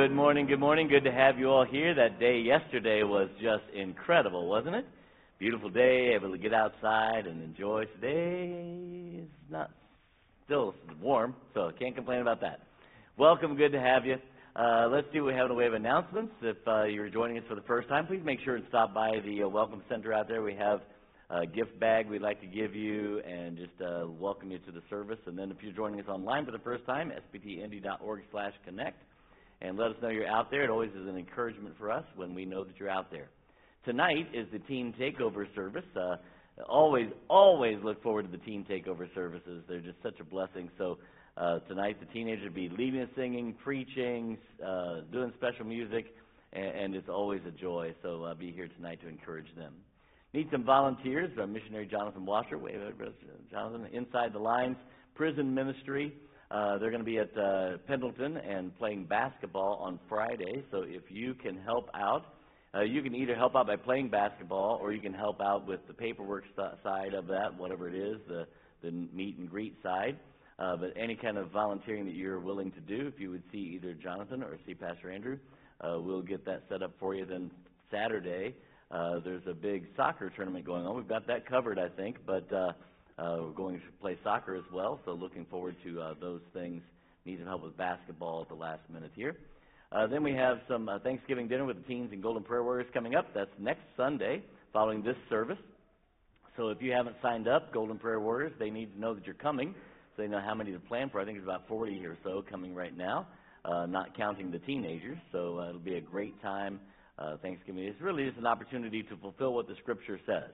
Good 0.00 0.12
morning, 0.12 0.46
good 0.46 0.60
morning. 0.60 0.86
Good 0.86 1.02
to 1.04 1.10
have 1.10 1.40
you 1.40 1.50
all 1.50 1.64
here. 1.64 1.92
That 1.92 2.20
day 2.20 2.38
yesterday 2.38 3.02
was 3.02 3.28
just 3.42 3.64
incredible, 3.74 4.48
wasn't 4.48 4.76
it? 4.76 4.86
Beautiful 5.40 5.70
day, 5.70 6.12
able 6.14 6.30
to 6.30 6.38
get 6.38 6.54
outside 6.54 7.26
and 7.26 7.42
enjoy. 7.42 7.84
Today 8.00 9.22
is 9.24 9.28
not 9.50 9.72
still 10.44 10.76
warm, 11.02 11.34
so 11.52 11.72
can't 11.76 11.96
complain 11.96 12.20
about 12.20 12.40
that. 12.42 12.60
Welcome, 13.16 13.56
good 13.56 13.72
to 13.72 13.80
have 13.80 14.06
you. 14.06 14.18
Uh, 14.54 14.86
let's 14.88 15.08
see 15.12 15.18
we 15.18 15.34
have 15.34 15.48
the 15.48 15.54
way 15.54 15.66
of 15.66 15.74
announcements. 15.74 16.32
If 16.42 16.58
uh, 16.68 16.84
you're 16.84 17.10
joining 17.10 17.36
us 17.36 17.44
for 17.48 17.56
the 17.56 17.62
first 17.62 17.88
time, 17.88 18.06
please 18.06 18.22
make 18.24 18.38
sure 18.44 18.54
and 18.54 18.64
stop 18.68 18.94
by 18.94 19.18
the 19.24 19.42
uh, 19.42 19.48
Welcome 19.48 19.82
Center 19.88 20.12
out 20.12 20.28
there. 20.28 20.42
We 20.42 20.54
have 20.54 20.80
a 21.28 21.44
gift 21.44 21.78
bag 21.80 22.08
we'd 22.08 22.22
like 22.22 22.40
to 22.40 22.46
give 22.46 22.72
you 22.72 23.18
and 23.22 23.56
just 23.58 23.82
uh, 23.84 24.06
welcome 24.06 24.52
you 24.52 24.60
to 24.60 24.70
the 24.70 24.82
service. 24.88 25.18
And 25.26 25.36
then 25.36 25.50
if 25.50 25.56
you're 25.60 25.72
joining 25.72 25.98
us 25.98 26.06
online 26.06 26.46
for 26.46 26.52
the 26.52 26.60
first 26.60 26.86
time, 26.86 27.10
sbtindy.org 27.34 28.20
slash 28.30 28.52
connect 28.64 29.02
and 29.60 29.76
let 29.76 29.90
us 29.90 29.96
know 30.02 30.08
you're 30.08 30.26
out 30.26 30.50
there. 30.50 30.62
It 30.62 30.70
always 30.70 30.90
is 30.90 31.06
an 31.08 31.16
encouragement 31.16 31.74
for 31.78 31.90
us 31.90 32.04
when 32.16 32.34
we 32.34 32.44
know 32.44 32.64
that 32.64 32.78
you're 32.78 32.90
out 32.90 33.10
there. 33.10 33.28
Tonight 33.84 34.28
is 34.32 34.46
the 34.52 34.58
Teen 34.60 34.94
Takeover 34.98 35.46
service. 35.54 35.84
Uh, 35.96 36.16
always, 36.68 37.08
always 37.28 37.76
look 37.82 38.02
forward 38.02 38.30
to 38.30 38.36
the 38.36 38.44
Teen 38.44 38.64
Takeover 38.64 39.12
services. 39.14 39.62
They're 39.68 39.80
just 39.80 40.02
such 40.02 40.20
a 40.20 40.24
blessing. 40.24 40.70
So 40.78 40.98
uh, 41.36 41.60
tonight 41.60 41.98
the 42.00 42.06
teenagers 42.06 42.48
will 42.48 42.54
be 42.54 42.68
leading 42.68 43.08
singing, 43.16 43.54
preaching, 43.62 44.38
uh, 44.64 45.00
doing 45.12 45.32
special 45.36 45.64
music, 45.64 46.06
and, 46.52 46.64
and, 46.64 46.94
it's 46.94 47.08
always 47.08 47.40
a 47.46 47.50
joy. 47.50 47.94
So 48.02 48.24
uh, 48.24 48.34
be 48.34 48.50
here 48.50 48.68
tonight 48.68 49.00
to 49.02 49.08
encourage 49.08 49.54
them. 49.56 49.74
Need 50.34 50.48
some 50.50 50.64
volunteers. 50.64 51.30
Our 51.38 51.46
missionary 51.46 51.86
Jonathan 51.86 52.26
Washer, 52.26 52.58
wave 52.58 52.80
Jonathan, 53.50 53.86
inside 53.92 54.32
the 54.32 54.38
lines, 54.38 54.76
prison 55.14 55.54
ministry. 55.54 56.12
Uh, 56.50 56.78
they're 56.78 56.90
going 56.90 57.02
to 57.02 57.04
be 57.04 57.18
at 57.18 57.36
uh, 57.36 57.76
Pendleton 57.86 58.38
and 58.38 58.76
playing 58.78 59.04
basketball 59.04 59.78
on 59.82 59.98
Friday. 60.08 60.64
So 60.70 60.82
if 60.86 61.02
you 61.10 61.34
can 61.34 61.58
help 61.58 61.90
out, 61.94 62.34
uh, 62.74 62.82
you 62.82 63.02
can 63.02 63.14
either 63.14 63.34
help 63.34 63.54
out 63.54 63.66
by 63.66 63.76
playing 63.76 64.08
basketball 64.08 64.78
or 64.80 64.92
you 64.92 65.00
can 65.00 65.12
help 65.12 65.40
out 65.40 65.66
with 65.66 65.80
the 65.86 65.94
paperwork 65.94 66.44
side 66.82 67.14
of 67.14 67.26
that, 67.26 67.56
whatever 67.56 67.88
it 67.88 67.94
is, 67.94 68.16
the, 68.28 68.46
the 68.82 68.90
meet 68.90 69.36
and 69.36 69.50
greet 69.50 69.74
side. 69.82 70.18
Uh, 70.58 70.76
but 70.76 70.92
any 70.96 71.14
kind 71.14 71.36
of 71.38 71.50
volunteering 71.50 72.04
that 72.04 72.14
you're 72.14 72.40
willing 72.40 72.72
to 72.72 72.80
do, 72.80 73.06
if 73.06 73.20
you 73.20 73.30
would 73.30 73.42
see 73.52 73.58
either 73.76 73.94
Jonathan 73.94 74.42
or 74.42 74.58
see 74.66 74.74
Pastor 74.74 75.10
Andrew, 75.10 75.38
uh, 75.82 75.98
we'll 76.00 76.22
get 76.22 76.44
that 76.44 76.62
set 76.68 76.82
up 76.82 76.92
for 76.98 77.14
you. 77.14 77.24
Then 77.24 77.50
Saturday, 77.90 78.54
uh, 78.90 79.20
there's 79.24 79.46
a 79.46 79.54
big 79.54 79.86
soccer 79.96 80.30
tournament 80.30 80.64
going 80.64 80.84
on. 80.84 80.96
We've 80.96 81.08
got 81.08 81.26
that 81.26 81.46
covered, 81.46 81.78
I 81.78 81.88
think, 81.88 82.16
but 82.26 82.50
uh, 82.52 82.72
uh, 83.18 83.38
we're 83.40 83.50
going 83.50 83.76
to 83.76 83.82
play 84.00 84.16
soccer 84.22 84.54
as 84.54 84.64
well, 84.72 85.00
so 85.04 85.12
looking 85.12 85.44
forward 85.46 85.74
to 85.84 86.00
uh, 86.00 86.14
those 86.20 86.40
things. 86.52 86.82
Need 87.24 87.38
some 87.38 87.46
help 87.46 87.64
with 87.64 87.76
basketball 87.76 88.42
at 88.42 88.48
the 88.48 88.54
last 88.54 88.80
minute 88.92 89.10
here. 89.14 89.36
Uh, 89.90 90.06
then 90.06 90.22
we 90.22 90.32
have 90.32 90.58
some 90.68 90.88
uh, 90.88 90.98
Thanksgiving 91.00 91.48
dinner 91.48 91.64
with 91.64 91.76
the 91.76 91.82
teens 91.82 92.10
and 92.12 92.22
Golden 92.22 92.44
Prayer 92.44 92.62
Warriors 92.62 92.86
coming 92.94 93.14
up. 93.14 93.34
That's 93.34 93.50
next 93.58 93.82
Sunday 93.96 94.42
following 94.72 95.02
this 95.02 95.16
service. 95.28 95.58
So 96.56 96.68
if 96.68 96.80
you 96.80 96.92
haven't 96.92 97.16
signed 97.22 97.48
up, 97.48 97.72
Golden 97.72 97.98
Prayer 97.98 98.20
Warriors, 98.20 98.52
they 98.58 98.70
need 98.70 98.94
to 98.94 99.00
know 99.00 99.14
that 99.14 99.24
you're 99.24 99.34
coming 99.34 99.74
so 100.16 100.22
they 100.22 100.28
know 100.28 100.40
how 100.44 100.54
many 100.54 100.72
to 100.72 100.78
plan 100.78 101.10
for. 101.10 101.20
I 101.20 101.24
think 101.24 101.38
there's 101.38 101.46
about 101.46 101.66
40 101.68 102.04
or 102.06 102.16
so 102.22 102.44
coming 102.48 102.74
right 102.74 102.96
now, 102.96 103.26
uh, 103.64 103.86
not 103.86 104.16
counting 104.16 104.50
the 104.50 104.58
teenagers. 104.60 105.18
So 105.32 105.58
uh, 105.58 105.70
it'll 105.70 105.80
be 105.80 105.96
a 105.96 106.00
great 106.00 106.40
time. 106.42 106.80
Uh, 107.18 107.36
Thanksgiving. 107.38 107.82
It's 107.82 108.00
really 108.00 108.26
just 108.26 108.38
an 108.38 108.46
opportunity 108.46 109.02
to 109.02 109.16
fulfill 109.16 109.52
what 109.52 109.66
the 109.66 109.74
Scripture 109.82 110.20
says, 110.24 110.52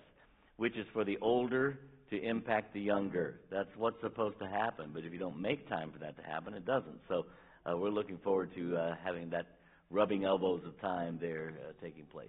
which 0.56 0.74
is 0.78 0.86
for 0.94 1.04
the 1.04 1.18
older 1.20 1.78
to 2.14 2.22
impact 2.24 2.72
the 2.72 2.80
younger. 2.80 3.40
That's 3.50 3.68
what's 3.76 4.00
supposed 4.00 4.38
to 4.38 4.46
happen. 4.46 4.90
But 4.94 5.04
if 5.04 5.12
you 5.12 5.18
don't 5.18 5.40
make 5.40 5.68
time 5.68 5.90
for 5.90 5.98
that 5.98 6.16
to 6.16 6.22
happen, 6.22 6.54
it 6.54 6.64
doesn't. 6.64 7.00
So 7.08 7.26
uh, 7.66 7.76
we're 7.76 7.90
looking 7.90 8.18
forward 8.18 8.54
to 8.54 8.76
uh, 8.76 8.94
having 9.04 9.30
that 9.30 9.46
rubbing 9.90 10.24
elbows 10.24 10.62
of 10.64 10.80
time 10.80 11.18
there 11.20 11.52
uh, 11.60 11.72
taking 11.82 12.04
place. 12.04 12.28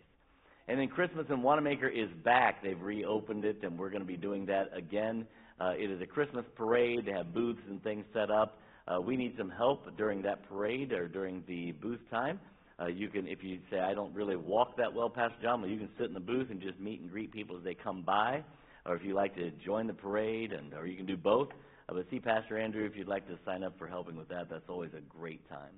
And 0.68 0.80
then 0.80 0.88
Christmas 0.88 1.28
in 1.30 1.44
Wanamaker 1.44 1.88
is 1.88 2.10
back. 2.24 2.64
They've 2.64 2.82
reopened 2.82 3.46
it, 3.46 3.60
and 3.64 3.78
we're 3.78 3.90
going 3.90 4.02
to 4.02 4.08
be 4.08 4.18
doing 4.18 4.48
that 4.48 4.70
again. 4.76 5.28
Uh, 5.60 5.74
it 5.78 5.92
is 5.92 6.02
a 6.02 6.08
Christmas 6.08 6.46
parade. 6.56 7.06
They 7.06 7.12
have 7.12 7.34
booths 7.34 7.62
and 7.70 7.82
things 7.84 8.06
set 8.14 8.32
up. 8.32 8.60
Uh, 8.88 9.00
we 9.00 9.16
need 9.16 9.36
some 9.38 9.50
help 9.50 9.96
during 9.98 10.22
that 10.24 10.48
parade 10.50 10.92
or 10.92 11.08
during 11.08 11.44
the 11.48 11.74
booth 11.74 12.02
time. 12.10 12.40
Uh, 12.80 12.88
you 12.88 13.08
can, 13.08 13.28
if 13.28 13.44
you 13.44 13.60
say, 13.70 13.80
I 13.80 13.94
don't 13.94 14.14
really 14.14 14.36
walk 14.36 14.76
that 14.78 14.94
well, 14.94 15.10
Pastor 15.10 15.38
John, 15.42 15.68
you 15.70 15.78
can 15.78 15.90
sit 15.98 16.08
in 16.08 16.14
the 16.14 16.20
booth 16.20 16.50
and 16.50 16.60
just 16.60 16.80
meet 16.80 17.00
and 17.00 17.10
greet 17.10 17.32
people 17.32 17.58
as 17.58 17.64
they 17.64 17.74
come 17.76 18.02
by 18.02 18.44
or 18.86 18.96
if 18.96 19.04
you'd 19.04 19.16
like 19.16 19.36
to 19.36 19.52
join 19.66 19.88
the 19.88 19.94
parade, 19.94 20.52
and 20.54 20.74
or 20.74 20.86
you 20.86 20.96
can 20.96 21.06
do 21.06 21.18
both. 21.18 21.50
Uh, 21.88 21.94
but 21.94 22.06
see 22.10 22.20
Pastor 22.20 22.58
Andrew 22.58 22.86
if 22.86 22.96
you'd 22.96 23.08
like 23.08 23.28
to 23.28 23.38
sign 23.46 23.64
up 23.64 23.78
for 23.78 23.88
helping 23.88 24.16
with 24.16 24.30
that. 24.30 24.50
That's 24.50 24.70
always 24.70 24.92
a 24.98 25.02
great 25.02 25.48
time. 25.50 25.74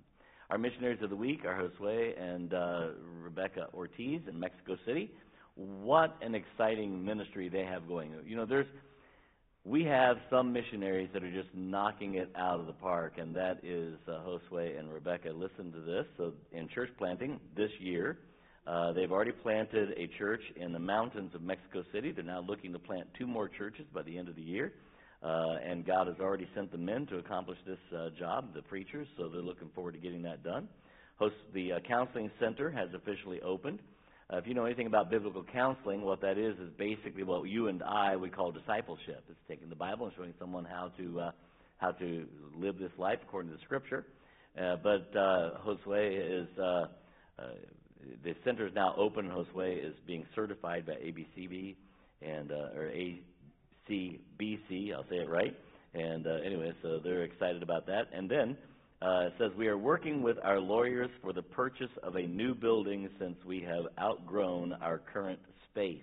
Our 0.50 0.58
missionaries 0.58 1.02
of 1.02 1.10
the 1.10 1.16
week 1.16 1.44
are 1.44 1.62
Josue 1.62 2.22
and 2.22 2.54
uh, 2.54 2.88
Rebecca 3.22 3.68
Ortiz 3.74 4.22
in 4.30 4.40
Mexico 4.40 4.78
City. 4.86 5.12
What 5.56 6.16
an 6.22 6.36
exciting 6.36 7.04
ministry 7.04 7.50
they 7.50 7.66
have 7.66 7.88
going. 7.88 8.14
You 8.26 8.38
know, 8.38 8.46
there's 8.46 8.68
we 9.68 9.84
have 9.84 10.16
some 10.30 10.54
missionaries 10.54 11.10
that 11.14 11.24
are 11.24 11.32
just 11.32 11.50
knocking 11.54 12.16
it 12.16 12.32
out 12.38 12.62
of 12.62 12.68
the 12.68 12.74
park, 12.74 13.16
and 13.18 13.36
that 13.36 13.60
is 13.64 13.96
uh, 14.08 14.12
Josue 14.26 14.80
and 14.80 14.92
Rebecca. 14.94 15.30
Listen 15.30 15.74
to 15.74 15.82
this. 15.82 16.06
So, 16.16 16.32
in 16.54 16.70
church 16.70 16.90
planting 16.98 17.38
this 17.56 17.72
year, 17.80 18.18
Uh, 18.68 18.92
they've 18.92 19.12
already 19.12 19.32
planted 19.32 19.94
a 19.98 20.08
church 20.18 20.42
in 20.58 20.74
the 20.74 20.80
mountains 20.80 21.34
of 21.34 21.42
Mexico 21.42 21.84
City. 21.94 22.12
They're 22.12 22.24
now 22.24 22.42
looking 22.42 22.74
to 22.74 22.80
plant 22.80 23.08
two 23.18 23.26
more 23.26 23.48
churches 23.48 23.86
by 23.94 24.02
the 24.02 24.18
end 24.18 24.28
of 24.28 24.36
the 24.36 24.42
year. 24.42 24.74
Uh, 25.24 25.56
and 25.66 25.86
God 25.86 26.08
has 26.08 26.18
already 26.20 26.48
sent 26.54 26.72
the 26.72 26.78
men 26.78 27.06
to 27.08 27.18
accomplish 27.18 27.58
this 27.66 27.80
uh, 27.98 28.10
job, 28.20 28.54
the 28.54 28.62
preachers, 28.62 29.08
so 29.18 29.30
they're 29.30 29.42
looking 29.42 29.70
forward 29.74 29.94
to 29.94 30.00
getting 30.00 30.22
that 30.24 30.44
done. 30.44 30.68
Host, 31.18 31.36
the 31.54 31.74
uh, 31.74 31.80
counseling 31.88 32.30
center 32.40 32.70
has 32.70 32.90
officially 32.94 33.42
opened. 33.42 33.80
Uh, 34.32 34.38
if 34.38 34.46
you 34.46 34.54
know 34.54 34.66
anything 34.66 34.88
about 34.88 35.10
biblical 35.10 35.44
counseling, 35.54 36.02
what 36.02 36.22
that 36.22 36.38
is 36.38 36.54
is 36.60 36.70
basically 36.78 37.24
what 37.24 37.48
you 37.48 37.70
and 37.70 37.82
I 37.82 38.16
would 38.16 38.36
call 38.36 38.52
discipleship. 38.52 39.24
It's 39.30 39.40
taking 39.48 39.70
the 39.70 39.76
Bible 39.76 40.08
and 40.08 40.16
showing 40.16 40.34
someone 40.38 40.66
how 40.66 40.92
to 40.98 41.20
uh, 41.22 41.32
how 41.78 41.92
to 41.92 42.26
live 42.56 42.78
this 42.78 42.92
life 42.98 43.20
according 43.24 43.52
to 43.52 43.58
the 43.58 43.64
Scripture. 43.64 44.06
Uh, 44.60 44.76
but 44.84 45.16
uh, 45.16 45.52
Josue 45.66 46.42
is 46.42 46.48
uh, 46.60 46.88
uh, 47.40 47.44
the 48.24 48.36
center 48.44 48.68
is 48.68 48.74
now 48.74 48.96
open. 48.98 49.30
Josue 49.30 49.86
is 49.86 49.94
being 50.06 50.26
certified 50.36 50.86
by 50.86 50.94
ABCB 50.94 51.76
and 52.22 52.52
uh, 52.52 52.76
or 52.76 52.92
ACBC. 53.90 54.94
I'll 54.94 55.06
say 55.10 55.18
it 55.18 55.30
right. 55.30 55.56
And 55.94 56.28
uh, 56.28 56.36
anyway, 56.46 56.74
so 56.82 57.00
they're 57.04 57.24
excited 57.24 57.64
about 57.64 57.88
that. 57.88 58.08
And 58.14 58.30
then 58.30 58.58
uh, 59.02 59.28
it 59.28 59.34
says 59.40 59.52
we 59.58 59.68
are 59.68 59.78
working 59.78 60.22
with 60.22 60.38
our 60.44 60.60
lawyers 60.60 61.10
for 61.22 61.34
the 61.34 61.42
purchase 61.42 61.92
of 62.04 62.16
a 62.16 62.22
new 62.22 62.54
building 62.54 63.10
since 63.20 63.36
we 63.46 63.62
have 63.62 63.86
outgrown 64.00 64.74
our 64.82 65.00
current 65.14 65.40
space. 65.72 66.02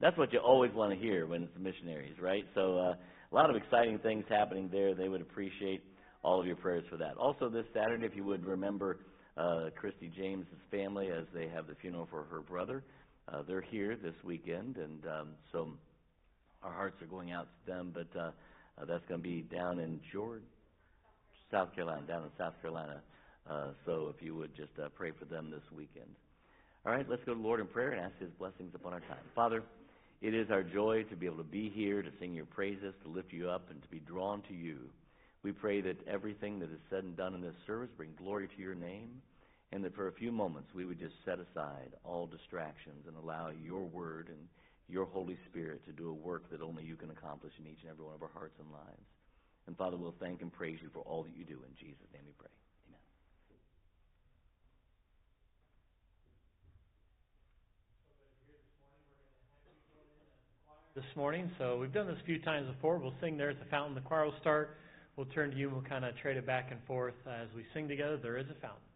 That's 0.00 0.16
what 0.18 0.32
you 0.32 0.40
always 0.40 0.72
want 0.72 0.92
to 0.92 0.98
hear 0.98 1.26
when 1.26 1.44
it's 1.44 1.52
missionaries, 1.58 2.16
right? 2.20 2.44
So 2.54 2.78
uh, 2.78 2.94
a 3.30 3.34
lot 3.34 3.50
of 3.50 3.56
exciting 3.56 3.98
things 3.98 4.24
happening 4.28 4.68
there. 4.72 4.94
They 4.94 5.08
would 5.08 5.20
appreciate 5.20 5.82
all 6.22 6.40
of 6.40 6.46
your 6.46 6.56
prayers 6.56 6.84
for 6.90 6.96
that. 6.96 7.16
Also, 7.16 7.48
this 7.48 7.66
Saturday, 7.72 8.06
if 8.06 8.16
you 8.16 8.24
would 8.24 8.44
remember 8.44 8.98
uh, 9.36 9.70
Christy 9.76 10.10
James's 10.14 10.60
family 10.70 11.08
as 11.08 11.24
they 11.34 11.48
have 11.48 11.66
the 11.66 11.74
funeral 11.74 12.06
for 12.10 12.24
her 12.24 12.40
brother. 12.40 12.82
Uh, 13.28 13.42
they're 13.46 13.60
here 13.60 13.96
this 13.96 14.14
weekend, 14.24 14.76
and 14.76 15.04
um, 15.06 15.28
so 15.52 15.68
our 16.62 16.72
hearts 16.72 17.00
are 17.00 17.06
going 17.06 17.32
out 17.32 17.46
to 17.46 17.72
them. 17.72 17.92
But 17.94 18.18
uh, 18.18 18.30
uh, 18.80 18.84
that's 18.84 19.04
going 19.08 19.22
to 19.22 19.28
be 19.28 19.42
down 19.42 19.78
in 19.78 20.00
Georgia, 20.12 20.42
South 21.50 21.74
Carolina, 21.74 22.02
down 22.06 22.24
in 22.24 22.30
South 22.38 22.54
Carolina. 22.60 23.00
Uh, 23.48 23.68
so 23.86 24.12
if 24.14 24.24
you 24.24 24.34
would 24.34 24.54
just 24.56 24.72
uh, 24.82 24.88
pray 24.94 25.10
for 25.18 25.24
them 25.24 25.50
this 25.50 25.62
weekend. 25.76 26.08
All 26.84 26.92
right, 26.92 27.08
let's 27.08 27.22
go 27.24 27.32
to 27.32 27.40
the 27.40 27.46
Lord 27.46 27.60
in 27.60 27.66
prayer 27.66 27.90
and 27.92 28.00
ask 28.00 28.18
His 28.18 28.30
blessings 28.38 28.74
upon 28.74 28.92
our 28.92 29.00
time. 29.00 29.22
Father, 29.34 29.62
it 30.20 30.34
is 30.34 30.50
our 30.50 30.62
joy 30.62 31.04
to 31.10 31.16
be 31.16 31.26
able 31.26 31.38
to 31.38 31.44
be 31.44 31.68
here, 31.68 32.02
to 32.02 32.10
sing 32.20 32.34
your 32.34 32.44
praises, 32.44 32.94
to 33.02 33.08
lift 33.08 33.32
you 33.32 33.48
up, 33.48 33.70
and 33.70 33.80
to 33.82 33.88
be 33.88 34.00
drawn 34.00 34.42
to 34.42 34.54
you. 34.54 34.78
We 35.42 35.52
pray 35.52 35.80
that 35.80 36.06
everything 36.06 36.60
that 36.60 36.70
is 36.70 36.78
said 36.88 37.02
and 37.02 37.16
done 37.16 37.34
in 37.34 37.40
this 37.40 37.54
service 37.66 37.90
bring 37.96 38.10
glory 38.16 38.46
to 38.46 38.62
your 38.62 38.76
name, 38.76 39.20
and 39.72 39.82
that 39.84 39.94
for 39.94 40.06
a 40.08 40.12
few 40.12 40.30
moments 40.30 40.68
we 40.74 40.84
would 40.84 41.00
just 41.00 41.14
set 41.24 41.38
aside 41.40 41.94
all 42.04 42.26
distractions 42.26 43.06
and 43.08 43.16
allow 43.16 43.50
your 43.50 43.82
word 43.82 44.28
and 44.28 44.38
your 44.88 45.06
Holy 45.06 45.36
Spirit 45.50 45.84
to 45.86 45.92
do 45.92 46.10
a 46.10 46.12
work 46.12 46.50
that 46.50 46.60
only 46.60 46.84
you 46.84 46.94
can 46.94 47.10
accomplish 47.10 47.52
in 47.58 47.66
each 47.66 47.78
and 47.82 47.90
every 47.90 48.04
one 48.04 48.14
of 48.14 48.22
our 48.22 48.28
hearts 48.34 48.54
and 48.60 48.70
lives. 48.70 49.06
And 49.66 49.76
Father, 49.76 49.96
we'll 49.96 50.14
thank 50.20 50.42
and 50.42 50.52
praise 50.52 50.78
you 50.82 50.90
for 50.92 51.00
all 51.00 51.22
that 51.22 51.34
you 51.36 51.44
do. 51.44 51.54
In 51.54 51.74
Jesus' 51.78 52.06
name 52.12 52.22
we 52.26 52.32
pray. 52.38 52.50
Amen. 52.88 53.00
This 60.94 61.16
morning, 61.16 61.50
so 61.58 61.78
we've 61.78 61.92
done 61.92 62.06
this 62.06 62.18
a 62.20 62.26
few 62.26 62.38
times 62.40 62.68
before. 62.68 62.98
We'll 62.98 63.14
sing 63.20 63.36
there 63.36 63.50
at 63.50 63.58
the 63.58 63.70
fountain. 63.70 63.94
The 63.94 64.02
choir 64.02 64.26
will 64.26 64.34
start. 64.40 64.76
We'll 65.16 65.26
turn 65.26 65.50
to 65.50 65.56
you 65.56 65.68
and 65.68 65.76
we'll 65.76 65.84
kind 65.84 66.04
of 66.04 66.16
trade 66.16 66.36
it 66.36 66.46
back 66.46 66.70
and 66.70 66.80
forth 66.84 67.14
as 67.26 67.48
we 67.54 67.64
sing 67.74 67.88
together. 67.88 68.16
There 68.16 68.38
is 68.38 68.46
a 68.46 68.60
fountain. 68.60 68.91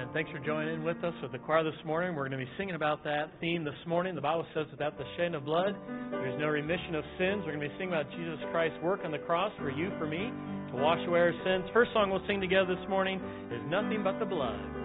Amen. 0.00 0.14
Thanks 0.14 0.30
for 0.30 0.38
joining 0.38 0.82
with 0.82 1.02
us 1.04 1.12
with 1.20 1.32
the 1.32 1.38
choir 1.38 1.62
this 1.62 1.78
morning. 1.84 2.14
We're 2.14 2.26
going 2.28 2.38
to 2.38 2.46
be 2.46 2.50
singing 2.56 2.74
about 2.74 3.04
that 3.04 3.32
theme 3.40 3.64
this 3.64 3.74
morning. 3.86 4.14
The 4.14 4.20
Bible 4.20 4.46
says, 4.54 4.64
without 4.70 4.96
the 4.96 5.04
shedding 5.16 5.34
of 5.34 5.44
blood, 5.44 5.76
there's 6.10 6.40
no 6.40 6.46
remission 6.46 6.94
of 6.94 7.04
sins. 7.18 7.42
We're 7.44 7.56
going 7.56 7.60
to 7.60 7.68
be 7.68 7.74
singing 7.76 7.92
about 7.92 8.10
Jesus 8.12 8.38
Christ's 8.50 8.78
work 8.82 9.00
on 9.04 9.10
the 9.10 9.18
cross 9.18 9.52
for 9.58 9.70
you, 9.70 9.90
for 9.98 10.06
me, 10.06 10.32
to 10.70 10.76
wash 10.76 11.06
away 11.06 11.20
our 11.20 11.34
sins. 11.44 11.68
First 11.74 11.92
song 11.92 12.08
we'll 12.10 12.26
sing 12.26 12.40
together 12.40 12.74
this 12.74 12.88
morning 12.88 13.20
is 13.52 13.60
Nothing 13.68 14.02
But 14.02 14.18
the 14.18 14.24
Blood. 14.24 14.79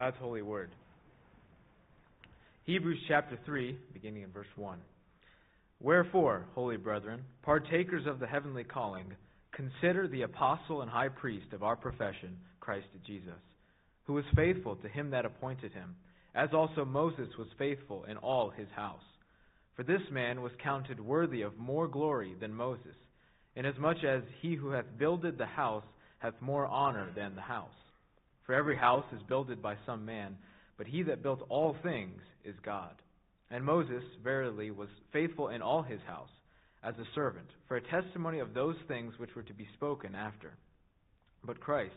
God's 0.00 0.16
holy 0.18 0.40
word. 0.40 0.70
Hebrews 2.64 3.00
chapter 3.06 3.38
3, 3.44 3.76
beginning 3.92 4.22
in 4.22 4.32
verse 4.32 4.46
1. 4.56 4.78
Wherefore, 5.78 6.46
holy 6.54 6.78
brethren, 6.78 7.20
partakers 7.42 8.06
of 8.06 8.18
the 8.18 8.26
heavenly 8.26 8.64
calling, 8.64 9.12
consider 9.52 10.08
the 10.08 10.22
apostle 10.22 10.80
and 10.80 10.90
high 10.90 11.10
priest 11.10 11.52
of 11.52 11.62
our 11.62 11.76
profession, 11.76 12.38
Christ 12.60 12.86
Jesus, 13.06 13.34
who 14.06 14.14
was 14.14 14.24
faithful 14.34 14.76
to 14.76 14.88
him 14.88 15.10
that 15.10 15.26
appointed 15.26 15.72
him, 15.72 15.94
as 16.34 16.48
also 16.54 16.86
Moses 16.86 17.28
was 17.38 17.48
faithful 17.58 18.04
in 18.04 18.16
all 18.16 18.48
his 18.48 18.68
house. 18.74 19.02
For 19.76 19.82
this 19.82 20.00
man 20.10 20.40
was 20.40 20.52
counted 20.64 20.98
worthy 20.98 21.42
of 21.42 21.58
more 21.58 21.88
glory 21.88 22.34
than 22.40 22.54
Moses, 22.54 22.96
inasmuch 23.54 24.02
as 24.02 24.22
he 24.40 24.54
who 24.54 24.70
hath 24.70 24.86
builded 24.98 25.36
the 25.36 25.44
house 25.44 25.84
hath 26.20 26.40
more 26.40 26.66
honor 26.66 27.10
than 27.14 27.34
the 27.34 27.42
house. 27.42 27.68
For 28.50 28.56
every 28.56 28.76
house 28.76 29.04
is 29.14 29.22
builded 29.28 29.62
by 29.62 29.76
some 29.86 30.04
man, 30.04 30.36
but 30.76 30.88
he 30.88 31.04
that 31.04 31.22
built 31.22 31.46
all 31.48 31.76
things 31.84 32.20
is 32.44 32.56
God. 32.64 32.96
And 33.48 33.64
Moses, 33.64 34.02
verily, 34.24 34.72
was 34.72 34.88
faithful 35.12 35.50
in 35.50 35.62
all 35.62 35.84
his 35.84 36.00
house, 36.04 36.32
as 36.82 36.96
a 36.96 37.06
servant, 37.14 37.46
for 37.68 37.76
a 37.76 38.02
testimony 38.02 38.40
of 38.40 38.52
those 38.52 38.74
things 38.88 39.14
which 39.18 39.36
were 39.36 39.44
to 39.44 39.54
be 39.54 39.68
spoken 39.74 40.16
after. 40.16 40.50
But 41.44 41.60
Christ, 41.60 41.94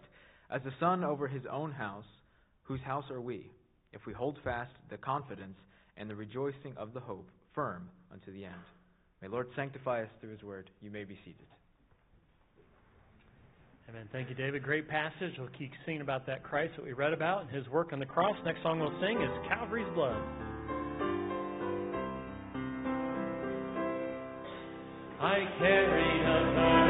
as 0.51 0.61
the 0.63 0.69
Son 0.79 1.03
over 1.03 1.27
his 1.27 1.41
own 1.51 1.71
house, 1.71 2.05
whose 2.61 2.81
house 2.81 3.09
are 3.09 3.19
we, 3.19 3.49
if 3.91 4.05
we 4.05 4.13
hold 4.13 4.37
fast 4.43 4.73
the 4.91 4.97
confidence 4.97 5.57
and 5.97 6.07
the 6.07 6.15
rejoicing 6.15 6.77
of 6.77 6.93
the 6.93 6.99
hope 6.99 7.31
firm 7.55 7.89
unto 8.11 8.31
the 8.31 8.45
end. 8.45 8.53
May 9.23 9.27
Lord 9.27 9.47
sanctify 9.55 10.03
us 10.03 10.09
through 10.21 10.33
his 10.33 10.43
word. 10.43 10.69
You 10.83 10.91
may 10.91 11.03
be 11.03 11.17
seated. 11.25 11.47
Amen. 13.89 14.07
Thank 14.11 14.29
you, 14.29 14.35
David. 14.35 14.63
Great 14.63 14.87
passage. 14.87 15.33
We'll 15.37 15.49
keep 15.57 15.71
singing 15.85 16.01
about 16.01 16.25
that 16.27 16.41
Christ 16.43 16.73
that 16.77 16.85
we 16.85 16.93
read 16.93 17.13
about 17.13 17.41
and 17.41 17.49
his 17.49 17.67
work 17.67 17.93
on 17.93 17.99
the 17.99 18.05
cross. 18.05 18.35
Next 18.45 18.63
song 18.63 18.79
we'll 18.79 18.97
sing 19.01 19.21
is 19.21 19.29
Calvary's 19.47 19.87
Blood. 19.93 20.21
I 25.19 25.39
carry 25.59 26.79
a 26.79 26.82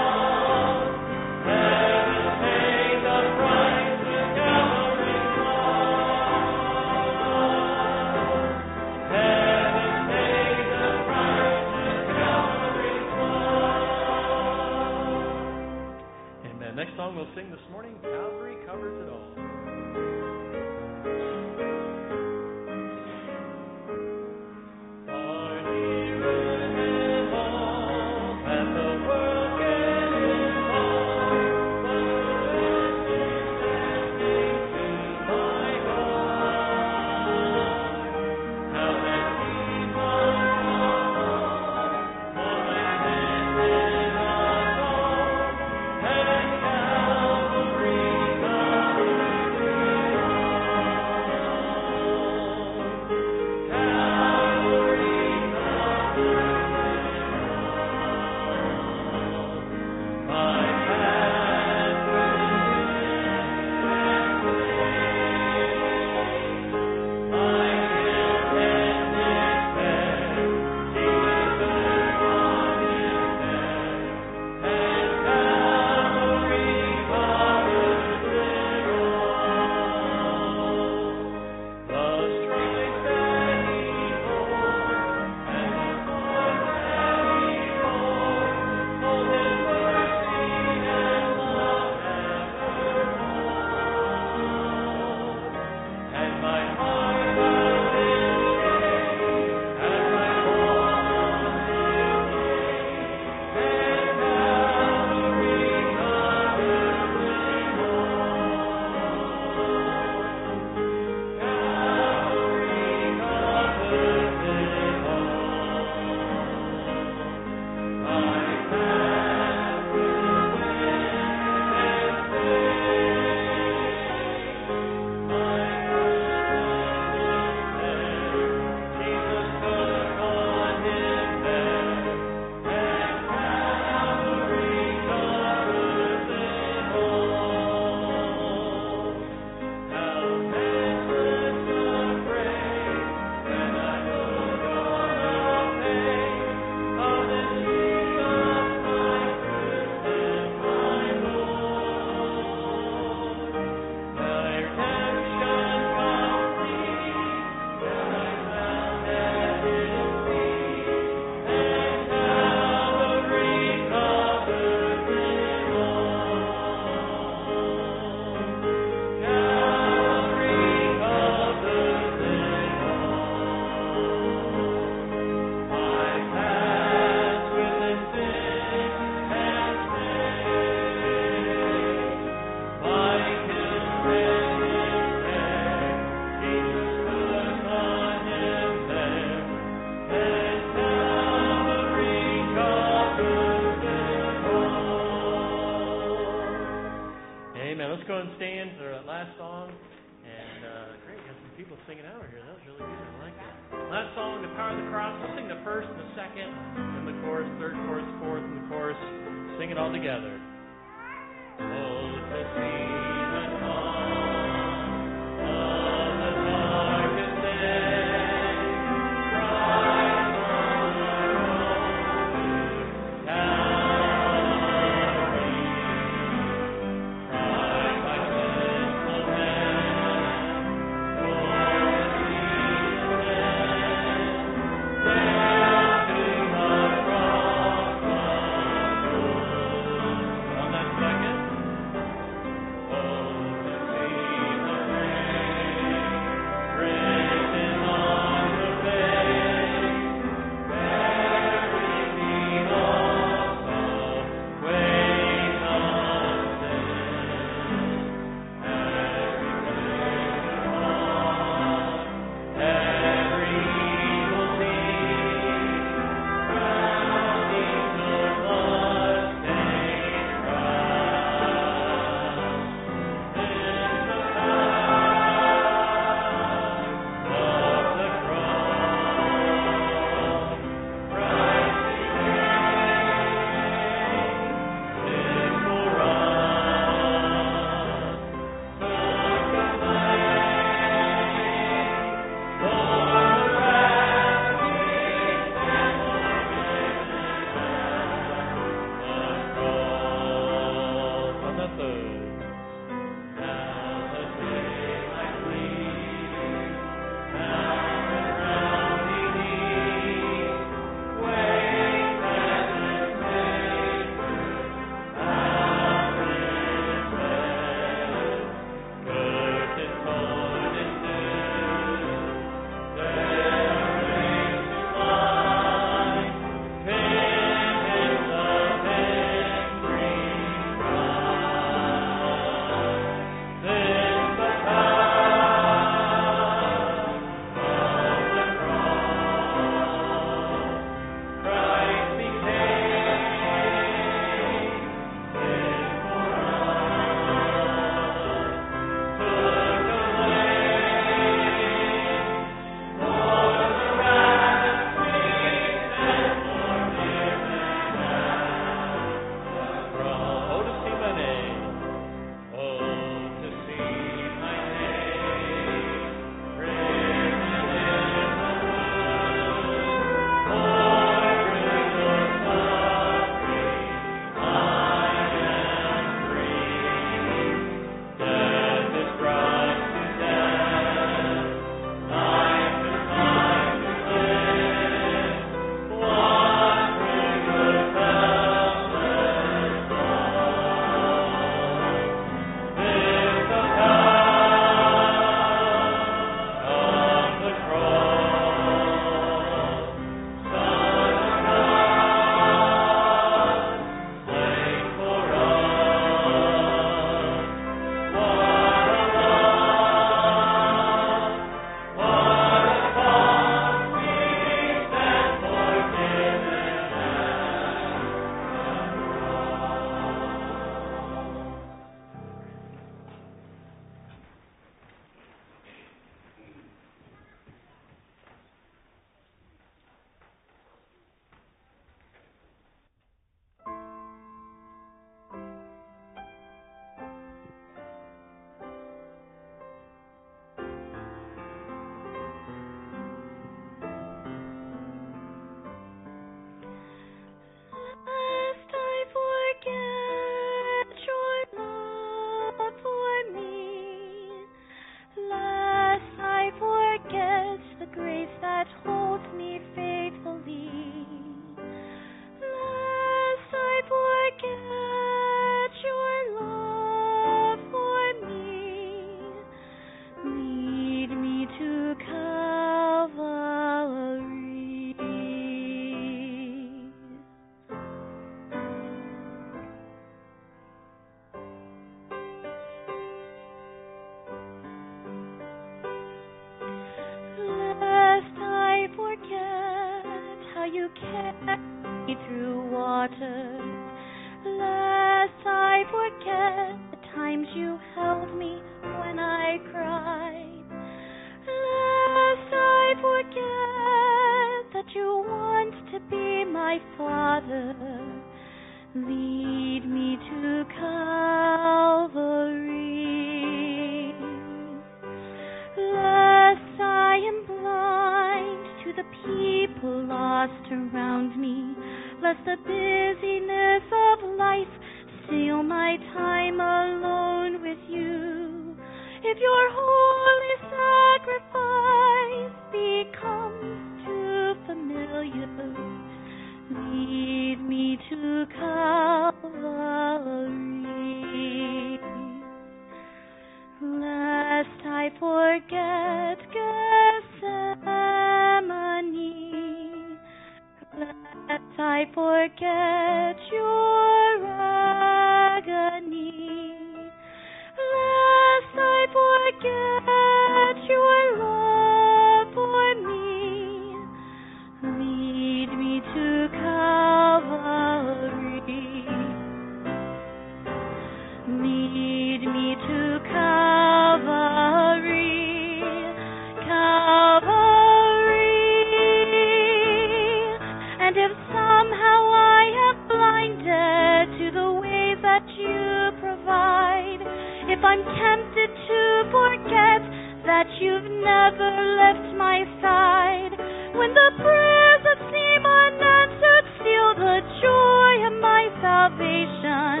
never 591.28 591.70
left 592.02 592.28
my 592.36 592.58
side, 592.80 593.52
when 593.98 594.10
the 594.14 594.30
prayers 594.40 595.00
that 595.04 595.20
seem 595.32 595.60
unanswered 595.80 596.66
steal 596.80 597.08
the 597.20 597.38
joy 597.64 598.12
of 598.28 598.34
my 598.40 598.62
salvation, 598.80 600.00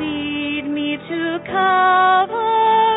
lead 0.00 0.64
me 0.66 0.98
to 1.08 1.20
Calvary. 1.46 2.91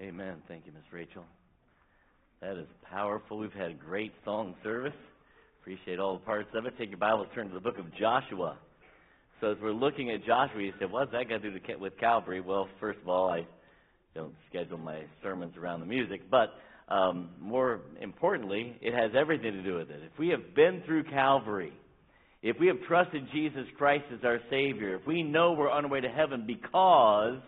Amen. 0.00 0.36
Thank 0.48 0.64
you, 0.64 0.72
Miss 0.72 0.90
Rachel. 0.90 1.24
That 2.40 2.56
is 2.56 2.66
powerful. 2.90 3.36
We've 3.36 3.52
had 3.52 3.72
a 3.72 3.74
great 3.74 4.12
song 4.24 4.54
service. 4.64 4.94
Appreciate 5.60 5.98
all 5.98 6.14
the 6.14 6.24
parts 6.24 6.48
of 6.54 6.64
it. 6.64 6.72
Take 6.78 6.88
your 6.88 6.96
Bible, 6.96 7.26
turn 7.34 7.48
to 7.48 7.54
the 7.54 7.60
book 7.60 7.76
of 7.78 7.84
Joshua. 7.98 8.56
So 9.42 9.50
as 9.50 9.58
we're 9.60 9.72
looking 9.72 10.10
at 10.10 10.24
Joshua, 10.24 10.62
you 10.62 10.72
said, 10.78 10.90
"What's 10.90 11.12
that 11.12 11.28
got 11.28 11.42
to 11.42 11.50
do 11.50 11.76
with 11.78 11.98
Calvary?" 11.98 12.40
Well, 12.40 12.66
first 12.80 12.98
of 13.02 13.10
all, 13.10 13.28
I 13.28 13.46
don't 14.14 14.32
schedule 14.48 14.78
my 14.78 15.02
sermons 15.22 15.54
around 15.58 15.80
the 15.80 15.86
music, 15.86 16.22
but 16.30 16.54
um, 16.88 17.28
more 17.38 17.80
importantly, 18.00 18.78
it 18.80 18.94
has 18.94 19.10
everything 19.14 19.52
to 19.52 19.62
do 19.62 19.74
with 19.74 19.90
it. 19.90 20.00
If 20.02 20.18
we 20.18 20.28
have 20.28 20.54
been 20.54 20.82
through 20.86 21.04
Calvary, 21.04 21.74
if 22.42 22.56
we 22.58 22.68
have 22.68 22.80
trusted 22.88 23.24
Jesus 23.34 23.66
Christ 23.76 24.04
as 24.14 24.20
our 24.24 24.40
Savior, 24.48 24.96
if 24.96 25.06
we 25.06 25.22
know 25.22 25.52
we're 25.52 25.70
on 25.70 25.84
our 25.84 25.90
way 25.90 26.00
to 26.00 26.08
heaven 26.08 26.44
because 26.46 27.40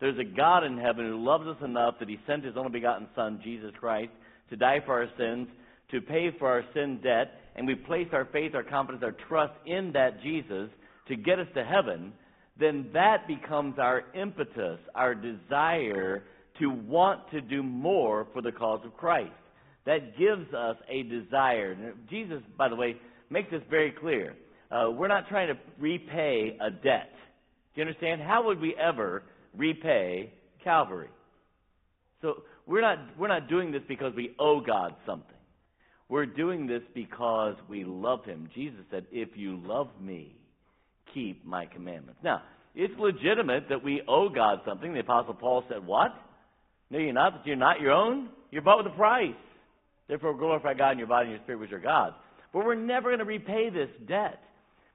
there's 0.00 0.18
a 0.18 0.24
God 0.24 0.64
in 0.64 0.78
heaven 0.78 1.06
who 1.06 1.24
loves 1.24 1.46
us 1.46 1.56
enough 1.64 1.96
that 2.00 2.08
He 2.08 2.18
sent 2.26 2.44
His 2.44 2.56
only 2.56 2.72
begotten 2.72 3.06
Son, 3.14 3.40
Jesus 3.44 3.72
Christ, 3.78 4.12
to 4.48 4.56
die 4.56 4.80
for 4.84 4.94
our 4.94 5.08
sins, 5.18 5.48
to 5.90 6.00
pay 6.00 6.30
for 6.38 6.48
our 6.48 6.64
sin 6.74 7.00
debt, 7.02 7.32
and 7.56 7.66
we 7.66 7.74
place 7.74 8.08
our 8.12 8.26
faith, 8.32 8.54
our 8.54 8.62
confidence, 8.62 9.04
our 9.04 9.16
trust 9.28 9.52
in 9.66 9.92
that 9.92 10.22
Jesus 10.22 10.70
to 11.08 11.16
get 11.16 11.38
us 11.38 11.48
to 11.54 11.64
heaven, 11.64 12.12
then 12.58 12.88
that 12.94 13.26
becomes 13.26 13.78
our 13.78 14.04
impetus, 14.14 14.78
our 14.94 15.14
desire 15.14 16.22
to 16.60 16.70
want 16.70 17.28
to 17.30 17.40
do 17.40 17.62
more 17.62 18.26
for 18.32 18.42
the 18.42 18.52
cause 18.52 18.80
of 18.84 18.96
Christ. 18.96 19.32
That 19.86 20.16
gives 20.18 20.52
us 20.54 20.76
a 20.88 21.02
desire. 21.02 21.94
Jesus, 22.08 22.42
by 22.56 22.68
the 22.68 22.76
way, 22.76 22.96
makes 23.28 23.50
this 23.50 23.62
very 23.68 23.92
clear. 23.92 24.34
Uh, 24.70 24.90
we're 24.90 25.08
not 25.08 25.28
trying 25.28 25.48
to 25.48 25.58
repay 25.78 26.56
a 26.60 26.70
debt. 26.70 27.10
Do 27.74 27.80
you 27.80 27.82
understand? 27.82 28.20
How 28.20 28.44
would 28.46 28.60
we 28.60 28.74
ever 28.76 29.24
repay 29.56 30.32
Calvary? 30.62 31.08
So 32.22 32.42
we're 32.66 32.80
not 32.80 32.98
we're 33.18 33.28
not 33.28 33.48
doing 33.48 33.72
this 33.72 33.82
because 33.88 34.14
we 34.14 34.34
owe 34.38 34.60
God 34.60 34.94
something. 35.06 35.36
We're 36.08 36.26
doing 36.26 36.66
this 36.66 36.82
because 36.94 37.56
we 37.68 37.84
love 37.84 38.24
him. 38.24 38.48
Jesus 38.54 38.80
said, 38.90 39.06
"If 39.12 39.36
you 39.36 39.56
love 39.56 39.88
me, 40.00 40.36
keep 41.14 41.44
my 41.44 41.66
commandments." 41.66 42.20
Now, 42.22 42.42
it's 42.74 42.92
legitimate 42.98 43.68
that 43.68 43.82
we 43.82 44.02
owe 44.08 44.28
God 44.28 44.60
something. 44.66 44.92
The 44.92 45.00
apostle 45.00 45.34
Paul 45.34 45.64
said, 45.68 45.86
"What? 45.86 46.12
No, 46.90 46.98
you're 46.98 47.12
not. 47.12 47.34
That 47.34 47.46
you're 47.46 47.56
not 47.56 47.80
your 47.80 47.92
own. 47.92 48.28
You're 48.50 48.62
bought 48.62 48.84
with 48.84 48.92
a 48.92 48.96
price. 48.96 49.34
Therefore, 50.08 50.34
glorify 50.34 50.74
God 50.74 50.92
in 50.92 50.98
your 50.98 51.06
body 51.06 51.26
and 51.26 51.36
your 51.36 51.42
spirit, 51.44 51.60
which 51.60 51.72
are 51.72 51.78
God's." 51.78 52.16
But 52.52 52.64
we're 52.64 52.74
never 52.74 53.10
going 53.10 53.20
to 53.20 53.24
repay 53.24 53.70
this 53.70 53.90
debt 54.06 54.42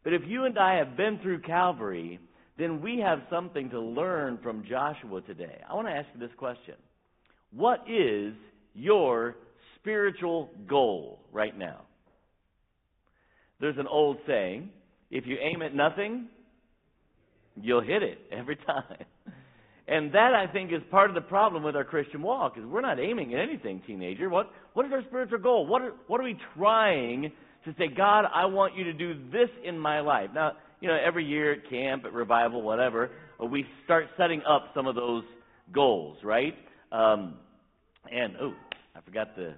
But 0.06 0.14
if 0.14 0.22
you 0.28 0.45
and 0.45 0.58
I 0.58 0.76
have 0.78 0.95
been 0.95 1.18
through 1.20 1.41
Calvary, 1.41 2.20
then 2.58 2.82
we 2.82 2.99
have 2.99 3.20
something 3.30 3.70
to 3.72 3.80
learn 3.80 4.39
from 4.41 4.64
Joshua 4.68 5.22
today. 5.22 5.62
I 5.70 5.74
want 5.76 5.88
to 5.88 5.93
ask 5.93 6.08
you 6.14 6.20
this 6.20 6.36
question 6.38 6.76
What 7.51 7.84
is 7.89 8.34
your 8.74 9.36
spiritual 9.80 10.49
goal 10.68 11.20
right 11.32 11.58
now? 11.58 11.82
There's 13.60 13.78
an 13.78 13.88
old 13.88 14.18
saying 14.28 14.70
if 15.12 15.26
you 15.26 15.38
aim 15.41 15.62
at 15.62 15.74
nothing, 15.74 16.28
you'll 17.62 17.82
hit 17.82 18.03
it 18.03 18.20
every 18.32 18.56
time. 18.68 19.06
And 19.88 20.14
that, 20.14 20.34
I 20.34 20.51
think, 20.51 20.72
is 20.74 20.82
part 20.89 21.12
of 21.12 21.16
the 21.16 21.22
problem 21.22 21.62
with 21.62 21.76
our 21.76 21.84
Christian 21.84 22.24
walk, 22.24 22.58
is 22.58 22.66
we're 22.66 22.82
not 22.82 22.99
aiming 22.99 23.36
at 23.36 23.39
anything, 23.39 23.84
teenager. 23.86 24.30
What, 24.30 24.51
what 24.74 24.86
is 24.86 24.91
our 24.91 25.03
spiritual 25.03 25.38
goal? 25.38 25.68
What 25.68 25.84
are, 25.84 25.91
what 26.08 26.20
are 26.20 26.24
we 26.24 26.38
trying 26.58 27.32
to 27.66 27.76
say, 27.78 27.88
God, 27.95 28.26
I 28.34 28.45
want 28.45 28.76
you 28.76 28.86
to 28.86 28.93
do 28.93 29.14
this 29.32 29.49
in 29.64 29.78
my 29.78 29.99
life? 29.99 30.32
Now, 30.34 30.53
you 30.82 30.88
know, 30.88 30.97
every 31.03 31.26
year 31.26 31.53
at 31.53 31.69
camp, 31.69 32.05
at 32.05 32.13
revival, 32.13 32.61
whatever, 32.61 33.11
we 33.49 33.65
start 33.84 34.07
setting 34.17 34.41
up 34.47 34.71
some 34.76 34.88
of 34.88 34.95
those 34.95 35.23
goals, 35.73 36.17
right? 36.23 36.55
Um, 36.91 37.36
and, 38.11 38.36
oh, 38.41 38.53
I 38.95 39.01
forgot 39.01 39.36
the 39.36 39.53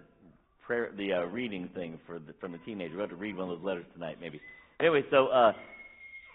prayer, 0.65 0.91
the 0.97 1.13
uh, 1.13 1.22
reading 1.24 1.70
thing 1.74 1.99
for 2.05 2.20
the, 2.20 2.34
from 2.39 2.51
the 2.51 2.57
teenager. 2.59 2.95
We'll 2.95 3.03
have 3.03 3.09
to 3.11 3.15
read 3.15 3.36
one 3.38 3.49
of 3.49 3.57
those 3.57 3.65
letters 3.65 3.86
tonight, 3.93 4.18
maybe. 4.20 4.41
Anyway, 4.80 5.03
so 5.09 5.28
uh, 5.28 5.53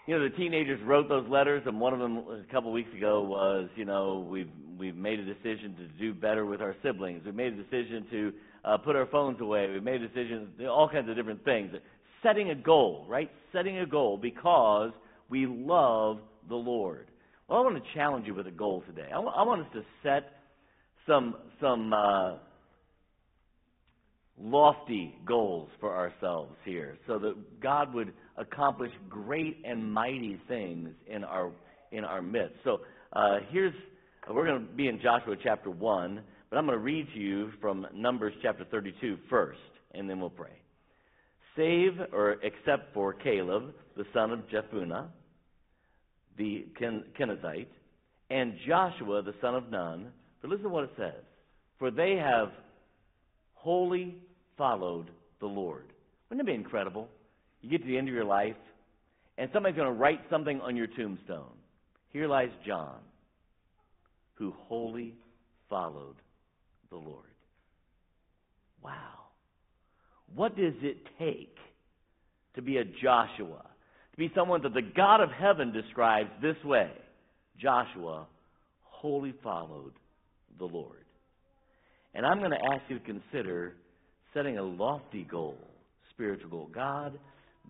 you 0.07 0.17
know 0.17 0.23
the 0.27 0.35
teenagers 0.35 0.81
wrote 0.83 1.07
those 1.07 1.27
letters, 1.29 1.63
and 1.65 1.79
one 1.79 1.93
of 1.93 1.99
them 1.99 2.17
a 2.17 2.51
couple 2.51 2.69
of 2.69 2.73
weeks 2.73 2.93
ago 2.95 3.21
was, 3.21 3.69
you 3.75 3.85
know, 3.85 4.27
we've 4.29 4.49
we've 4.77 4.95
made 4.95 5.19
a 5.19 5.25
decision 5.25 5.75
to 5.75 5.87
do 5.99 6.13
better 6.13 6.45
with 6.45 6.61
our 6.61 6.75
siblings. 6.83 7.21
We've 7.23 7.35
made 7.35 7.53
a 7.53 7.63
decision 7.63 8.05
to 8.11 8.33
uh, 8.65 8.77
put 8.77 8.95
our 8.95 9.05
phones 9.05 9.39
away. 9.39 9.69
We've 9.71 9.83
made 9.83 10.01
a 10.01 10.07
decision, 10.07 10.49
all 10.67 10.89
kinds 10.89 11.09
of 11.09 11.15
different 11.15 11.45
things. 11.45 11.71
Setting 12.23 12.49
a 12.49 12.55
goal, 12.55 13.05
right? 13.07 13.29
Setting 13.51 13.79
a 13.79 13.85
goal 13.85 14.17
because 14.17 14.91
we 15.29 15.45
love 15.45 16.19
the 16.49 16.55
Lord. 16.55 17.07
Well, 17.47 17.59
I 17.59 17.61
want 17.61 17.75
to 17.75 17.93
challenge 17.93 18.25
you 18.25 18.33
with 18.33 18.47
a 18.47 18.51
goal 18.51 18.83
today. 18.87 19.07
I, 19.07 19.15
w- 19.15 19.33
I 19.35 19.43
want 19.43 19.61
us 19.61 19.67
to 19.73 19.81
set 20.01 20.31
some 21.05 21.35
some. 21.59 21.93
Uh, 21.93 22.37
lofty 24.39 25.15
goals 25.25 25.69
for 25.79 25.95
ourselves 25.95 26.53
here 26.65 26.97
so 27.07 27.19
that 27.19 27.61
God 27.61 27.93
would 27.93 28.13
accomplish 28.37 28.91
great 29.09 29.57
and 29.65 29.91
mighty 29.91 30.39
things 30.47 30.89
in 31.07 31.23
our 31.23 31.51
in 31.91 32.03
our 32.03 32.21
midst. 32.21 32.55
So 32.63 32.81
uh, 33.13 33.39
here's 33.51 33.73
we're 34.29 34.45
going 34.45 34.65
to 34.65 34.73
be 34.73 34.87
in 34.87 35.01
Joshua 35.01 35.35
chapter 35.43 35.69
1, 35.69 36.21
but 36.49 36.57
I'm 36.57 36.65
going 36.65 36.77
to 36.77 36.83
read 36.83 37.07
to 37.13 37.19
you 37.19 37.51
from 37.59 37.85
Numbers 37.93 38.33
chapter 38.41 38.63
32 38.63 39.17
first, 39.29 39.59
and 39.93 40.09
then 40.09 40.19
we'll 40.19 40.29
pray. 40.29 40.62
Save 41.55 41.99
or 42.11 42.37
except 42.43 42.93
for 42.93 43.13
Caleb, 43.13 43.73
the 43.95 44.05
son 44.13 44.31
of 44.31 44.39
Jephunneh, 44.49 45.07
the 46.37 46.65
Ken- 46.79 47.03
Kenizzite, 47.19 47.67
and 48.29 48.55
Joshua, 48.67 49.21
the 49.21 49.35
son 49.41 49.55
of 49.55 49.69
Nun. 49.69 50.11
But 50.41 50.49
listen 50.49 50.63
to 50.63 50.69
what 50.69 50.85
it 50.85 50.91
says. 50.97 51.23
For 51.79 51.91
they 51.91 52.15
have 52.15 52.51
wholly 53.53 54.15
followed 54.57 55.09
the 55.39 55.45
Lord. 55.45 55.85
Wouldn't 56.29 56.47
it 56.47 56.51
be 56.51 56.55
incredible? 56.55 57.07
You 57.61 57.69
get 57.69 57.81
to 57.81 57.87
the 57.87 57.97
end 57.97 58.07
of 58.07 58.13
your 58.13 58.25
life, 58.25 58.55
and 59.37 59.49
somebody's 59.53 59.75
going 59.75 59.87
to 59.87 59.99
write 59.99 60.21
something 60.29 60.59
on 60.61 60.75
your 60.75 60.87
tombstone. 60.87 61.55
Here 62.09 62.27
lies 62.27 62.49
John, 62.65 62.99
who 64.35 64.53
wholly 64.67 65.13
followed 65.69 66.15
the 66.89 66.97
Lord. 66.97 67.25
Wow. 68.83 69.22
What 70.35 70.55
does 70.55 70.73
it 70.81 70.97
take 71.19 71.55
to 72.55 72.61
be 72.61 72.77
a 72.77 72.83
Joshua? 72.83 73.63
To 74.11 74.17
be 74.17 74.31
someone 74.35 74.61
that 74.63 74.73
the 74.73 74.81
God 74.81 75.21
of 75.21 75.29
heaven 75.31 75.71
describes 75.71 76.29
this 76.41 76.57
way 76.63 76.91
Joshua 77.59 78.27
wholly 78.83 79.33
followed 79.43 79.93
the 80.57 80.65
Lord. 80.65 80.97
And 82.13 82.25
I'm 82.25 82.39
going 82.39 82.51
to 82.51 82.73
ask 82.73 82.83
you 82.89 82.99
to 82.99 83.05
consider 83.05 83.73
setting 84.33 84.57
a 84.57 84.63
lofty 84.63 85.23
goal, 85.23 85.57
spiritual 86.11 86.49
goal. 86.49 86.69
God, 86.73 87.17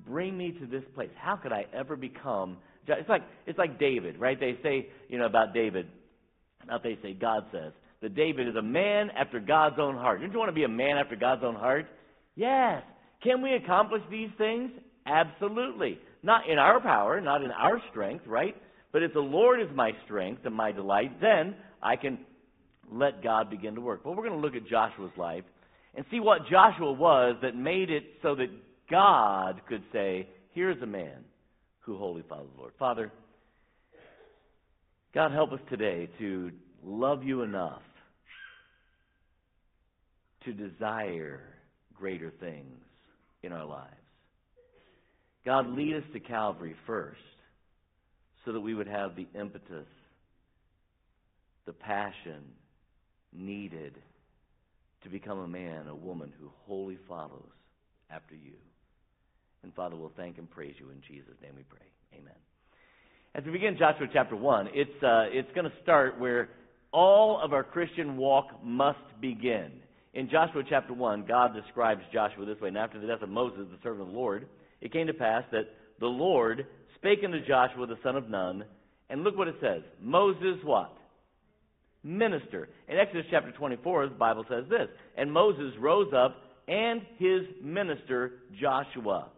bring 0.06 0.38
me 0.38 0.52
to 0.60 0.66
this 0.66 0.84
place. 0.96 1.10
How 1.18 1.36
could 1.36 1.52
I 1.52 1.66
ever 1.74 1.96
become? 1.96 2.58
It's 2.88 3.10
like 3.10 3.24
it's 3.46 3.58
like 3.58 3.80
David, 3.80 4.20
right? 4.20 4.38
They 4.38 4.58
say, 4.62 4.88
you 5.08 5.18
know, 5.18 5.26
about 5.26 5.54
David. 5.54 5.88
Not 6.68 6.84
they 6.84 6.98
say, 7.02 7.14
God 7.14 7.46
says 7.52 7.72
that 8.02 8.16
David 8.16 8.48
is 8.48 8.56
a 8.56 8.62
man 8.62 9.10
after 9.18 9.40
God's 9.40 9.76
own 9.80 9.96
heart. 9.96 10.20
Don't 10.22 10.32
you 10.32 10.38
want 10.38 10.50
to 10.50 10.56
be 10.56 10.66
a 10.66 10.70
man 10.70 10.98
after 10.98 11.16
God's 11.16 11.44
own 11.44 11.56
heart? 11.56 11.88
Yes. 12.36 12.84
Can 13.24 13.42
we 13.42 13.54
accomplish 13.54 14.02
these 14.10 14.30
things? 14.38 14.72
Absolutely. 15.06 16.00
Not 16.24 16.50
in 16.50 16.58
our 16.58 16.82
power, 16.82 17.20
not 17.22 17.44
in 17.44 17.52
our 17.52 17.82
strength, 17.92 18.26
right? 18.28 18.56
But 18.92 19.04
if 19.04 19.14
the 19.14 19.20
Lord 19.20 19.62
is 19.62 19.68
my 19.74 19.92
strength 20.06 20.46
and 20.46 20.54
my 20.54 20.72
delight, 20.72 21.20
then 21.22 21.56
I 21.82 21.96
can 21.96 22.20
let 22.92 23.24
God 23.24 23.50
begin 23.50 23.76
to 23.76 23.82
work. 23.82 24.02
But 24.04 24.12
we're 24.12 24.28
going 24.28 24.40
to 24.42 24.46
look 24.46 24.56
at 24.56 24.68
Joshua's 24.68 25.12
life 25.18 25.44
and 25.96 26.06
see 26.12 26.20
what 26.20 26.48
Joshua 26.50 26.92
was 26.92 27.36
that 27.42 27.56
made 27.56 27.90
it 27.90 28.04
so 28.22 28.36
that 28.36 28.50
God 28.90 29.62
could 29.68 29.84
say, 29.92 30.28
Here's 30.52 30.82
a 30.84 30.88
man 30.88 31.24
who 31.80 31.98
wholly 31.98 32.24
follows 32.30 32.50
the 32.54 32.62
Lord. 32.62 32.74
Father, 32.78 33.12
God, 35.14 35.32
help 35.32 35.52
us 35.52 35.60
today 35.70 36.10
to 36.20 36.52
love 36.84 37.24
you 37.24 37.42
enough 37.42 37.82
to 40.46 40.54
desire 40.54 41.42
greater 41.98 42.32
things 42.40 42.80
in 43.42 43.52
our 43.52 43.66
lives. 43.66 43.90
God, 45.46 45.68
lead 45.68 45.96
us 45.96 46.04
to 46.14 46.20
Calvary 46.20 46.76
first 46.88 47.20
so 48.46 48.52
that 48.54 48.62
we 48.62 48.74
would 48.74 48.88
have 48.88 49.16
the 49.16 49.28
impetus, 49.38 49.88
the 51.66 51.74
passion 51.74 52.44
needed 53.34 53.98
to 55.04 55.10
become 55.10 55.40
a 55.40 55.48
man, 55.48 55.88
a 55.88 55.96
woman 55.96 56.32
who 56.40 56.50
wholly 56.66 56.98
follows 57.08 57.52
after 58.10 58.36
you. 58.36 58.54
And 59.64 59.74
Father, 59.74 59.96
we'll 59.96 60.12
thank 60.16 60.38
and 60.38 60.50
praise 60.50 60.76
you 60.80 60.90
in 60.90 61.02
Jesus' 61.08 61.36
name 61.42 61.54
we 61.56 61.64
pray. 61.64 61.86
Amen. 62.14 62.34
As 63.36 63.44
we 63.46 63.52
begin 63.52 63.78
Joshua 63.78 64.08
chapter 64.12 64.36
1, 64.36 64.70
it's, 64.74 65.04
uh, 65.04 65.26
it's 65.32 65.52
going 65.56 65.66
to 65.66 65.74
start 65.82 66.20
where 66.20 66.50
all 66.92 67.42
of 67.44 67.54
our 67.54 67.64
Christian 67.64 68.18
walk 68.18 68.64
must 68.64 69.00
begin. 69.20 69.72
In 70.14 70.30
Joshua 70.30 70.64
chapter 70.68 70.94
1, 70.94 71.26
God 71.28 71.54
describes 71.54 72.02
Joshua 72.14 72.46
this 72.46 72.60
way. 72.62 72.70
And 72.70 72.78
after 72.78 73.00
the 73.00 73.08
death 73.08 73.22
of 73.22 73.30
Moses, 73.30 73.66
the 73.72 73.78
servant 73.82 74.04
of 74.04 74.08
the 74.10 74.20
Lord, 74.20 74.48
it 74.82 74.94
came 74.94 75.08
to 75.08 75.14
pass 75.14 75.44
that 75.52 75.70
the 76.00 76.06
Lord 76.08 76.68
spake 76.96 77.20
unto 77.24 77.46
Joshua 77.46 77.88
the 77.88 77.98
son 78.04 78.16
of 78.16 78.30
Nun, 78.30 78.66
and 79.10 79.24
look 79.24 79.38
what 79.38 79.48
it 79.48 79.56
says. 79.62 79.82
Moses 80.02 80.58
what? 80.64 80.96
minister. 82.04 82.70
In 82.88 82.98
Exodus 82.98 83.26
chapter 83.32 83.52
24, 83.52 84.10
the 84.10 84.16
Bible 84.16 84.46
says 84.50 84.66
this 84.70 84.90
And 85.18 85.32
Moses 85.32 85.74
rose 85.80 86.14
up 86.14 86.36
and 86.68 87.02
his 87.18 87.44
minister 87.62 88.34
Joshua. 88.60 89.30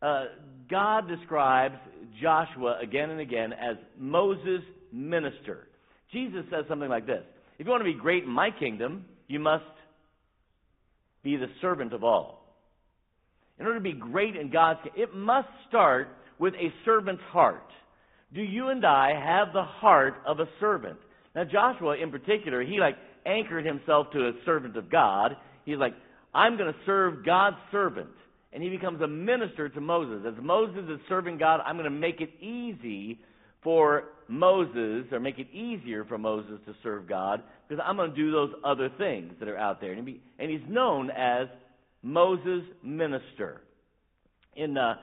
Uh, 0.00 0.24
God 0.70 1.08
describes 1.08 1.76
Joshua 2.20 2.78
again 2.82 3.10
and 3.10 3.20
again 3.20 3.52
as 3.52 3.76
Moses' 3.98 4.62
minister. 4.92 5.68
Jesus 6.12 6.44
says 6.50 6.64
something 6.68 6.88
like 6.88 7.06
this 7.06 7.24
If 7.58 7.66
you 7.66 7.70
want 7.70 7.82
to 7.82 7.92
be 7.92 7.98
great 7.98 8.24
in 8.24 8.30
my 8.30 8.50
kingdom, 8.50 9.04
you 9.28 9.38
must 9.38 9.64
be 11.22 11.36
the 11.36 11.46
servant 11.60 11.92
of 11.92 12.02
all. 12.02 12.44
In 13.58 13.66
order 13.66 13.78
to 13.78 13.82
be 13.82 13.92
great 13.92 14.36
in 14.36 14.50
God's 14.50 14.80
it 14.96 15.14
must 15.14 15.48
start 15.68 16.08
with 16.38 16.54
a 16.54 16.72
servant's 16.84 17.22
heart. 17.30 17.66
Do 18.32 18.42
you 18.42 18.68
and 18.68 18.84
I 18.84 19.10
have 19.14 19.52
the 19.52 19.62
heart 19.62 20.14
of 20.26 20.40
a 20.40 20.48
servant? 20.60 20.98
Now, 21.34 21.44
Joshua 21.44 21.96
in 21.96 22.10
particular, 22.10 22.62
he 22.62 22.78
like 22.80 22.96
anchored 23.26 23.64
himself 23.64 24.08
to 24.12 24.28
a 24.28 24.32
servant 24.44 24.76
of 24.76 24.90
God. 24.90 25.36
He's 25.64 25.78
like, 25.78 25.94
I'm 26.34 26.56
going 26.56 26.72
to 26.72 26.78
serve 26.86 27.24
God's 27.24 27.56
servant. 27.70 28.10
And 28.52 28.62
he 28.62 28.70
becomes 28.70 29.00
a 29.02 29.06
minister 29.06 29.68
to 29.68 29.80
Moses. 29.80 30.24
As 30.26 30.42
Moses 30.42 30.84
is 30.88 31.00
serving 31.08 31.38
God, 31.38 31.60
I'm 31.64 31.76
going 31.76 31.84
to 31.84 31.90
make 31.90 32.20
it 32.20 32.30
easy 32.42 33.20
for 33.62 34.04
Moses, 34.28 35.06
or 35.10 35.20
make 35.20 35.38
it 35.38 35.50
easier 35.52 36.04
for 36.04 36.18
Moses 36.18 36.58
to 36.66 36.74
serve 36.82 37.08
God, 37.08 37.42
because 37.66 37.82
I'm 37.86 37.96
going 37.96 38.10
to 38.10 38.16
do 38.16 38.30
those 38.30 38.52
other 38.64 38.88
things 38.98 39.32
that 39.40 39.48
are 39.48 39.58
out 39.58 39.80
there. 39.80 39.92
And, 39.92 40.08
and 40.38 40.50
he's 40.50 40.68
known 40.68 41.10
as 41.10 41.48
Moses' 42.02 42.62
minister. 42.82 43.62
In, 44.56 44.76
uh, 44.76 44.94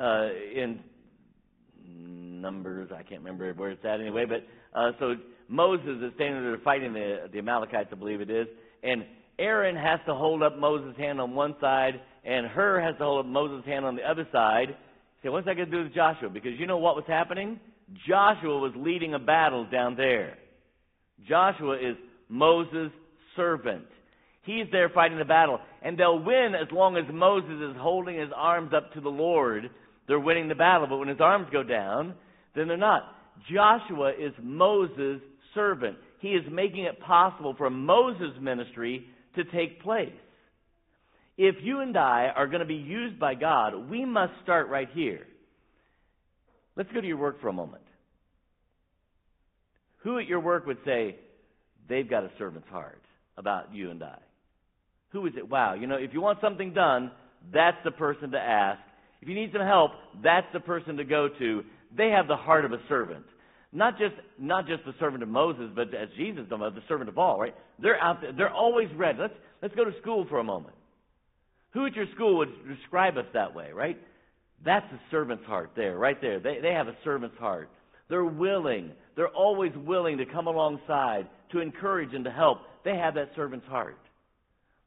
uh, 0.00 0.28
in 0.54 0.80
Numbers, 1.86 2.90
I 2.92 3.02
can't 3.02 3.20
remember 3.20 3.52
where 3.54 3.70
it's 3.70 3.84
at 3.84 4.00
anyway, 4.00 4.24
but 4.26 4.44
uh, 4.78 4.92
so 4.98 5.14
Moses 5.48 6.02
is 6.02 6.12
standing 6.16 6.42
there 6.42 6.58
fighting 6.64 6.92
the, 6.92 7.28
the 7.32 7.38
Amalekites, 7.38 7.90
I 7.92 7.94
believe 7.94 8.20
it 8.20 8.30
is, 8.30 8.46
and 8.82 9.04
Aaron 9.38 9.76
has 9.76 10.00
to 10.06 10.14
hold 10.14 10.42
up 10.42 10.58
Moses' 10.58 10.96
hand 10.96 11.20
on 11.20 11.34
one 11.34 11.54
side, 11.60 12.00
and 12.24 12.46
Hur 12.46 12.80
has 12.80 12.96
to 12.98 13.04
hold 13.04 13.24
up 13.24 13.30
Moses' 13.30 13.64
hand 13.66 13.84
on 13.84 13.96
the 13.96 14.02
other 14.02 14.26
side. 14.30 14.76
So 15.22 15.32
what's 15.32 15.46
that 15.46 15.56
going 15.56 15.70
to 15.70 15.76
do 15.76 15.84
with 15.84 15.94
Joshua? 15.94 16.28
Because 16.28 16.52
you 16.58 16.66
know 16.66 16.78
what 16.78 16.96
was 16.96 17.04
happening? 17.06 17.58
Joshua 18.08 18.58
was 18.58 18.72
leading 18.76 19.14
a 19.14 19.18
battle 19.18 19.66
down 19.70 19.96
there. 19.96 20.38
Joshua 21.28 21.74
is 21.74 21.96
Moses' 22.28 22.90
servant. 23.36 23.84
He's 24.42 24.66
there 24.72 24.90
fighting 24.90 25.18
the 25.18 25.24
battle. 25.24 25.58
And 25.82 25.98
they'll 25.98 26.22
win 26.22 26.54
as 26.54 26.68
long 26.72 26.96
as 26.96 27.04
Moses 27.12 27.70
is 27.70 27.76
holding 27.78 28.18
his 28.18 28.30
arms 28.34 28.72
up 28.74 28.92
to 28.94 29.00
the 29.00 29.08
Lord 29.08 29.70
they're 30.06 30.20
winning 30.20 30.48
the 30.48 30.54
battle, 30.54 30.86
but 30.86 30.98
when 30.98 31.08
his 31.08 31.20
arms 31.20 31.48
go 31.50 31.62
down, 31.62 32.14
then 32.54 32.68
they're 32.68 32.76
not. 32.76 33.14
Joshua 33.52 34.10
is 34.10 34.32
Moses' 34.42 35.20
servant. 35.54 35.96
He 36.20 36.28
is 36.30 36.44
making 36.50 36.84
it 36.84 37.00
possible 37.00 37.54
for 37.56 37.70
Moses' 37.70 38.36
ministry 38.40 39.06
to 39.36 39.44
take 39.44 39.82
place. 39.82 40.12
If 41.36 41.56
you 41.62 41.80
and 41.80 41.96
I 41.96 42.28
are 42.34 42.46
going 42.46 42.60
to 42.60 42.66
be 42.66 42.74
used 42.74 43.18
by 43.18 43.34
God, 43.34 43.90
we 43.90 44.04
must 44.04 44.32
start 44.42 44.68
right 44.68 44.88
here. 44.92 45.26
Let's 46.76 46.90
go 46.92 47.00
to 47.00 47.06
your 47.06 47.16
work 47.16 47.40
for 47.40 47.48
a 47.48 47.52
moment. 47.52 47.82
Who 49.98 50.18
at 50.18 50.26
your 50.26 50.40
work 50.40 50.66
would 50.66 50.78
say, 50.84 51.16
they've 51.88 52.08
got 52.08 52.24
a 52.24 52.30
servant's 52.38 52.68
heart 52.68 53.02
about 53.36 53.74
you 53.74 53.90
and 53.90 54.02
I? 54.02 54.18
Who 55.10 55.26
is 55.26 55.32
it? 55.36 55.48
Wow, 55.48 55.74
you 55.74 55.86
know, 55.86 55.96
if 55.96 56.12
you 56.12 56.20
want 56.20 56.40
something 56.40 56.74
done, 56.74 57.10
that's 57.52 57.76
the 57.84 57.90
person 57.90 58.32
to 58.32 58.38
ask. 58.38 58.80
If 59.22 59.28
you 59.28 59.34
need 59.34 59.50
some 59.52 59.62
help, 59.62 59.92
that's 60.22 60.46
the 60.52 60.60
person 60.60 60.96
to 60.96 61.04
go 61.04 61.28
to. 61.38 61.62
They 61.96 62.10
have 62.10 62.28
the 62.28 62.36
heart 62.36 62.64
of 62.64 62.72
a 62.72 62.78
servant. 62.88 63.24
Not 63.72 63.98
just 63.98 64.14
not 64.38 64.66
just 64.66 64.84
the 64.84 64.94
servant 65.00 65.22
of 65.22 65.28
Moses, 65.28 65.70
but 65.74 65.94
as 65.94 66.08
Jesus 66.16 66.44
the 66.48 66.82
servant 66.86 67.08
of 67.08 67.18
all, 67.18 67.40
right? 67.40 67.54
They're 67.80 68.00
out 68.00 68.20
there, 68.20 68.32
they're 68.32 68.52
always 68.52 68.88
ready. 68.94 69.18
Let's 69.18 69.34
let's 69.62 69.74
go 69.74 69.84
to 69.84 69.92
school 70.00 70.26
for 70.28 70.38
a 70.38 70.44
moment. 70.44 70.74
Who 71.72 71.86
at 71.86 71.94
your 71.94 72.06
school 72.14 72.38
would 72.38 72.50
describe 72.68 73.16
us 73.16 73.24
that 73.34 73.54
way, 73.54 73.72
right? 73.72 73.98
That's 74.64 74.86
a 74.92 75.00
servant's 75.10 75.44
heart 75.44 75.70
there, 75.76 75.96
right 75.96 76.20
there. 76.20 76.40
They 76.40 76.58
they 76.60 76.72
have 76.72 76.88
a 76.88 76.96
servant's 77.04 77.36
heart. 77.38 77.68
They're 78.08 78.24
willing. 78.24 78.92
They're 79.16 79.28
always 79.28 79.72
willing 79.76 80.18
to 80.18 80.26
come 80.26 80.46
alongside, 80.46 81.28
to 81.52 81.60
encourage 81.60 82.14
and 82.14 82.24
to 82.24 82.30
help. 82.30 82.58
They 82.84 82.96
have 82.96 83.14
that 83.14 83.30
servant's 83.36 83.66
heart. 83.66 83.98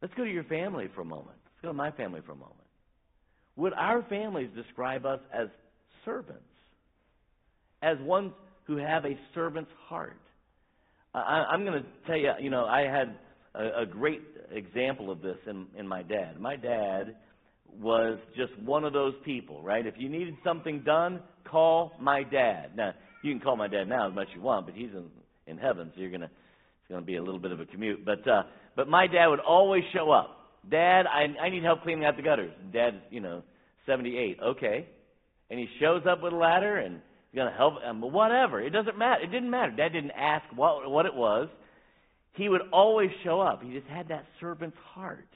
Let's 0.01 0.13
go 0.15 0.23
to 0.23 0.31
your 0.31 0.43
family 0.43 0.87
for 0.93 1.01
a 1.01 1.05
moment. 1.05 1.37
Let's 1.45 1.61
go 1.61 1.67
to 1.69 1.73
my 1.73 1.91
family 1.91 2.21
for 2.25 2.33
a 2.33 2.35
moment. 2.35 2.55
Would 3.55 3.73
our 3.73 4.03
families 4.03 4.49
describe 4.55 5.05
us 5.05 5.19
as 5.33 5.47
servants? 6.05 6.43
As 7.81 7.97
ones 8.01 8.33
who 8.65 8.77
have 8.77 9.05
a 9.05 9.17
servant's 9.33 9.71
heart? 9.87 10.19
I, 11.13 11.53
am 11.53 11.65
going 11.65 11.81
to 11.81 11.89
tell 12.05 12.17
you, 12.17 12.31
you 12.39 12.49
know, 12.51 12.65
I 12.65 12.81
had 12.81 13.17
a, 13.55 13.81
a 13.81 13.85
great 13.85 14.21
example 14.51 15.09
of 15.09 15.21
this 15.21 15.37
in, 15.47 15.65
in 15.75 15.87
my 15.87 16.03
dad. 16.03 16.39
My 16.39 16.55
dad 16.55 17.15
was 17.79 18.17
just 18.35 18.57
one 18.59 18.83
of 18.83 18.93
those 18.93 19.13
people, 19.23 19.61
right? 19.61 19.85
If 19.85 19.95
you 19.97 20.09
needed 20.09 20.35
something 20.43 20.81
done, 20.81 21.21
call 21.49 21.93
my 21.99 22.23
dad. 22.23 22.75
Now, 22.75 22.93
you 23.23 23.33
can 23.33 23.41
call 23.41 23.55
my 23.55 23.67
dad 23.67 23.87
now 23.87 24.09
as 24.09 24.15
much 24.15 24.27
as 24.29 24.35
you 24.35 24.41
want, 24.41 24.65
but 24.65 24.75
he's 24.75 24.89
in, 24.91 25.05
in 25.45 25.57
heaven, 25.57 25.91
so 25.93 26.01
you're 26.01 26.09
to, 26.21 26.25
it's 26.25 26.89
to 27.01 27.05
be 27.05 27.17
a 27.17 27.23
little 27.23 27.39
bit 27.39 27.51
of 27.51 27.59
a 27.59 27.65
commute. 27.65 28.05
But, 28.05 28.27
uh, 28.27 28.43
but 28.75 28.87
my 28.87 29.07
dad 29.07 29.27
would 29.27 29.39
always 29.39 29.83
show 29.93 30.11
up. 30.11 30.37
Dad, 30.69 31.05
I, 31.07 31.25
I 31.41 31.49
need 31.49 31.63
help 31.63 31.83
cleaning 31.83 32.05
out 32.05 32.17
the 32.17 32.23
gutters. 32.23 32.51
Dad's, 32.73 32.97
you 33.09 33.21
know, 33.21 33.43
78. 33.85 34.39
Okay. 34.43 34.87
And 35.49 35.59
he 35.59 35.67
shows 35.79 36.03
up 36.09 36.21
with 36.21 36.33
a 36.33 36.35
ladder 36.35 36.77
and 36.77 37.01
he's 37.31 37.39
to 37.39 37.51
help, 37.55 37.75
um, 37.87 38.01
whatever. 38.01 38.61
It 38.61 38.71
doesn't 38.71 38.97
matter. 38.97 39.23
It 39.23 39.31
didn't 39.31 39.49
matter. 39.49 39.71
Dad 39.71 39.93
didn't 39.93 40.11
ask 40.11 40.43
what, 40.55 40.89
what 40.89 41.05
it 41.05 41.13
was. 41.13 41.47
He 42.33 42.49
would 42.49 42.61
always 42.71 43.09
show 43.23 43.39
up. 43.41 43.63
He 43.63 43.71
just 43.71 43.87
had 43.87 44.09
that 44.09 44.25
servant's 44.39 44.77
heart. 44.93 45.27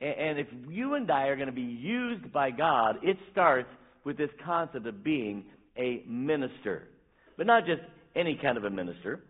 And, 0.00 0.38
if 0.38 0.46
you 0.68 0.94
and 0.94 1.10
I 1.10 1.24
are 1.24 1.36
going 1.36 1.48
to 1.48 1.52
be 1.52 1.60
used 1.60 2.32
by 2.32 2.50
God, 2.50 2.96
it 3.02 3.18
starts 3.32 3.68
with 4.04 4.16
this 4.16 4.30
concept 4.44 4.86
of 4.86 5.04
being 5.04 5.44
a 5.76 6.02
minister. 6.08 6.88
But 7.36 7.46
not 7.46 7.66
just 7.66 7.82
any 8.16 8.38
kind 8.40 8.56
of 8.56 8.64
a 8.64 8.70
minister 8.70 9.20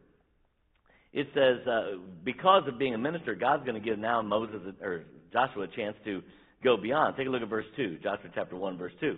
it 1.12 1.26
says, 1.34 1.66
uh, 1.66 1.98
because 2.24 2.62
of 2.68 2.78
being 2.78 2.94
a 2.94 2.98
minister, 2.98 3.34
God's 3.34 3.64
going 3.64 3.80
to 3.80 3.86
give 3.86 3.98
now 3.98 4.22
Moses 4.22 4.60
or 4.80 5.04
Joshua 5.32 5.64
a 5.64 5.68
chance 5.68 5.96
to 6.04 6.22
go 6.62 6.76
beyond. 6.76 7.16
Take 7.16 7.26
a 7.26 7.30
look 7.30 7.42
at 7.42 7.48
verse 7.48 7.66
2, 7.76 7.98
Joshua 8.02 8.30
chapter 8.34 8.56
1, 8.56 8.78
verse 8.78 8.92
2. 9.00 9.16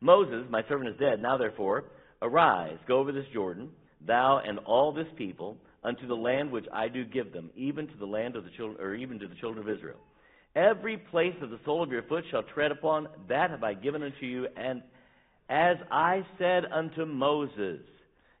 Moses, 0.00 0.44
my 0.50 0.62
servant 0.68 0.90
is 0.90 0.96
dead. 1.00 1.20
Now 1.20 1.36
therefore, 1.36 1.84
arise, 2.22 2.76
go 2.86 2.98
over 2.98 3.10
this 3.10 3.24
Jordan, 3.32 3.70
thou 4.06 4.40
and 4.46 4.58
all 4.60 4.92
this 4.92 5.08
people, 5.16 5.56
unto 5.82 6.06
the 6.06 6.14
land 6.14 6.52
which 6.52 6.66
I 6.72 6.88
do 6.88 7.04
give 7.04 7.32
them, 7.32 7.50
even 7.56 7.88
to 7.88 7.96
the 7.98 8.06
land 8.06 8.36
of 8.36 8.44
the 8.44 8.50
children, 8.56 8.80
or 8.80 8.94
even 8.94 9.18
to 9.18 9.26
the 9.26 9.34
children 9.34 9.68
of 9.68 9.76
Israel. 9.76 9.98
Every 10.56 10.96
place 10.96 11.34
of 11.42 11.50
the 11.50 11.58
sole 11.64 11.82
of 11.82 11.90
your 11.90 12.02
foot 12.04 12.24
shall 12.30 12.42
tread 12.42 12.70
upon, 12.70 13.08
that 13.28 13.50
have 13.50 13.64
I 13.64 13.74
given 13.74 14.02
unto 14.02 14.24
you, 14.24 14.46
and 14.56 14.82
as 15.48 15.76
I 15.90 16.24
said 16.38 16.64
unto 16.72 17.04
Moses, 17.04 17.80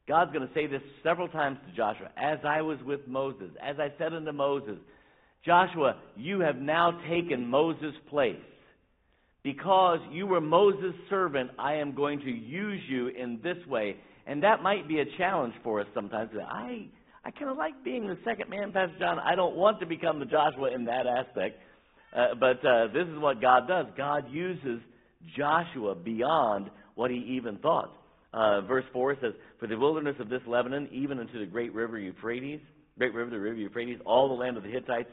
God's 0.06 0.32
going 0.32 0.46
to 0.46 0.54
say 0.54 0.66
this 0.66 0.82
several 1.02 1.28
times 1.28 1.58
to 1.68 1.76
Joshua. 1.76 2.10
As 2.16 2.38
I 2.44 2.62
was 2.62 2.78
with 2.84 3.00
Moses, 3.06 3.50
as 3.62 3.76
I 3.78 3.92
said 3.98 4.12
unto 4.12 4.32
Moses, 4.32 4.76
Joshua, 5.44 5.96
you 6.16 6.40
have 6.40 6.56
now 6.56 7.00
taken 7.08 7.46
Moses' 7.46 7.94
place. 8.08 8.36
Because 9.42 9.98
you 10.10 10.26
were 10.26 10.40
Moses' 10.40 10.94
servant, 11.10 11.50
I 11.58 11.74
am 11.74 11.94
going 11.94 12.20
to 12.20 12.30
use 12.30 12.80
you 12.88 13.08
in 13.08 13.40
this 13.42 13.58
way. 13.66 13.96
And 14.26 14.42
that 14.42 14.62
might 14.62 14.88
be 14.88 15.00
a 15.00 15.04
challenge 15.18 15.52
for 15.62 15.80
us 15.80 15.86
sometimes. 15.94 16.30
I, 16.34 16.86
I 17.24 17.30
kind 17.30 17.50
of 17.50 17.58
like 17.58 17.84
being 17.84 18.06
the 18.06 18.16
second 18.24 18.48
man, 18.48 18.72
Pastor 18.72 18.96
John. 18.98 19.18
I 19.18 19.34
don't 19.34 19.56
want 19.56 19.80
to 19.80 19.86
become 19.86 20.18
the 20.18 20.24
Joshua 20.24 20.74
in 20.74 20.86
that 20.86 21.06
aspect. 21.06 21.58
Uh, 22.14 22.34
but 22.38 22.64
uh, 22.64 22.86
this 22.88 23.06
is 23.08 23.18
what 23.18 23.40
God 23.40 23.66
does 23.66 23.86
God 23.96 24.30
uses 24.30 24.80
Joshua 25.36 25.94
beyond 25.94 26.70
what 26.94 27.10
he 27.10 27.16
even 27.36 27.58
thought. 27.58 27.92
Uh, 28.32 28.60
verse 28.62 28.84
4 28.92 29.16
says, 29.20 29.32
For 29.60 29.66
the 29.66 29.78
wilderness 29.78 30.16
of 30.18 30.28
this 30.28 30.42
Lebanon, 30.46 30.88
even 30.92 31.18
unto 31.18 31.38
the 31.38 31.46
great 31.46 31.72
river 31.72 31.98
Euphrates, 31.98 32.60
great 32.98 33.14
river, 33.14 33.30
the 33.30 33.38
river 33.38 33.56
Euphrates, 33.56 33.98
all 34.04 34.28
the 34.28 34.34
land 34.34 34.56
of 34.56 34.62
the 34.62 34.70
Hittites, 34.70 35.10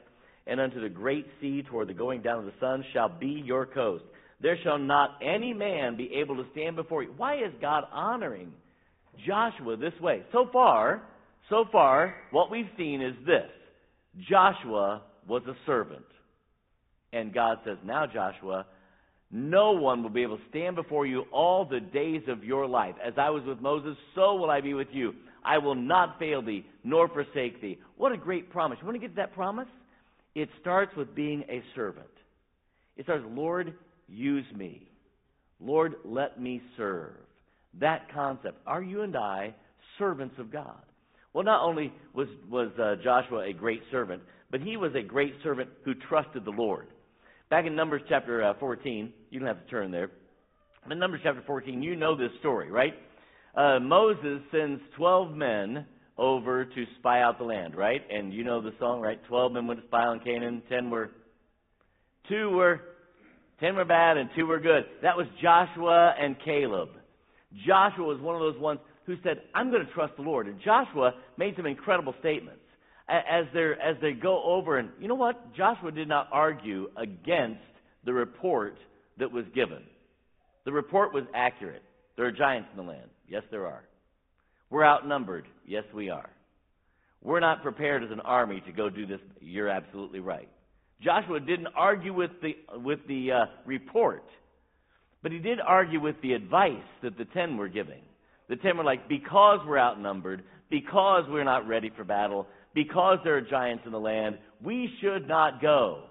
and 0.47 0.60
unto 0.60 0.82
the 0.82 0.89
great 0.89 1.28
sea 1.39 1.64
toward 1.64 1.88
the 1.88 1.93
going 1.93 2.22
down 2.22 2.39
of 2.39 2.45
the 2.45 2.54
sun 2.60 2.84
shall 2.93 3.10
be 3.10 3.41
your 3.45 3.66
coast. 3.66 4.04
There 4.41 4.58
shall 4.64 4.80
not 4.80 5.20
any 5.22 5.54
man 5.54 5.95
be 5.95 6.12
able 6.16 6.36
to 6.38 6.45
stand 6.52 6.76
before 6.76 7.04
you. 7.04 7.14
Why 7.16 7.36
is 7.36 7.52
God 7.62 7.84
honoring 7.91 8.52
Joshua 9.28 9.78
this 9.78 9.93
way? 10.02 10.24
So 10.32 10.49
far, 10.52 11.04
so 11.49 11.66
far, 11.72 12.16
what 12.32 12.49
we've 12.49 12.70
seen 12.76 13.02
is 13.02 13.14
this. 13.26 13.52
Joshua 14.28 15.04
was 15.28 15.43
a 15.47 15.54
servant. 15.68 16.06
And 17.14 17.34
God 17.34 17.59
says, 17.66 17.78
Now, 17.84 18.05
Joshua, 18.05 18.66
no 19.32 19.72
one 19.72 20.03
will 20.03 20.09
be 20.09 20.24
able 20.24 20.38
to 20.38 20.43
stand 20.49 20.76
before 20.76 21.05
you 21.05 21.24
all 21.32 21.66
the 21.66 21.80
days 21.80 22.24
of 22.28 22.43
your 22.43 22.68
life. 22.68 22.95
As 23.05 23.14
I 23.18 23.30
was 23.30 23.43
with 23.45 23.59
Moses, 23.62 23.95
so 24.16 24.36
will 24.36 24.49
I 24.49 24.62
be 24.62 24.74
with 24.74 24.89
you. 24.91 25.14
I 25.43 25.57
will 25.57 25.76
not 25.76 26.20
fail 26.20 26.41
thee, 26.41 26.66
nor 26.84 27.07
forsake 27.07 27.62
thee. 27.62 27.80
What 27.97 28.12
a 28.12 28.18
great 28.18 28.51
promise. 28.51 28.78
You 28.82 28.86
want 28.86 29.01
to 29.01 29.07
get 29.07 29.16
that 29.16 29.34
promise? 29.34 29.68
It 30.36 30.49
starts 30.59 30.95
with 30.95 31.16
being 31.16 31.43
a 31.49 31.64
servant. 31.76 32.07
It 32.97 33.05
starts, 33.05 33.26
Lord, 33.28 33.74
use 34.07 34.45
me. 34.55 34.88
Lord, 35.59 35.95
let 36.05 36.39
me 36.39 36.62
serve. 36.78 37.16
That 37.80 38.12
concept. 38.14 38.57
Are 38.68 38.84
you 38.84 39.01
and 39.01 39.16
I 39.16 39.55
servants 39.97 40.36
of 40.39 40.51
God? 40.51 40.82
Well, 41.34 41.45
not 41.45 41.64
only 41.64 41.93
was, 42.14 42.28
was 42.49 42.72
uh, 42.78 42.95
Joshua 43.01 43.47
a 43.47 43.53
great 43.53 43.82
servant, 43.91 44.22
but 44.49 44.62
he 44.62 44.76
was 44.76 44.91
a 44.95 45.01
great 45.01 45.34
servant 45.43 45.70
who 45.86 45.93
trusted 45.93 46.43
the 46.43 46.51
Lord. 46.51 46.88
Back 47.52 47.66
in 47.66 47.76
Numbers 47.76 48.02
chapter 48.08 48.41
uh, 48.45 48.54
14, 48.62 49.12
you 49.30 49.38
don't 49.38 49.47
have 49.49 49.62
to 49.62 49.70
turn 49.70 49.91
there. 49.91 50.10
In 50.89 50.97
Numbers 50.97 51.20
chapter 51.22 51.43
14, 51.45 51.84
you 51.84 51.97
know 51.97 52.16
this 52.16 52.32
story, 52.39 52.72
right? 52.72 52.93
Uh, 53.54 53.78
Moses 53.78 54.39
sends 54.54 54.82
12 54.95 55.36
men 55.36 55.86
over 56.18 56.64
to 56.64 56.86
spy 56.97 57.22
out 57.22 57.38
the 57.38 57.43
land, 57.43 57.76
right? 57.76 57.99
And 58.10 58.34
you 58.34 58.45
know 58.45 58.62
the 58.62 58.72
song, 58.80 59.02
right? 59.02 59.20
12 59.28 59.52
men 59.52 59.68
went 59.68 59.82
to 59.82 59.86
spy 59.88 60.06
on 60.06 60.22
Canaan, 60.22 60.64
10 60.70 60.89
were, 60.89 61.12
2 62.30 62.52
were, 62.52 62.80
10 63.60 63.76
were 63.76 63.84
bad, 63.84 64.16
and 64.16 64.30
2 64.34 64.45
were 64.45 64.62
good. 64.62 64.86
That 65.02 65.18
was 65.18 65.28
Joshua 65.41 66.16
and 66.18 66.38
Caleb. 66.45 66.91
Joshua 67.68 68.06
was 68.06 68.22
one 68.22 68.36
of 68.36 68.39
those 68.39 68.62
ones 68.62 68.80
who 69.06 69.16
said, 69.24 69.41
I'm 69.54 69.72
going 69.72 69.86
to 69.86 69.91
trust 69.91 70.14
the 70.16 70.22
Lord. 70.22 70.47
And 70.47 70.58
Joshua 70.64 71.16
made 71.36 71.58
some 71.58 71.66
incredible 71.66 72.16
statements 72.22 72.61
as, 73.08 73.45
they 73.54 73.72
as 73.84 73.95
they 74.02 74.14
go 74.14 74.43
over, 74.43 74.78
and 74.78 74.89
you 74.99 75.08
know 75.08 75.16
what? 75.16 75.56
Joshua 75.56 75.91
did 75.91 76.08
not 76.08 76.28
argue 76.32 76.89
against 76.97 77.62
the 78.06 78.14
report 78.14 78.78
that 79.20 79.32
was 79.32 79.45
given. 79.54 79.84
The 80.66 80.72
report 80.72 81.14
was 81.14 81.24
accurate. 81.36 81.84
There 82.16 82.26
are 82.26 82.32
giants 82.32 82.70
in 82.72 82.78
the 82.78 82.89
land. 82.89 83.10
Yes, 83.28 83.43
there 83.52 83.66
are. 83.66 83.84
We're 84.70 84.86
outnumbered. 84.86 85.45
Yes, 85.66 85.84
we 85.93 86.10
are. 86.10 86.30
We're 87.22 87.39
not 87.39 87.62
prepared 87.62 88.04
as 88.04 88.12
an 88.12 88.20
army 88.22 88.62
to 88.66 88.72
go 88.72 88.89
do 88.89 89.06
this. 89.06 89.20
You're 89.39 89.70
absolutely 89.70 90.20
right. 90.20 90.49
Joshua 91.04 91.39
didn't 91.39 91.68
argue 91.76 92.14
with 92.14 92.32
the, 92.41 92.56
with 92.78 92.99
the 93.08 93.32
uh, 93.32 93.45
report, 93.66 94.24
but 95.24 95.32
he 95.32 95.39
did 95.39 95.60
argue 95.60 95.99
with 95.99 96.16
the 96.22 96.34
advice 96.34 96.84
that 97.04 97.18
the 97.18 97.26
ten 97.26 97.58
were 97.58 97.68
giving. 97.68 98.02
The 98.49 98.56
ten 98.56 98.78
were 98.78 98.84
like, 98.84 99.08
because 99.08 99.60
we're 99.66 99.80
outnumbered, 99.80 100.43
because 100.70 101.24
we're 101.30 101.43
not 101.43 101.68
ready 101.68 101.91
for 101.95 102.04
battle, 102.04 102.47
because 102.74 103.19
there 103.24 103.36
are 103.36 103.41
giants 103.41 103.84
in 103.86 103.91
the 103.91 103.99
land, 103.99 104.38
we 104.63 104.89
should 105.01 105.28
not 105.28 105.61
go. 105.61 106.03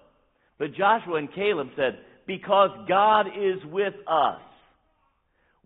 But 0.58 0.74
Joshua 0.74 1.16
and 1.16 1.32
Caleb 1.34 1.68
said, 1.76 1.98
because 2.26 2.70
God 2.88 3.26
is 3.28 3.64
with 3.64 3.94
us, 4.06 4.40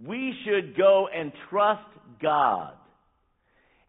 we 0.04 0.34
should 0.44 0.76
go 0.76 1.08
and 1.14 1.32
trust 1.50 1.82
God. 2.22 2.74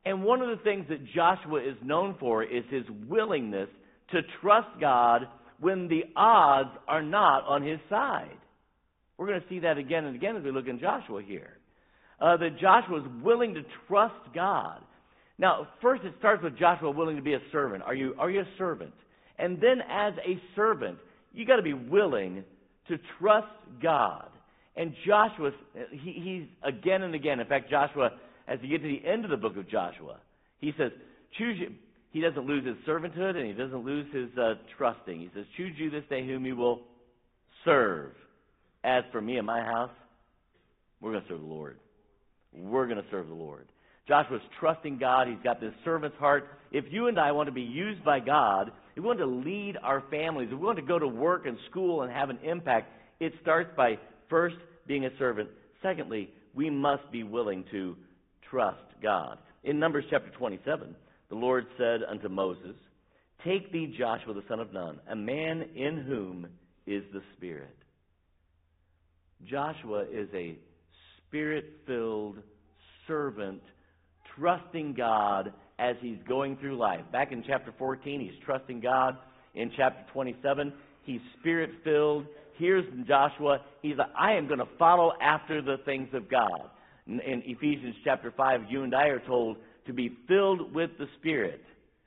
And 0.06 0.24
one 0.24 0.42
of 0.42 0.50
the 0.50 0.64
things 0.64 0.86
that 0.90 1.06
Joshua 1.14 1.62
is 1.62 1.76
known 1.84 2.16
for 2.20 2.44
is 2.44 2.64
his 2.70 2.84
willingness 3.08 3.70
to 4.12 4.22
trust 4.42 4.68
God 4.80 5.28
when 5.60 5.88
the 5.88 6.04
odds 6.16 6.70
are 6.88 7.02
not 7.02 7.46
on 7.48 7.64
his 7.64 7.80
side. 7.90 8.38
We're 9.18 9.28
going 9.28 9.42
to 9.42 9.48
see 9.50 9.60
that 9.60 9.78
again 9.78 10.06
and 10.06 10.16
again 10.16 10.36
as 10.36 10.44
we 10.44 10.52
look 10.52 10.68
in 10.68 10.80
Joshua 10.80 11.22
here. 11.24 11.58
Uh, 12.20 12.38
that 12.38 12.60
Joshua 12.60 13.00
is 13.00 13.08
willing 13.24 13.54
to 13.56 13.62
trust 13.88 14.16
God. 14.34 14.82
Now, 15.38 15.68
first 15.82 16.04
it 16.04 16.14
starts 16.20 16.44
with 16.44 16.58
Joshua 16.58 16.92
willing 16.92 17.18
to 17.18 17.22
be 17.22 17.34
a 17.34 17.42
servant. 17.52 17.84
Are 17.84 17.94
you, 17.96 18.16
are 18.18 18.30
you 18.30 18.42
a 18.42 18.48
servant? 18.58 18.94
And 19.38 19.58
then 19.58 19.82
as 19.90 20.14
a 20.26 20.40
servant, 20.56 20.98
you 21.34 21.46
got 21.46 21.58
to 21.58 21.62
be 21.62 21.74
willing 21.74 22.44
to 22.88 22.98
trust 23.20 23.48
God. 23.82 24.30
And 24.78 24.94
Joshua, 25.06 25.52
he, 25.92 26.12
he's 26.24 26.48
again 26.64 27.02
and 27.02 27.16
again, 27.16 27.40
in 27.40 27.48
fact, 27.48 27.70
Joshua, 27.70 28.12
as 28.48 28.60
you 28.62 28.70
get 28.70 28.82
to 28.82 28.88
the 28.88 29.08
end 29.08 29.26
of 29.26 29.32
the 29.32 29.38
book 29.38 29.58
of 29.58 29.70
Joshua, 29.70 30.20
he 30.60 30.72
says, 30.78 30.92
choose 31.38 31.58
you. 31.60 31.74
He 32.12 32.22
doesn't 32.22 32.46
lose 32.46 32.66
his 32.66 32.78
servanthood 32.88 33.36
and 33.36 33.46
he 33.46 33.54
doesn't 33.54 33.84
lose 33.84 34.06
his 34.14 34.30
uh, 34.38 34.54
trusting. 34.78 35.20
He 35.20 35.30
says, 35.36 35.46
choose 35.58 35.74
you 35.78 35.90
this 35.90 36.04
day 36.10 36.26
whom 36.26 36.46
you 36.46 36.56
will 36.56 36.82
serve. 37.66 38.12
As 38.84 39.04
for 39.12 39.20
me 39.20 39.38
and 39.38 39.46
my 39.46 39.62
house, 39.62 39.92
we're 41.02 41.12
going 41.12 41.24
to 41.24 41.30
serve 41.30 41.42
the 41.42 41.46
Lord. 41.46 41.78
We're 42.54 42.86
going 42.86 43.02
to 43.02 43.10
serve 43.12 43.28
the 43.28 43.34
Lord. 43.34 43.68
Joshua's 44.08 44.42
trusting 44.60 44.98
God. 44.98 45.28
He's 45.28 45.44
got 45.44 45.60
this 45.60 45.74
servant's 45.84 46.18
heart. 46.18 46.48
If 46.72 46.86
you 46.90 47.08
and 47.08 47.20
I 47.20 47.32
want 47.32 47.48
to 47.48 47.54
be 47.54 47.62
used 47.62 48.04
by 48.04 48.20
God, 48.20 48.72
if 48.96 49.02
we 49.04 49.08
want 49.08 49.20
to 49.20 49.26
lead 49.26 49.78
our 49.82 50.04
families, 50.12 50.50
if 50.52 50.60
we 50.60 50.66
want 50.66 50.78
to 50.78 50.86
go 50.86 51.00
to 51.00 51.08
work 51.08 51.46
and 51.46 51.58
school 51.70 52.04
and 52.04 52.12
have 52.12 52.30
an 52.30 52.40
impact, 52.44 52.92
it 53.20 53.34
starts 53.42 53.70
by 53.76 53.98
first 54.30 54.56
being 54.88 55.06
a 55.06 55.18
servant. 55.18 55.50
Secondly, 55.82 56.30
we 56.54 56.70
must 56.70 57.12
be 57.12 57.24
willing 57.24 57.64
to 57.72 57.96
trust 58.50 58.84
God. 59.02 59.38
In 59.64 59.80
Numbers 59.80 60.06
chapter 60.10 60.30
27, 60.38 60.96
the 61.30 61.36
Lord 61.36 61.66
said 61.78 62.02
unto 62.08 62.30
Moses, 62.30 62.76
Take 63.44 63.72
thee 63.72 63.96
Joshua 63.98 64.34
the 64.34 64.44
son 64.48 64.60
of 64.60 64.72
Nun, 64.74 65.00
a 65.10 65.16
man 65.16 65.66
in 65.76 65.98
whom 65.98 66.48
is 66.86 67.04
the 67.14 67.22
Spirit. 67.36 67.76
Joshua 69.50 70.06
is 70.12 70.30
a 70.34 70.58
spirit 71.28 71.66
filled 71.86 72.38
servant, 73.08 73.62
trusting 74.38 74.94
God 74.94 75.54
as 75.80 75.96
he's 76.02 76.18
going 76.28 76.58
through 76.58 76.78
life. 76.78 77.02
Back 77.12 77.32
in 77.32 77.44
chapter 77.46 77.74
14, 77.78 78.20
he's 78.20 78.44
trusting 78.46 78.80
God. 78.80 79.18
In 79.56 79.72
chapter 79.76 80.04
27, 80.14 80.74
he's 81.04 81.22
spirit 81.40 81.72
filled. 81.84 82.26
Here's 82.58 82.86
Joshua. 83.08 83.62
He's 83.82 83.98
like, 83.98 84.10
I 84.18 84.34
am 84.34 84.48
going 84.48 84.60
to 84.60 84.68
follow 84.80 85.14
after 85.22 85.62
the 85.62 85.78
things 85.86 86.10
of 86.14 86.30
God. 86.30 86.70
In, 87.08 87.20
in 87.20 87.44
Ephesians 87.46 87.96
chapter 88.04 88.34
5, 88.36 88.62
you 88.70 88.84
and 88.84 88.96
I 88.96 89.08
are 89.08 89.20
told 89.20 89.58
to 89.88 89.94
be 89.94 90.18
filled 90.28 90.74
with 90.74 90.92
the 90.98 91.08
Spirit. 91.20 91.62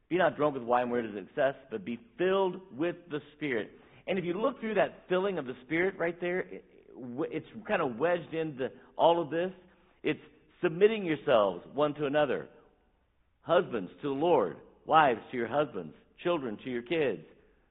Be 0.09 0.16
not 0.16 0.37
drunk 0.37 0.55
with 0.55 0.62
wine 0.62 0.89
where 0.91 1.01
it 1.01 1.07
is 1.07 1.16
excess, 1.16 1.55
but 1.70 1.85
be 1.85 1.99
filled 2.16 2.61
with 2.76 2.97
the 3.11 3.20
Spirit. 3.37 3.70
And 4.07 4.18
if 4.18 4.24
you 4.24 4.33
look 4.35 4.59
through 4.61 4.74
that 4.74 5.05
filling 5.09 5.39
of 5.39 5.45
the 5.45 5.55
Spirit 5.66 5.95
right 5.99 6.18
there, 6.20 6.47
it's 7.31 7.47
kind 7.66 7.83
of 7.83 7.99
wedged 7.99 8.33
into 8.33 8.70
all 8.97 9.20
of 9.20 9.31
this. 9.31 9.53
It's 10.03 10.20
submitting 10.62 11.04
yourselves 11.04 11.64
one 11.74 11.94
to 11.94 12.06
another. 12.06 12.48
Husbands 13.42 13.90
to 14.02 14.09
the 14.09 14.14
Lord, 14.14 14.56
wives 14.86 15.20
to 15.30 15.36
your 15.36 15.48
husbands, 15.48 15.94
children 16.22 16.59
to 16.64 16.70
your 16.70 16.82
kids, 16.82 17.22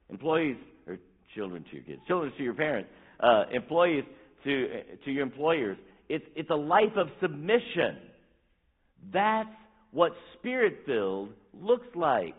employees 0.10 0.58
or 0.88 0.98
children 1.36 1.64
to 1.70 1.76
your 1.76 1.84
kids, 1.84 2.02
children 2.08 2.32
to 2.38 2.44
your 2.44 2.54
parents, 2.54 2.90
uh, 3.20 3.44
employees 3.54 4.04
to 4.44 4.68
to 5.06 5.12
your 5.12 5.24
employers. 5.24 5.78
It's 6.10 6.26
it's 6.36 6.50
a 6.50 6.56
life 6.56 6.96
of 6.96 7.08
submission. 7.22 7.98
That's 9.14 9.50
what 9.92 10.14
spirit 10.38 10.80
filled 10.86 11.30
looks 11.54 11.88
like. 11.96 12.36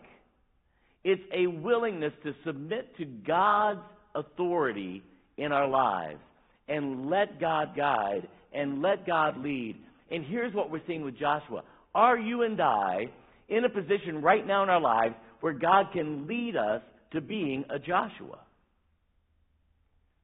It's 1.03 1.21
a 1.33 1.47
willingness 1.47 2.13
to 2.23 2.33
submit 2.45 2.95
to 2.97 3.05
God's 3.05 3.79
authority 4.15 5.01
in 5.37 5.51
our 5.51 5.67
lives 5.67 6.19
and 6.67 7.09
let 7.09 7.39
God 7.39 7.69
guide 7.75 8.27
and 8.53 8.81
let 8.81 9.07
God 9.07 9.41
lead. 9.41 9.77
And 10.11 10.25
here's 10.25 10.53
what 10.53 10.71
we're 10.71 10.81
seeing 10.87 11.03
with 11.03 11.17
Joshua. 11.17 11.63
Are 11.93 12.17
you 12.17 12.43
and 12.43 12.59
I 12.61 13.09
in 13.47 13.65
a 13.65 13.69
position 13.69 14.21
right 14.21 14.45
now 14.45 14.63
in 14.63 14.69
our 14.69 14.81
lives 14.81 15.15
where 15.41 15.53
God 15.53 15.87
can 15.93 16.27
lead 16.27 16.55
us 16.55 16.81
to 17.11 17.21
being 17.21 17.65
a 17.69 17.79
Joshua? 17.79 18.39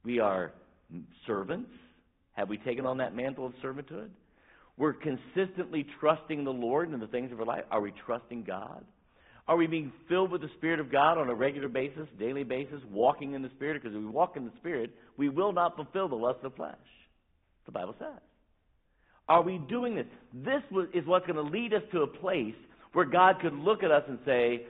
We 0.04 0.20
are 0.20 0.52
servants. 1.26 1.72
Have 2.34 2.50
we 2.50 2.58
taken 2.58 2.86
on 2.86 2.98
that 2.98 3.16
mantle 3.16 3.48
of 3.48 3.54
servanthood? 3.64 4.10
We're 4.78 4.94
consistently 4.94 5.86
trusting 6.00 6.44
the 6.44 6.52
Lord 6.52 6.92
in 6.92 7.00
the 7.00 7.08
things 7.08 7.32
of 7.32 7.40
our 7.40 7.46
life. 7.46 7.64
Are 7.72 7.82
we 7.82 7.94
trusting 8.06 8.44
God? 8.44 8.84
Are 9.48 9.56
we 9.56 9.68
being 9.68 9.92
filled 10.10 10.32
with 10.32 10.42
the 10.42 10.50
Spirit 10.58 10.80
of 10.80 10.92
God 10.92 11.18
on 11.18 11.30
a 11.30 11.36
regular 11.36 11.70
basis, 11.70 12.08
daily 12.20 12.44
basis, 12.44 12.82
walking 12.92 13.34
in 13.34 13.42
the 13.42 13.50
Spirit? 13.56 13.82
Because 13.82 13.96
if 13.96 14.02
we 14.02 14.10
walk 14.10 14.36
in 14.38 14.46
the 14.46 14.52
Spirit, 14.58 14.92
we 15.18 15.30
will 15.30 15.54
not 15.54 15.76
fulfill 15.76 16.10
the 16.10 16.16
lust 16.16 16.38
of 16.44 16.52
the 16.52 16.58
flesh. 16.58 16.76
The 17.66 17.72
Bible 17.72 17.96
says. 18.00 18.22
Are 19.28 19.42
we 19.42 19.60
doing 19.70 19.96
this? 19.96 20.06
This 20.34 20.62
is 20.94 21.06
what's 21.06 21.26
going 21.26 21.44
to 21.44 21.52
lead 21.52 21.74
us 21.74 21.82
to 21.92 22.02
a 22.02 22.08
place 22.08 22.56
where 22.94 23.06
God 23.06 23.38
could 23.42 23.54
look 23.54 23.84
at 23.84 23.92
us 23.92 24.04
and 24.08 24.20
say, 24.26 24.66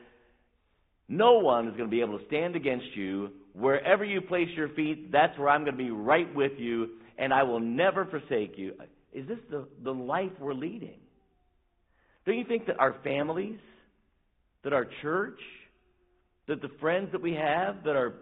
No 1.10 1.40
one 1.40 1.68
is 1.68 1.76
going 1.76 1.90
to 1.90 1.92
be 1.92 2.02
able 2.02 2.18
to 2.18 2.26
stand 2.28 2.56
against 2.56 2.96
you. 2.96 3.30
Wherever 3.54 4.04
you 4.04 4.22
place 4.22 4.50
your 4.56 4.70
feet, 4.70 5.12
that's 5.12 5.38
where 5.38 5.50
I'm 5.50 5.64
going 5.64 5.78
to 5.78 5.84
be 5.84 5.92
right 5.92 6.34
with 6.34 6.54
you, 6.58 6.90
and 7.18 7.34
I 7.34 7.44
will 7.44 7.60
never 7.60 8.06
forsake 8.06 8.58
you. 8.58 8.74
Is 9.14 9.28
this 9.28 9.38
the, 9.50 9.68
the 9.84 9.92
life 9.92 10.32
we're 10.40 10.54
leading? 10.54 11.00
Don't 12.26 12.38
you 12.38 12.46
think 12.46 12.66
that 12.68 12.80
our 12.80 12.96
families, 13.04 13.60
that 14.64 14.74
our 14.74 14.88
church, 15.02 15.40
that 16.48 16.62
the 16.62 16.70
friends 16.82 17.10
that 17.12 17.22
we 17.22 17.34
have, 17.34 17.84
that 17.84 17.96
our 17.96 18.14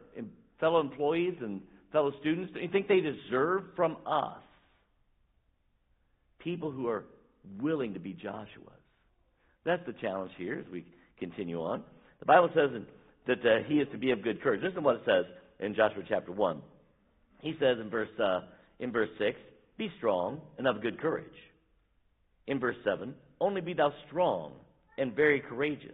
fellow 0.60 0.80
employees 0.80 1.36
and 1.42 1.62
fellow 1.92 2.12
students, 2.20 2.54
don't 2.54 2.64
you 2.64 2.70
think 2.70 2.88
they 2.88 3.02
deserve 3.02 3.64
from 3.76 3.98
us 4.06 4.43
people 6.44 6.72
who 6.72 6.88
are 6.88 7.06
willing 7.62 7.94
to 7.94 8.00
be 8.00 8.14
Joshua's? 8.14 8.84
That's 9.66 9.86
the 9.86 9.94
challenge 9.94 10.32
here 10.38 10.64
as 10.66 10.72
we 10.72 10.86
continue 11.20 11.62
on. 11.62 11.84
The 12.20 12.26
Bible 12.26 12.50
says 12.54 12.70
that 13.28 13.40
uh, 13.40 13.64
he 13.68 13.76
is 13.76 13.88
to 13.92 13.98
be 13.98 14.12
of 14.12 14.24
good 14.24 14.42
courage. 14.42 14.62
Listen 14.62 14.76
to 14.76 14.82
what 14.82 14.96
it 14.96 15.02
says 15.06 15.26
in 15.60 15.76
Joshua 15.76 16.04
chapter 16.08 16.32
1. 16.32 16.62
He 17.42 17.54
says 17.60 17.78
in 17.80 17.90
verse, 17.90 18.10
uh, 18.20 18.42
in 18.80 18.92
verse 18.92 19.10
6, 19.18 19.38
be 19.78 19.92
strong 19.98 20.42
and 20.58 20.68
of 20.68 20.82
good 20.82 21.00
courage. 21.00 21.26
In 22.48 22.60
verse 22.60 22.76
7, 22.84 23.14
only 23.40 23.62
be 23.62 23.74
thou 23.74 23.94
strong 24.08 24.54
and 24.98 25.16
very 25.16 25.40
courageous. 25.40 25.92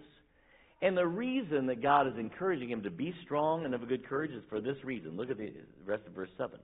And 0.82 0.98
the 0.98 1.06
reason 1.06 1.68
that 1.68 1.82
God 1.82 2.08
is 2.08 2.14
encouraging 2.18 2.70
him 2.70 2.84
to 2.84 2.90
be 2.90 3.14
strong 3.24 3.66
and 3.66 3.74
of 3.74 3.84
a 3.84 3.86
good 3.86 4.08
courage 4.08 4.32
is 4.32 4.44
for 4.50 4.62
this 4.62 4.78
reason. 4.84 5.18
Look 5.18 5.30
at 5.30 5.38
the 5.38 5.52
rest 5.86 6.04
of 6.08 6.14
verse 6.14 6.30
7. 6.38 6.58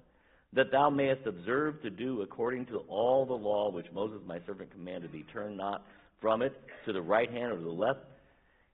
That 0.55 0.71
thou 0.71 0.89
mayest 0.89 1.27
observe 1.27 1.81
to 1.81 1.89
do 1.89 2.21
according 2.21 2.67
to 2.67 2.77
all 2.87 3.25
the 3.25 3.33
law 3.33 3.71
which 3.71 3.87
Moses 3.93 4.19
my 4.25 4.39
servant 4.45 4.71
commanded 4.71 5.11
thee. 5.11 5.25
Turn 5.33 5.57
not 5.57 5.83
from 6.21 6.41
it 6.41 6.53
to 6.85 6.93
the 6.93 7.01
right 7.01 7.29
hand 7.29 7.51
or 7.51 7.57
to 7.57 7.63
the 7.63 7.69
left. 7.69 7.99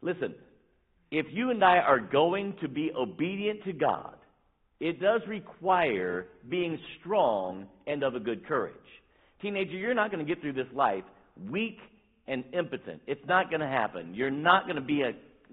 Listen, 0.02 0.36
if 1.12 1.26
you 1.32 1.50
and 1.50 1.64
I 1.64 1.78
are 1.78 2.00
going 2.00 2.56
to 2.62 2.68
be 2.68 2.92
obedient 2.98 3.64
to 3.66 3.74
God, 3.74 4.16
it 4.80 5.00
does 5.02 5.22
require 5.28 6.28
being 6.50 6.80
strong 7.00 7.68
and 7.86 8.04
of 8.04 8.16
a 8.16 8.20
good 8.20 8.48
courage. 8.48 8.76
Teenager, 9.42 9.74
you're 9.74 9.94
not 9.94 10.12
going 10.12 10.26
to 10.26 10.34
get 10.34 10.42
through 10.42 10.54
this 10.54 10.68
life 10.74 11.04
weak 11.50 11.78
and 12.28 12.44
impotent. 12.54 13.02
It's 13.08 13.26
not 13.28 13.50
going 13.50 13.62
to 13.62 13.68
happen. 13.68 14.14
You're 14.14 14.32
not 14.32 14.64
going 14.64 14.76
to 14.76 14.82
be 14.82 15.02
a, 15.02 15.12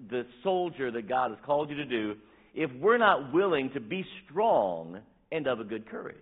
the 0.09 0.25
soldier 0.43 0.91
that 0.91 1.09
God 1.09 1.31
has 1.31 1.39
called 1.45 1.69
you 1.69 1.75
to 1.75 1.85
do 1.85 2.15
if 2.53 2.71
we're 2.79 2.97
not 2.97 3.33
willing 3.33 3.69
to 3.73 3.79
be 3.79 4.05
strong 4.25 4.99
and 5.31 5.47
of 5.47 5.59
a 5.59 5.63
good 5.63 5.89
courage. 5.89 6.17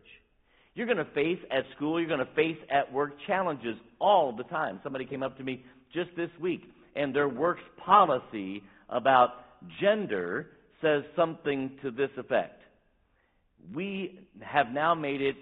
You're 0.75 0.85
going 0.85 0.97
to 0.97 1.05
face 1.13 1.39
at 1.51 1.63
school, 1.75 1.99
you're 1.99 2.09
going 2.09 2.25
to 2.25 2.35
face 2.35 2.57
at 2.69 2.91
work 2.93 3.13
challenges 3.25 3.75
all 3.99 4.35
the 4.35 4.43
time. 4.43 4.79
Somebody 4.83 5.05
came 5.05 5.23
up 5.23 5.37
to 5.37 5.43
me 5.43 5.63
just 5.93 6.09
this 6.15 6.29
week, 6.39 6.61
and 6.95 7.15
their 7.15 7.29
works 7.29 7.63
policy 7.83 8.61
about 8.89 9.29
gender 9.81 10.47
says 10.81 11.03
something 11.15 11.71
to 11.81 11.89
this 11.89 12.09
effect 12.17 12.61
we 13.73 14.19
have 14.41 14.67
now 14.71 14.95
made 14.95 15.21
it 15.21 15.35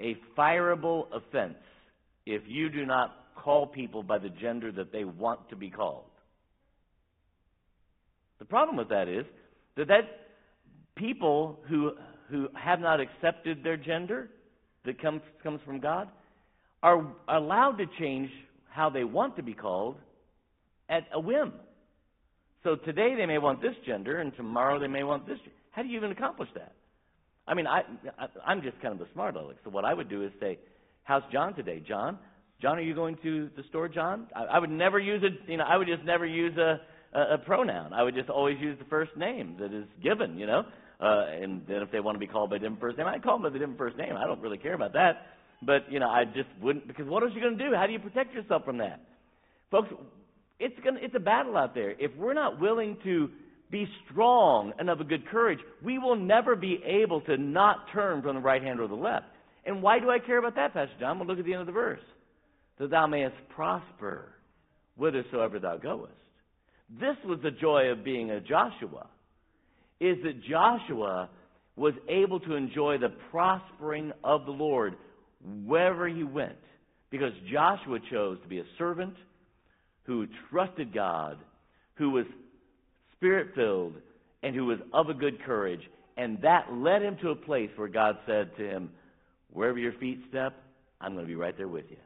a 0.00 0.16
fireable 0.38 1.06
offense 1.12 1.58
if 2.26 2.42
you 2.46 2.68
do 2.68 2.86
not 2.86 3.14
call 3.36 3.66
people 3.66 4.02
by 4.02 4.18
the 4.18 4.28
gender 4.28 4.70
that 4.72 4.92
they 4.92 5.04
want 5.04 5.48
to 5.50 5.56
be 5.56 5.70
called. 5.70 6.04
The 8.38 8.44
problem 8.44 8.76
with 8.76 8.88
that 8.88 9.08
is 9.08 9.26
that, 9.76 9.88
that 9.88 10.02
people 10.96 11.58
who, 11.68 11.92
who 12.30 12.48
have 12.54 12.80
not 12.80 13.00
accepted 13.00 13.62
their 13.62 13.76
gender 13.76 14.30
that 14.84 15.00
comes, 15.00 15.22
comes 15.42 15.60
from 15.64 15.80
God 15.80 16.08
are 16.82 17.06
allowed 17.28 17.76
to 17.78 17.84
change 17.98 18.30
how 18.70 18.88
they 18.88 19.04
want 19.04 19.36
to 19.36 19.42
be 19.42 19.52
called 19.52 19.96
at 20.88 21.02
a 21.12 21.20
whim. 21.20 21.52
So 22.62 22.76
today 22.76 23.14
they 23.16 23.26
may 23.26 23.38
want 23.38 23.60
this 23.60 23.74
gender, 23.86 24.20
and 24.20 24.34
tomorrow 24.36 24.78
they 24.78 24.86
may 24.86 25.02
want 25.02 25.26
this. 25.26 25.38
How 25.70 25.82
do 25.82 25.88
you 25.88 25.96
even 25.96 26.12
accomplish 26.12 26.48
that? 26.54 26.72
I 27.46 27.54
mean, 27.54 27.66
I, 27.66 27.82
I 28.46 28.52
am 28.52 28.62
just 28.62 28.80
kind 28.80 28.94
of 28.94 29.00
a 29.00 29.10
smart 29.12 29.34
aleck. 29.34 29.56
So 29.64 29.70
what 29.70 29.84
I 29.84 29.94
would 29.94 30.08
do 30.08 30.24
is 30.24 30.30
say, 30.40 30.58
"How's 31.04 31.22
John 31.32 31.54
today, 31.54 31.82
John? 31.86 32.18
John, 32.60 32.78
are 32.78 32.82
you 32.82 32.94
going 32.94 33.16
to 33.22 33.48
the 33.56 33.62
store, 33.70 33.88
John?" 33.88 34.26
I, 34.36 34.44
I 34.44 34.58
would 34.58 34.70
never 34.70 34.98
use 34.98 35.22
a, 35.22 35.50
you 35.50 35.56
know, 35.56 35.64
I 35.64 35.76
would 35.76 35.88
just 35.88 36.04
never 36.04 36.26
use 36.26 36.56
a, 36.58 36.80
a, 37.18 37.34
a 37.34 37.38
pronoun. 37.38 37.92
I 37.92 38.02
would 38.02 38.14
just 38.14 38.28
always 38.28 38.58
use 38.60 38.78
the 38.78 38.84
first 38.84 39.16
name 39.16 39.56
that 39.58 39.72
is 39.72 39.86
given, 40.02 40.38
you 40.38 40.46
know. 40.46 40.64
Uh, 41.00 41.24
and 41.42 41.62
then 41.66 41.82
if 41.82 41.90
they 41.90 42.00
want 42.00 42.14
to 42.14 42.18
be 42.18 42.26
called 42.26 42.50
by 42.50 42.56
a 42.56 42.58
different 42.58 42.80
first 42.80 42.98
name, 42.98 43.06
I 43.06 43.18
call 43.18 43.36
them 43.36 43.42
by 43.44 43.50
the 43.50 43.58
different 43.58 43.78
first 43.78 43.96
name. 43.96 44.16
I 44.16 44.26
don't 44.26 44.40
really 44.40 44.58
care 44.58 44.74
about 44.74 44.92
that. 44.92 45.28
But, 45.62 45.90
you 45.90 45.98
know, 45.98 46.08
I 46.08 46.24
just 46.24 46.48
wouldn't, 46.60 46.86
because 46.86 47.06
what 47.06 47.22
are 47.22 47.28
you 47.28 47.40
going 47.40 47.56
to 47.56 47.68
do? 47.68 47.74
How 47.74 47.86
do 47.86 47.92
you 47.92 47.98
protect 47.98 48.34
yourself 48.34 48.64
from 48.64 48.78
that? 48.78 49.00
Folks, 49.70 49.88
it's, 50.58 50.74
gonna, 50.84 51.00
it's 51.02 51.14
a 51.14 51.20
battle 51.20 51.56
out 51.56 51.74
there. 51.74 51.92
If 51.98 52.14
we're 52.16 52.34
not 52.34 52.60
willing 52.60 52.96
to 53.04 53.30
be 53.70 53.86
strong 54.10 54.72
and 54.78 54.90
of 54.90 55.00
a 55.00 55.04
good 55.04 55.26
courage, 55.28 55.58
we 55.82 55.98
will 55.98 56.16
never 56.16 56.56
be 56.56 56.82
able 56.84 57.20
to 57.22 57.36
not 57.36 57.86
turn 57.92 58.20
from 58.22 58.34
the 58.36 58.40
right 58.40 58.62
hand 58.62 58.80
or 58.80 58.88
the 58.88 58.94
left. 58.94 59.26
And 59.64 59.82
why 59.82 60.00
do 60.00 60.10
I 60.10 60.18
care 60.18 60.38
about 60.38 60.56
that, 60.56 60.74
Pastor 60.74 60.94
John? 60.98 61.18
Well, 61.18 61.28
look 61.28 61.38
at 61.38 61.44
the 61.44 61.52
end 61.52 61.60
of 61.60 61.66
the 61.66 61.72
verse. 61.72 62.00
That 62.78 62.90
thou 62.90 63.06
mayest 63.06 63.36
prosper 63.54 64.34
whithersoever 64.96 65.58
thou 65.58 65.76
goest. 65.76 66.12
This 66.98 67.16
was 67.24 67.38
the 67.42 67.50
joy 67.50 67.90
of 67.90 68.02
being 68.02 68.30
a 68.30 68.40
Joshua, 68.40 69.06
is 70.00 70.16
that 70.24 70.42
Joshua 70.42 71.28
was 71.76 71.94
able 72.08 72.40
to 72.40 72.54
enjoy 72.54 72.98
the 72.98 73.12
prospering 73.30 74.12
of 74.24 74.44
the 74.44 74.50
Lord 74.50 74.96
wherever 75.64 76.08
he 76.08 76.24
went. 76.24 76.58
Because 77.10 77.32
Joshua 77.50 77.98
chose 78.10 78.38
to 78.42 78.48
be 78.48 78.60
a 78.60 78.64
servant 78.78 79.14
who 80.04 80.26
trusted 80.50 80.92
God, 80.94 81.38
who 81.94 82.10
was 82.10 82.26
spirit 83.16 83.48
filled, 83.54 83.94
and 84.42 84.54
who 84.54 84.66
was 84.66 84.78
of 84.92 85.08
a 85.08 85.14
good 85.14 85.42
courage. 85.44 85.80
And 86.16 86.40
that 86.42 86.72
led 86.72 87.02
him 87.02 87.16
to 87.22 87.30
a 87.30 87.36
place 87.36 87.70
where 87.76 87.88
God 87.88 88.16
said 88.26 88.56
to 88.56 88.62
him, 88.68 88.90
Wherever 89.52 89.78
your 89.78 89.92
feet 89.94 90.20
step, 90.28 90.54
I'm 91.00 91.14
going 91.14 91.24
to 91.24 91.28
be 91.28 91.34
right 91.34 91.56
there 91.56 91.68
with 91.68 91.86
you. 91.90 91.96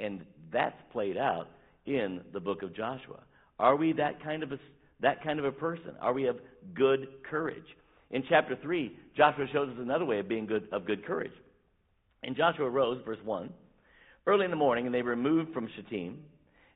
And 0.00 0.24
that's 0.52 0.76
played 0.92 1.16
out 1.16 1.48
in 1.86 2.20
the 2.32 2.40
book 2.40 2.62
of 2.62 2.74
Joshua. 2.74 3.20
Are 3.58 3.76
we 3.76 3.92
that 3.92 4.22
kind 4.22 4.42
of 4.42 4.52
a, 4.52 4.58
that 5.00 5.22
kind 5.22 5.38
of 5.38 5.44
a 5.44 5.52
person? 5.52 5.92
Are 6.00 6.12
we 6.12 6.26
of 6.26 6.36
good 6.74 7.08
courage? 7.28 7.64
In 8.10 8.24
chapter 8.28 8.56
3, 8.60 8.96
Joshua 9.16 9.46
shows 9.52 9.68
us 9.68 9.76
another 9.78 10.04
way 10.04 10.18
of 10.18 10.28
being 10.28 10.46
good, 10.46 10.68
of 10.72 10.86
good 10.86 11.04
courage. 11.04 11.32
And 12.22 12.36
Joshua 12.36 12.68
rose, 12.68 13.00
verse 13.04 13.18
1, 13.24 13.50
early 14.26 14.44
in 14.44 14.50
the 14.50 14.56
morning, 14.56 14.86
and 14.86 14.94
they 14.94 15.02
removed 15.02 15.52
from 15.52 15.68
Shittim 15.76 16.18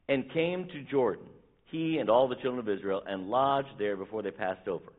and 0.09 0.30
came 0.32 0.66
to 0.68 0.82
Jordan, 0.90 1.24
he 1.70 1.99
and 1.99 2.11
all 2.11 2.28
the 2.28 2.36
children 2.36 2.59
of 2.59 2.68
Israel, 2.68 3.03
and 3.07 3.28
lodged 3.28 3.78
there 3.78 3.97
before 3.97 4.22
they 4.22 4.30
passed 4.30 4.68
over. 4.68 4.93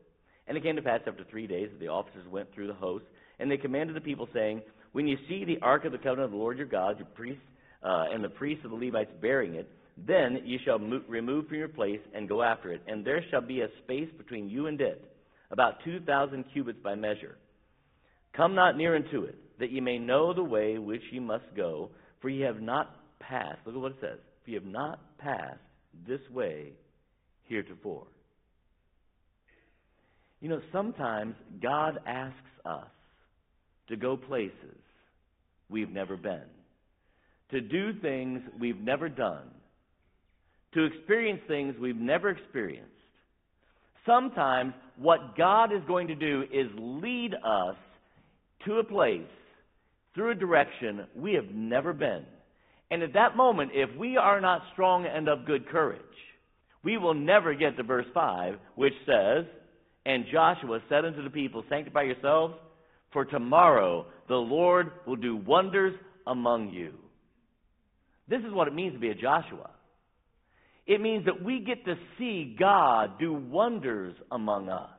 And 0.46 0.56
it 0.56 0.62
came 0.62 0.76
to 0.76 0.82
pass 0.82 1.00
after 1.06 1.24
three 1.30 1.46
days 1.46 1.68
that 1.70 1.80
the 1.80 1.88
officers 1.88 2.26
went 2.28 2.52
through 2.52 2.66
the 2.66 2.74
host, 2.74 3.04
and 3.38 3.50
they 3.50 3.56
commanded 3.56 3.96
the 3.96 4.00
people, 4.00 4.28
saying, 4.34 4.62
When 4.92 5.06
you 5.06 5.16
see 5.28 5.44
the 5.44 5.58
ark 5.62 5.84
of 5.84 5.92
the 5.92 5.98
covenant 5.98 6.26
of 6.26 6.30
the 6.32 6.36
Lord 6.36 6.58
your 6.58 6.66
God, 6.66 6.98
your 6.98 7.06
priests, 7.06 7.42
uh, 7.82 8.06
and 8.12 8.24
the 8.24 8.28
priests 8.28 8.64
of 8.64 8.70
the 8.70 8.76
Levites 8.76 9.12
bearing 9.20 9.54
it, 9.54 9.70
then 9.96 10.40
ye 10.44 10.58
shall 10.64 10.78
mo- 10.78 11.02
remove 11.08 11.46
from 11.48 11.58
your 11.58 11.68
place 11.68 12.00
and 12.14 12.28
go 12.28 12.42
after 12.42 12.72
it, 12.72 12.82
and 12.86 13.04
there 13.04 13.24
shall 13.30 13.40
be 13.40 13.60
a 13.60 13.68
space 13.84 14.08
between 14.18 14.48
you 14.48 14.66
and 14.66 14.80
it, 14.80 15.10
about 15.50 15.74
two 15.84 16.00
thousand 16.00 16.44
cubits 16.52 16.78
by 16.82 16.94
measure. 16.94 17.36
Come 18.36 18.54
not 18.54 18.76
near 18.76 18.96
unto 18.96 19.22
it, 19.22 19.36
that 19.60 19.70
ye 19.70 19.80
may 19.80 19.98
know 19.98 20.34
the 20.34 20.42
way 20.42 20.78
which 20.78 21.02
ye 21.12 21.20
must 21.20 21.44
go, 21.56 21.90
for 22.20 22.28
ye 22.28 22.40
have 22.40 22.60
not 22.60 22.96
passed. 23.20 23.58
Look 23.64 23.76
at 23.76 23.80
what 23.80 23.92
it 23.92 23.98
says. 24.00 24.18
For 24.44 24.50
ye 24.50 24.54
have 24.54 24.64
not 24.64 24.98
passed 25.18 25.60
this 26.08 26.20
way 26.32 26.72
heretofore. 27.44 28.06
You 30.40 30.48
know, 30.48 30.60
sometimes 30.72 31.36
God 31.62 32.00
asks 32.06 32.36
us 32.66 32.88
to 33.88 33.96
go 33.96 34.16
places 34.16 34.76
we've 35.70 35.90
never 35.90 36.16
been, 36.16 36.42
to 37.50 37.60
do 37.60 37.92
things 38.00 38.42
we've 38.60 38.80
never 38.80 39.08
done, 39.08 39.50
to 40.74 40.84
experience 40.84 41.40
things 41.48 41.74
we've 41.80 41.96
never 41.96 42.30
experienced. 42.30 42.90
Sometimes 44.06 44.74
what 44.96 45.36
God 45.36 45.72
is 45.72 45.80
going 45.86 46.08
to 46.08 46.14
do 46.14 46.42
is 46.52 46.66
lead 46.76 47.34
us 47.34 47.76
to 48.66 48.78
a 48.78 48.84
place 48.84 49.22
through 50.14 50.32
a 50.32 50.34
direction 50.34 51.06
we 51.16 51.34
have 51.34 51.50
never 51.52 51.92
been. 51.92 52.24
And 52.90 53.02
at 53.02 53.14
that 53.14 53.36
moment, 53.36 53.70
if 53.74 53.96
we 53.98 54.16
are 54.16 54.40
not 54.40 54.62
strong 54.72 55.06
and 55.06 55.28
of 55.28 55.46
good 55.46 55.68
courage, 55.68 56.00
we 56.84 56.98
will 56.98 57.14
never 57.14 57.54
get 57.54 57.76
to 57.76 57.82
verse 57.82 58.06
5, 58.12 58.54
which 58.74 58.92
says, 59.06 59.46
And 60.04 60.26
Joshua 60.30 60.80
said 60.88 61.04
unto 61.04 61.24
the 61.24 61.30
people, 61.30 61.64
Sanctify 61.68 62.02
yourselves, 62.02 62.54
for 63.12 63.24
tomorrow 63.24 64.06
the 64.28 64.34
Lord 64.34 64.92
will 65.06 65.16
do 65.16 65.36
wonders 65.36 65.94
among 66.26 66.70
you. 66.70 66.92
This 68.28 68.40
is 68.40 68.52
what 68.52 68.68
it 68.68 68.74
means 68.74 68.94
to 68.94 69.00
be 69.00 69.10
a 69.10 69.14
Joshua. 69.14 69.70
It 70.86 71.00
means 71.00 71.24
that 71.24 71.42
we 71.42 71.60
get 71.60 71.84
to 71.86 71.94
see 72.18 72.56
God 72.58 73.18
do 73.18 73.32
wonders 73.32 74.14
among 74.30 74.68
us. 74.68 74.90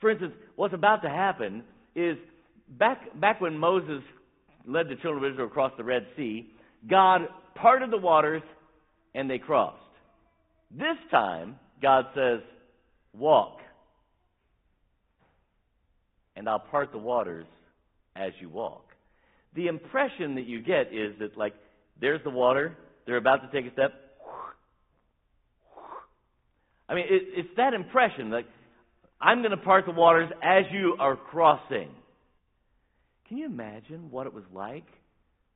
For 0.00 0.10
instance, 0.10 0.34
what's 0.56 0.74
about 0.74 1.02
to 1.02 1.08
happen 1.08 1.64
is 1.94 2.18
back, 2.68 3.18
back 3.18 3.40
when 3.40 3.56
Moses 3.56 4.02
led 4.66 4.88
the 4.88 4.96
children 4.96 5.24
of 5.24 5.32
Israel 5.32 5.46
across 5.46 5.72
the 5.78 5.84
Red 5.84 6.06
Sea, 6.16 6.50
God 6.88 7.22
parted 7.54 7.90
the 7.90 7.98
waters 7.98 8.42
and 9.14 9.30
they 9.30 9.38
crossed. 9.38 9.80
This 10.70 10.96
time, 11.10 11.56
God 11.80 12.06
says, 12.14 12.40
Walk, 13.14 13.60
and 16.34 16.48
I'll 16.48 16.58
part 16.58 16.92
the 16.92 16.98
waters 16.98 17.46
as 18.14 18.32
you 18.40 18.50
walk. 18.50 18.84
The 19.54 19.68
impression 19.68 20.34
that 20.34 20.46
you 20.46 20.60
get 20.60 20.92
is 20.92 21.18
that, 21.18 21.38
like, 21.38 21.54
there's 21.98 22.22
the 22.24 22.30
water, 22.30 22.76
they're 23.06 23.16
about 23.16 23.50
to 23.50 23.50
take 23.50 23.70
a 23.70 23.72
step. 23.72 23.92
I 26.88 26.94
mean, 26.94 27.04
it, 27.08 27.22
it's 27.36 27.48
that 27.56 27.74
impression, 27.74 28.30
like, 28.30 28.46
I'm 29.20 29.38
going 29.38 29.50
to 29.50 29.56
part 29.56 29.86
the 29.86 29.92
waters 29.92 30.30
as 30.42 30.64
you 30.72 30.96
are 31.00 31.16
crossing. 31.16 31.90
Can 33.28 33.38
you 33.38 33.46
imagine 33.46 34.10
what 34.10 34.26
it 34.26 34.34
was 34.34 34.44
like 34.54 34.86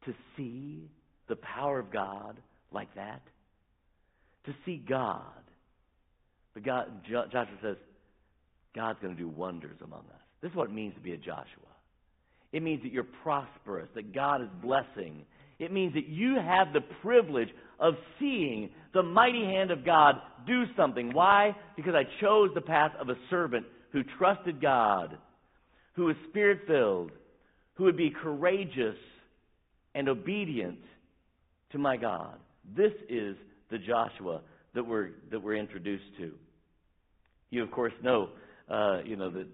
to 0.06 0.14
see 0.36 0.90
the 1.28 1.36
power 1.36 1.78
of 1.78 1.92
God 1.92 2.38
like 2.72 2.92
that? 2.94 3.22
To 4.46 4.54
see 4.64 4.82
God. 4.88 5.22
But 6.54 6.64
God, 6.64 6.86
Joshua 7.08 7.46
says, 7.62 7.76
God's 8.74 8.98
going 9.00 9.14
to 9.14 9.20
do 9.20 9.28
wonders 9.28 9.76
among 9.84 10.00
us. 10.00 10.20
This 10.40 10.50
is 10.50 10.56
what 10.56 10.70
it 10.70 10.72
means 10.72 10.94
to 10.94 11.00
be 11.00 11.12
a 11.12 11.16
Joshua. 11.16 11.44
It 12.52 12.62
means 12.62 12.82
that 12.82 12.92
you're 12.92 13.06
prosperous, 13.22 13.88
that 13.94 14.12
God 14.14 14.42
is 14.42 14.48
blessing. 14.62 15.24
It 15.58 15.70
means 15.70 15.94
that 15.94 16.08
you 16.08 16.36
have 16.36 16.72
the 16.72 16.80
privilege 17.02 17.50
of 17.80 17.94
seeing 18.18 18.70
the 18.92 19.02
mighty 19.02 19.44
hand 19.44 19.70
of 19.70 19.84
God 19.84 20.16
do 20.46 20.64
something. 20.76 21.12
Why? 21.12 21.56
Because 21.76 21.94
I 21.94 22.04
chose 22.20 22.50
the 22.54 22.60
path 22.60 22.92
of 23.00 23.08
a 23.08 23.14
servant 23.30 23.66
who 23.92 24.02
trusted 24.18 24.60
God, 24.60 25.18
who 25.94 26.04
was 26.04 26.16
spirit 26.28 26.60
filled, 26.66 27.10
who 27.74 27.84
would 27.84 27.96
be 27.96 28.10
courageous 28.10 28.96
and 29.94 30.08
obedient 30.08 30.78
to 31.72 31.78
my 31.78 31.96
God. 31.96 32.38
This 32.76 32.92
is 33.08 33.36
the 33.70 33.78
Joshua 33.78 34.42
that 34.74 34.86
we're, 34.86 35.10
that 35.30 35.42
we're 35.42 35.56
introduced 35.56 36.04
to. 36.18 36.32
You, 37.50 37.62
of 37.62 37.70
course, 37.70 37.92
know, 38.02 38.28
uh, 38.70 39.00
you 39.04 39.16
know 39.16 39.30
that 39.30 39.46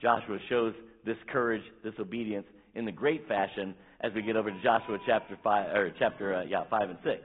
Joshua 0.00 0.38
shows 0.48 0.74
this 1.04 1.16
courage, 1.30 1.62
this 1.84 1.94
obedience 2.00 2.46
in 2.74 2.84
the 2.84 2.92
great 2.92 3.26
fashion 3.28 3.74
as 4.00 4.12
we 4.14 4.22
get 4.22 4.36
over 4.36 4.50
to 4.50 4.62
Joshua 4.62 4.98
chapter 5.06 5.38
five 5.44 5.74
or 5.74 5.92
chapter 5.98 6.34
uh, 6.34 6.42
yeah 6.44 6.64
five 6.68 6.90
and 6.90 6.98
six. 7.04 7.22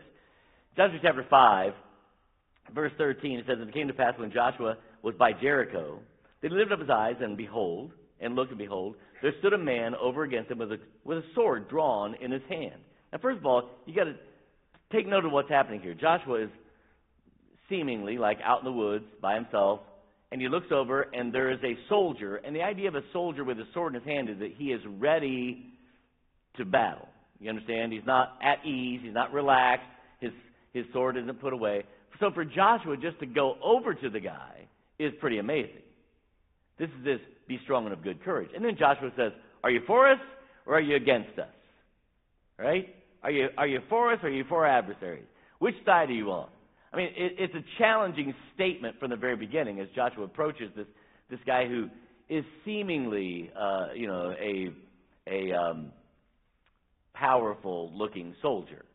Joshua 0.80 1.00
chapter 1.02 1.26
five, 1.30 1.74
verse 2.74 2.94
thirteen, 2.98 3.38
it 3.38 3.46
says, 3.46 3.58
"And 3.60 3.68
it 3.68 3.74
came 3.74 3.90
to 3.90 3.94
pass 3.94 4.18
when 4.18 4.32
Joshua 4.32 4.78
was 5.02 5.14
by 5.16 5.34
Jericho, 5.34 6.00
that 6.42 6.52
he 6.52 6.58
lifted 6.58 6.72
up 6.72 6.80
his 6.80 6.90
eyes, 6.90 7.16
and 7.20 7.36
behold, 7.36 7.92
and 8.22 8.34
looked, 8.34 8.52
and 8.52 8.58
behold, 8.58 8.96
there 9.22 9.34
stood 9.40 9.52
a 9.52 9.58
man 9.58 9.94
over 9.96 10.24
against 10.24 10.50
him 10.50 10.58
with 10.58 10.72
a, 10.72 10.78
with 11.04 11.18
a 11.18 11.24
sword 11.36 11.68
drawn 11.68 12.16
in 12.22 12.32
his 12.32 12.44
hand. 12.48 12.80
Now, 13.12 13.20
first 13.22 13.40
of 13.40 13.46
all, 13.46 13.70
you 13.86 13.94
got 13.94 14.06
to 14.06 14.16
take 14.90 15.06
note 15.06 15.26
of 15.26 15.34
what's 15.34 15.50
happening 15.50 15.82
here. 15.82 15.94
Joshua 15.94 16.44
is 16.44 16.50
seemingly 17.68 18.18
like 18.18 18.38
out 18.42 18.60
in 18.60 18.64
the 18.64 18.72
woods 18.72 19.04
by 19.22 19.36
himself, 19.36 19.82
and 20.32 20.40
he 20.40 20.48
looks 20.48 20.68
over, 20.72 21.08
and 21.14 21.34
there 21.34 21.52
is 21.52 21.60
a 21.62 21.76
soldier. 21.90 22.38
And 22.38 22.56
the 22.56 22.64
idea 22.64 22.88
of 22.88 22.96
a 22.96 23.04
soldier 23.12 23.44
with 23.44 23.60
a 23.60 23.68
sword 23.74 23.96
in 23.96 24.02
his 24.02 24.10
hand 24.10 24.30
is 24.30 24.40
that 24.40 24.54
he 24.58 24.72
is 24.72 24.80
ready 24.98 25.74
to 26.56 26.64
battle. 26.64 27.10
You 27.42 27.50
understand? 27.50 27.92
He's 27.92 28.06
not 28.06 28.38
at 28.42 28.66
ease. 28.66 29.02
He's 29.04 29.14
not 29.14 29.34
relaxed. 29.34 29.88
His 30.74 30.86
sword 30.94 31.18
isn't 31.18 31.42
put 31.42 31.54
away. 31.54 31.84
So 32.20 32.32
for 32.32 32.46
Joshua 32.46 32.98
just 32.98 33.20
to 33.20 33.26
go 33.26 33.56
over 33.64 33.94
to 33.94 34.10
the 34.10 34.20
guy 34.20 34.68
is 34.98 35.14
pretty 35.20 35.40
amazing. 35.40 35.82
This 36.78 36.90
is 36.90 37.04
this 37.04 37.20
be 37.48 37.60
strong 37.64 37.86
and 37.86 37.94
of 37.94 38.04
good 38.04 38.24
courage. 38.24 38.52
And 38.56 38.64
then 38.64 38.76
Joshua 38.78 39.12
says, 39.18 39.32
Are 39.64 39.72
you 39.72 39.82
for 39.88 40.10
us 40.10 40.20
or 40.66 40.76
are 40.76 40.82
you 40.82 40.96
against 40.96 41.38
us? 41.40 41.48
Right? 42.58 42.96
Are 43.24 43.32
you, 43.32 43.50
are 43.58 43.68
you 43.68 43.80
for 43.90 44.14
us 44.14 44.20
or 44.24 44.30
are 44.30 44.32
you 44.32 44.46
for 44.48 44.66
our 44.66 44.78
adversaries? 44.78 45.26
Which 45.60 45.76
side 45.86 46.10
are 46.10 46.14
you 46.14 46.32
on? 46.32 46.50
I 46.94 46.98
mean, 46.98 47.10
it, 47.18 47.34
it's 47.38 47.56
a 47.56 47.64
challenging 47.78 48.34
statement 48.56 49.00
from 49.00 49.10
the 49.10 49.16
very 49.16 49.36
beginning 49.36 49.80
as 49.80 49.88
Joshua 49.96 50.24
approaches 50.24 50.72
this, 50.76 50.88
this 51.30 51.40
guy 51.46 51.68
who 51.68 51.90
is 52.30 52.46
seemingly, 52.66 53.52
uh, 53.60 53.88
you 53.96 54.08
know, 54.08 54.34
a, 54.40 54.70
a 55.28 55.54
um, 55.54 55.92
powerful 57.14 57.92
looking 57.94 58.36
soldier. 58.42 58.86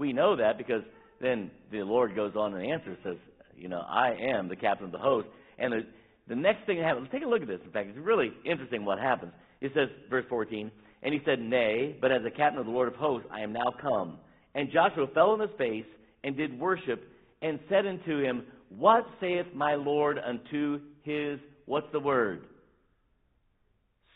We 0.00 0.14
know 0.14 0.34
that 0.34 0.56
because 0.56 0.82
then 1.20 1.50
the 1.70 1.82
Lord 1.82 2.16
goes 2.16 2.32
on 2.34 2.54
and 2.54 2.64
answers, 2.64 2.96
says, 3.04 3.16
you 3.54 3.68
know, 3.68 3.82
I 3.86 4.16
am 4.18 4.48
the 4.48 4.56
captain 4.56 4.86
of 4.86 4.92
the 4.92 4.98
host. 4.98 5.28
And 5.58 5.74
the, 5.74 5.80
the 6.26 6.34
next 6.34 6.64
thing 6.64 6.78
that 6.78 6.86
happens, 6.86 7.08
take 7.12 7.22
a 7.22 7.28
look 7.28 7.42
at 7.42 7.48
this. 7.48 7.60
In 7.62 7.70
fact, 7.70 7.90
it's 7.90 7.98
really 7.98 8.32
interesting 8.46 8.86
what 8.86 8.98
happens. 8.98 9.32
It 9.60 9.72
says, 9.74 9.90
verse 10.08 10.24
14, 10.30 10.70
and 11.02 11.12
he 11.12 11.20
said, 11.26 11.38
Nay, 11.38 11.98
but 12.00 12.10
as 12.10 12.22
the 12.22 12.30
captain 12.30 12.58
of 12.58 12.64
the 12.64 12.72
Lord 12.72 12.88
of 12.88 12.94
hosts, 12.94 13.28
I 13.30 13.40
am 13.40 13.52
now 13.52 13.74
come. 13.78 14.16
And 14.54 14.72
Joshua 14.72 15.06
fell 15.12 15.32
on 15.32 15.40
his 15.40 15.50
face 15.58 15.84
and 16.24 16.34
did 16.34 16.58
worship 16.58 17.06
and 17.42 17.58
said 17.68 17.84
unto 17.84 18.24
him, 18.24 18.44
What 18.70 19.04
saith 19.20 19.48
my 19.54 19.74
Lord 19.74 20.18
unto 20.18 20.80
his, 21.02 21.38
what's 21.66 21.92
the 21.92 22.00
word? 22.00 22.44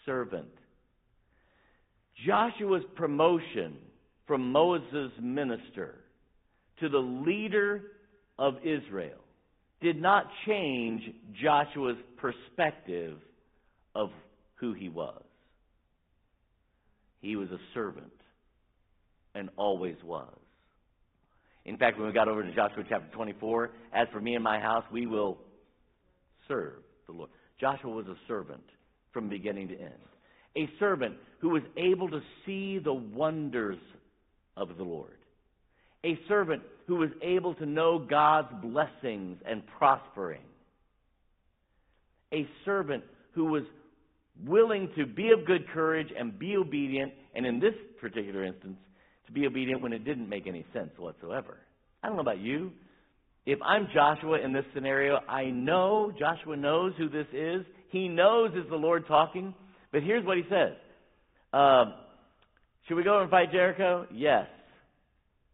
Servant. 0.07 0.49
Joshua's 2.27 2.85
promotion 2.97 3.77
from 4.27 4.53
Moses' 4.53 5.13
minister 5.21 5.97
to 6.81 6.89
the 6.89 6.99
leader 6.99 7.83
of 8.39 8.55
Israel 8.65 9.19
did 9.81 10.01
not 10.01 10.27
change 10.47 11.03
Joshua's 11.43 11.97
perspective 12.17 13.19
of 13.95 14.11
who 14.57 14.73
he 14.73 14.89
was. 14.89 15.23
He 17.21 17.37
was 17.37 17.49
a 17.51 17.59
servant 17.75 18.13
and 19.35 19.51
always 19.57 19.97
was. 20.05 20.29
In 21.65 21.77
fact, 21.79 21.99
when 21.99 22.07
we 22.07 22.13
got 22.13 22.29
over 22.29 22.43
to 22.43 22.55
Joshua 22.55 22.85
chapter 22.89 23.09
24, 23.15 23.71
as 23.95 24.07
for 24.13 24.21
me 24.21 24.35
and 24.35 24.45
my 24.45 24.61
house, 24.61 24.85
we 24.93 25.07
will 25.07 25.39
serve 26.47 26.83
the 27.07 27.13
Lord. 27.13 27.31
Joshua 27.61 27.91
was 27.91 28.07
a 28.07 28.17
servant 28.29 28.65
from 29.13 29.29
beginning 29.29 29.69
to 29.69 29.75
end. 29.75 29.93
A 30.57 30.69
servant 30.79 31.17
who 31.39 31.51
was 31.51 31.63
able 31.77 32.09
to 32.11 32.21
see 32.45 32.79
the 32.79 32.93
wonders 32.93 33.79
of 34.57 34.77
the 34.77 34.85
Lord. 34.85 35.17
A 36.05 36.19
servant 36.29 36.63
who 36.87 36.97
was 36.97 37.11
able 37.23 37.55
to 37.55 37.67
know 37.67 37.99
God's 37.99 38.49
blessings 38.63 39.39
and 39.49 39.63
prospering. 39.79 40.43
A 42.33 42.47
servant 42.65 43.05
who 43.33 43.47
was 43.47 43.63
willing 44.45 44.91
to 44.97 45.07
be 45.07 45.31
of 45.31 45.47
good 45.47 45.69
courage 45.69 46.09
and 46.17 46.39
be 46.39 46.57
obedient, 46.57 47.13
and 47.35 47.47
in 47.47 47.61
this 47.61 47.75
particular 48.01 48.45
instance, 48.45 48.77
to 49.27 49.33
be 49.33 49.47
obedient 49.47 49.81
when 49.81 49.93
it 49.93 50.05
didn't 50.05 50.29
make 50.29 50.47
any 50.47 50.65
sense 50.73 50.91
whatsoever. 50.99 51.59
I 52.03 52.09
don't 52.09 52.17
know 52.17 52.23
about 52.23 52.41
you. 52.41 52.73
If 53.47 53.59
I'm 53.63 53.89
Joshua 53.95 54.41
in 54.41 54.53
this 54.53 54.65
scenario, 54.75 55.19
I 55.29 55.47
know 55.47 56.13
Joshua 56.19 56.57
knows 56.57 56.93
who 56.99 57.09
this 57.09 57.27
is. 57.33 57.65
He 57.91 58.09
knows 58.09 58.53
is 58.55 58.69
the 58.69 58.77
Lord 58.77 59.07
talking. 59.07 59.55
But 59.93 60.03
here's 60.03 60.25
what 60.25 60.37
he 60.37 60.45
says 60.51 60.73
uh, 61.53 61.85
Should 62.87 62.97
we 62.97 63.03
go 63.03 63.21
and 63.21 63.31
fight 63.31 63.51
Jericho? 63.51 64.07
Yes. 64.13 64.47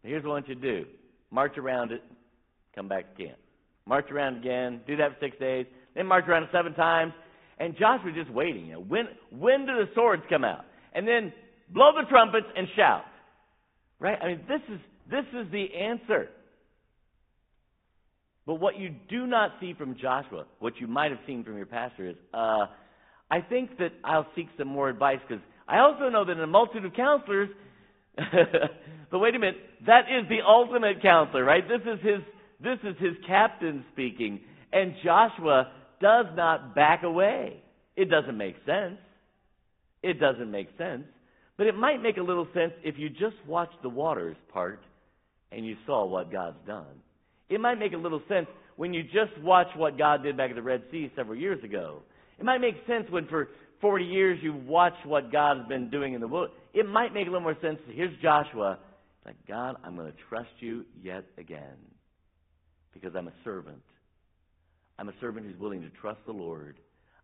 Here's 0.03 0.23
what 0.23 0.47
you 0.47 0.55
do 0.55 0.85
march 1.31 1.57
around 1.57 1.91
it, 1.91 2.03
come 2.75 2.87
back 2.87 3.17
camp. 3.17 3.37
March 3.85 4.11
around 4.11 4.37
again, 4.37 4.81
do 4.85 4.97
that 4.97 5.11
for 5.11 5.17
six 5.21 5.37
days, 5.39 5.65
then 5.95 6.05
march 6.05 6.25
around 6.27 6.43
it 6.43 6.49
seven 6.51 6.73
times. 6.73 7.13
And 7.59 7.73
Joshua's 7.73 8.15
just 8.15 8.31
waiting. 8.31 8.67
You 8.67 8.73
know, 8.73 8.81
when, 8.81 9.05
when 9.29 9.61
do 9.61 9.73
the 9.73 9.85
swords 9.93 10.23
come 10.29 10.43
out? 10.43 10.65
And 10.93 11.07
then 11.07 11.31
blow 11.69 11.91
the 11.95 12.07
trumpets 12.09 12.47
and 12.55 12.67
shout. 12.75 13.03
Right? 13.99 14.17
I 14.19 14.27
mean, 14.27 14.41
this 14.47 14.61
is, 14.73 14.79
this 15.09 15.25
is 15.39 15.51
the 15.51 15.67
answer. 15.75 16.29
But 18.47 18.55
what 18.55 18.79
you 18.79 18.89
do 19.09 19.27
not 19.27 19.51
see 19.61 19.73
from 19.75 19.95
Joshua, 19.95 20.45
what 20.59 20.73
you 20.79 20.87
might 20.87 21.11
have 21.11 21.19
seen 21.27 21.43
from 21.43 21.55
your 21.55 21.67
pastor, 21.67 22.09
is 22.09 22.15
uh, 22.33 22.65
I 23.29 23.41
think 23.47 23.77
that 23.77 23.91
I'll 24.03 24.25
seek 24.35 24.47
some 24.57 24.67
more 24.67 24.89
advice 24.89 25.19
because 25.27 25.43
I 25.71 25.79
also 25.79 26.09
know 26.09 26.25
that 26.25 26.33
in 26.33 26.41
a 26.41 26.47
multitude 26.47 26.83
of 26.83 26.93
counselors, 26.93 27.49
but 29.09 29.19
wait 29.19 29.35
a 29.35 29.39
minute, 29.39 29.55
that 29.87 30.01
is 30.01 30.27
the 30.27 30.39
ultimate 30.45 31.01
counselor, 31.01 31.45
right? 31.45 31.63
This 31.65 31.81
is 31.81 31.99
his 32.01 32.21
this 32.61 32.77
is 32.83 32.95
his 32.99 33.13
captain 33.25 33.85
speaking, 33.93 34.41
and 34.73 34.93
Joshua 35.03 35.71
does 36.01 36.25
not 36.35 36.75
back 36.75 37.03
away. 37.03 37.63
It 37.95 38.09
doesn't 38.09 38.37
make 38.37 38.55
sense. 38.65 38.97
It 40.03 40.19
doesn't 40.19 40.51
make 40.51 40.67
sense. 40.77 41.05
But 41.57 41.67
it 41.67 41.75
might 41.75 42.01
make 42.01 42.17
a 42.17 42.21
little 42.21 42.47
sense 42.53 42.73
if 42.83 42.95
you 42.97 43.09
just 43.09 43.35
watched 43.47 43.81
the 43.81 43.89
waters 43.89 44.35
part 44.51 44.81
and 45.51 45.65
you 45.65 45.75
saw 45.85 46.05
what 46.05 46.31
God's 46.31 46.57
done. 46.67 47.01
It 47.49 47.61
might 47.61 47.79
make 47.79 47.93
a 47.93 47.97
little 47.97 48.21
sense 48.27 48.47
when 48.75 48.93
you 48.93 49.03
just 49.03 49.37
watch 49.41 49.67
what 49.75 49.97
God 49.97 50.23
did 50.23 50.37
back 50.37 50.49
at 50.49 50.55
the 50.55 50.61
Red 50.61 50.83
Sea 50.91 51.11
several 51.15 51.37
years 51.37 51.63
ago. 51.63 52.01
It 52.39 52.45
might 52.45 52.59
make 52.59 52.75
sense 52.87 53.05
when 53.09 53.27
for 53.27 53.49
40 53.81 54.05
years 54.05 54.39
you've 54.41 54.65
watched 54.65 55.05
what 55.05 55.31
God 55.31 55.57
has 55.57 55.67
been 55.67 55.89
doing 55.89 56.13
in 56.13 56.21
the 56.21 56.27
world. 56.27 56.51
It 56.73 56.87
might 56.87 57.13
make 57.13 57.27
a 57.27 57.31
little 57.31 57.41
more 57.41 57.57
sense. 57.61 57.79
Here's 57.89 58.15
Joshua. 58.21 58.79
Like, 59.25 59.35
God, 59.47 59.75
I'm 59.83 59.95
going 59.95 60.11
to 60.11 60.17
trust 60.29 60.49
you 60.59 60.85
yet 61.01 61.25
again 61.37 61.77
because 62.93 63.15
I'm 63.15 63.27
a 63.27 63.33
servant. 63.43 63.81
I'm 64.97 65.09
a 65.09 65.13
servant 65.19 65.45
who's 65.45 65.59
willing 65.59 65.81
to 65.81 65.89
trust 65.89 66.19
the 66.25 66.31
Lord. 66.31 66.77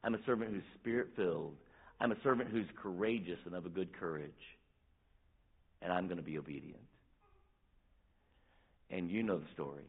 I'm 0.03 0.15
a 0.15 0.23
servant 0.25 0.51
who's 0.51 0.63
spirit 0.79 1.09
filled. 1.15 1.55
I'm 1.99 2.11
a 2.11 2.17
servant 2.23 2.49
who's 2.51 2.67
courageous 2.81 3.39
and 3.45 3.55
of 3.55 3.65
a 3.65 3.69
good 3.69 3.89
courage. 3.99 4.31
And 5.81 5.91
I'm 5.91 6.05
going 6.05 6.17
to 6.17 6.23
be 6.23 6.37
obedient. 6.37 6.81
And 8.89 9.11
you 9.11 9.23
know 9.23 9.39
the 9.39 9.47
story. 9.53 9.83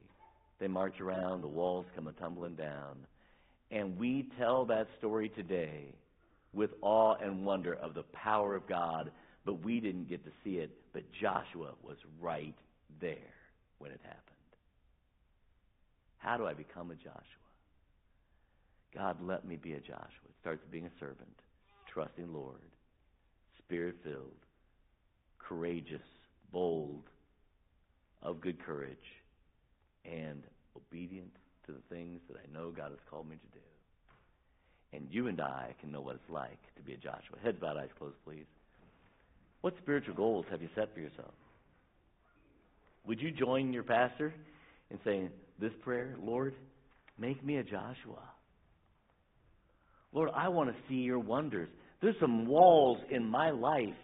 They 0.58 0.66
march 0.66 1.00
around, 1.00 1.42
the 1.42 1.48
walls 1.48 1.86
come 1.94 2.08
a 2.08 2.12
tumbling 2.12 2.56
down. 2.56 3.06
And 3.70 3.98
we 3.98 4.28
tell 4.38 4.64
that 4.66 4.88
story 4.98 5.28
today 5.28 5.94
with 6.52 6.70
awe 6.80 7.14
and 7.22 7.44
wonder 7.44 7.74
of 7.74 7.94
the 7.94 8.04
power 8.04 8.54
of 8.54 8.66
God, 8.66 9.10
but 9.44 9.64
we 9.64 9.80
didn't 9.80 10.08
get 10.08 10.24
to 10.24 10.30
see 10.44 10.56
it. 10.56 10.70
But 10.92 11.04
Joshua 11.12 11.72
was 11.82 11.96
right 12.20 12.54
there 13.00 13.34
when 13.78 13.90
it 13.90 14.00
happened. 14.02 14.22
How 16.18 16.36
do 16.36 16.46
I 16.46 16.54
become 16.54 16.90
a 16.90 16.94
Joshua? 16.94 17.22
God, 18.94 19.16
let 19.22 19.46
me 19.46 19.56
be 19.56 19.74
a 19.74 19.80
Joshua. 19.80 20.28
It 20.28 20.34
starts 20.40 20.64
being 20.70 20.86
a 20.86 21.00
servant, 21.00 21.28
trusting 21.92 22.32
Lord, 22.32 22.60
spirit 23.58 23.96
filled, 24.02 24.32
courageous, 25.38 26.02
bold, 26.52 27.04
of 28.22 28.40
good 28.40 28.58
courage, 28.64 28.96
and 30.04 30.42
obedient 30.76 31.30
to 31.66 31.72
the 31.72 31.94
things 31.94 32.20
that 32.28 32.38
I 32.38 32.52
know 32.52 32.70
God 32.70 32.90
has 32.90 32.98
called 33.10 33.28
me 33.28 33.36
to 33.36 33.58
do. 33.58 33.64
And 34.92 35.06
you 35.10 35.28
and 35.28 35.40
I 35.40 35.74
can 35.80 35.92
know 35.92 36.00
what 36.00 36.14
it's 36.16 36.30
like 36.30 36.58
to 36.76 36.82
be 36.82 36.94
a 36.94 36.96
Joshua. 36.96 37.36
Heads 37.42 37.58
bowed, 37.60 37.76
eyes 37.76 37.90
closed, 37.98 38.16
please. 38.24 38.46
What 39.60 39.74
spiritual 39.82 40.14
goals 40.14 40.46
have 40.50 40.62
you 40.62 40.68
set 40.74 40.94
for 40.94 41.00
yourself? 41.00 41.34
Would 43.06 43.20
you 43.20 43.30
join 43.30 43.72
your 43.72 43.82
pastor 43.82 44.32
in 44.90 44.98
saying 45.04 45.30
this 45.60 45.72
prayer, 45.82 46.16
Lord, 46.22 46.54
make 47.18 47.44
me 47.44 47.56
a 47.56 47.62
Joshua? 47.62 48.22
Lord, 50.12 50.30
I 50.34 50.48
want 50.48 50.70
to 50.70 50.76
see 50.88 50.96
your 50.96 51.18
wonders. 51.18 51.68
There's 52.00 52.16
some 52.20 52.46
walls 52.46 52.98
in 53.10 53.28
my 53.28 53.50
life 53.50 53.94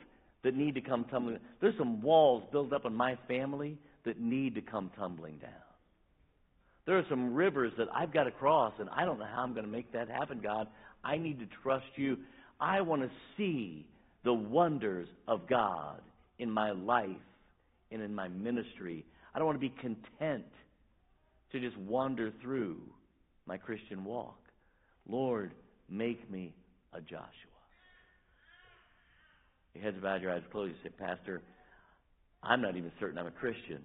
that 0.43 0.55
need 0.55 0.75
to 0.75 0.81
come 0.81 1.05
tumbling. 1.05 1.39
There's 1.61 1.77
some 1.79 2.03
walls 2.03 2.45
built 2.53 2.73
up 2.73 2.85
in 2.85 2.95
my 2.95 3.17
family 3.27 3.79
that 4.05 4.21
need 4.21 4.55
to 4.57 4.61
come 4.61 4.91
tumbling 4.99 5.39
down. 5.39 5.64
There 6.87 6.99
are 6.99 7.05
some 7.09 7.35
rivers 7.35 7.73
that 7.79 7.89
I've 7.95 8.13
got 8.13 8.25
to 8.25 8.31
cross, 8.31 8.75
and 8.79 8.89
I 8.91 9.05
don't 9.05 9.19
know 9.19 9.27
how 9.33 9.43
I'm 9.43 9.55
going 9.55 9.65
to 9.65 9.71
make 9.71 9.93
that 9.93 10.09
happen, 10.09 10.41
God. 10.43 10.69
I 11.03 11.17
need 11.17 11.39
to 11.41 11.47
trust 11.63 11.87
you. 11.97 12.19
I 12.61 12.83
want 12.83 13.03
to 13.03 13.11
see 13.37 13.87
the 14.25 14.35
wonders 14.35 15.09
of 15.27 15.49
God 15.49 16.01
in 16.39 16.51
my 16.51 16.73
life 16.73 17.09
and 17.91 18.03
in 18.03 18.15
my 18.15 18.29
ministry. 18.29 19.05
I 19.35 19.39
don't 19.39 19.47
want 19.47 19.61
to 19.61 19.67
be 19.69 19.75
content 19.81 20.45
to 21.53 21.61
just 21.61 21.77
wander 21.79 22.33
through 22.43 22.77
my 23.47 23.57
Christian 23.57 24.05
walk. 24.05 24.39
Lord, 25.09 25.53
make 25.89 26.31
me 26.31 26.55
a 26.93 27.01
Joshua. 27.01 27.29
Your 29.75 29.85
heads 29.85 29.97
bowed, 30.03 30.23
your 30.23 30.33
eyes 30.33 30.43
closed. 30.53 30.75
You 30.83 30.91
say, 30.91 30.95
Pastor, 30.99 31.43
I'm 32.43 32.63
not 32.63 32.77
even 32.77 32.93
certain 33.01 33.19
I'm 33.19 33.27
a 33.27 33.31
Christian. 33.31 33.81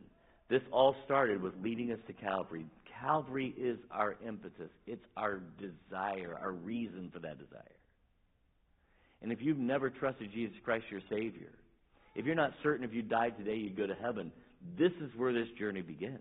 This 0.49 0.61
all 0.71 0.95
started 1.05 1.41
with 1.41 1.53
leading 1.61 1.91
us 1.91 1.99
to 2.07 2.13
Calvary. 2.13 2.65
Calvary 2.99 3.53
is 3.57 3.77
our 3.91 4.15
impetus, 4.25 4.69
it's 4.85 5.05
our 5.15 5.41
desire, 5.57 6.37
our 6.41 6.51
reason 6.51 7.09
for 7.13 7.19
that 7.19 7.39
desire. 7.39 7.63
And 9.21 9.31
if 9.31 9.41
you've 9.41 9.57
never 9.57 9.89
trusted 9.89 10.31
Jesus 10.31 10.55
Christ, 10.63 10.85
your 10.89 11.01
Savior, 11.09 11.51
if 12.15 12.25
you're 12.25 12.35
not 12.35 12.53
certain 12.63 12.83
if 12.83 12.93
you 12.93 13.01
died 13.01 13.37
today 13.37 13.55
you'd 13.55 13.77
go 13.77 13.87
to 13.87 13.95
heaven, 13.95 14.31
this 14.77 14.91
is 15.01 15.11
where 15.15 15.33
this 15.33 15.47
journey 15.57 15.81
begins. 15.81 16.19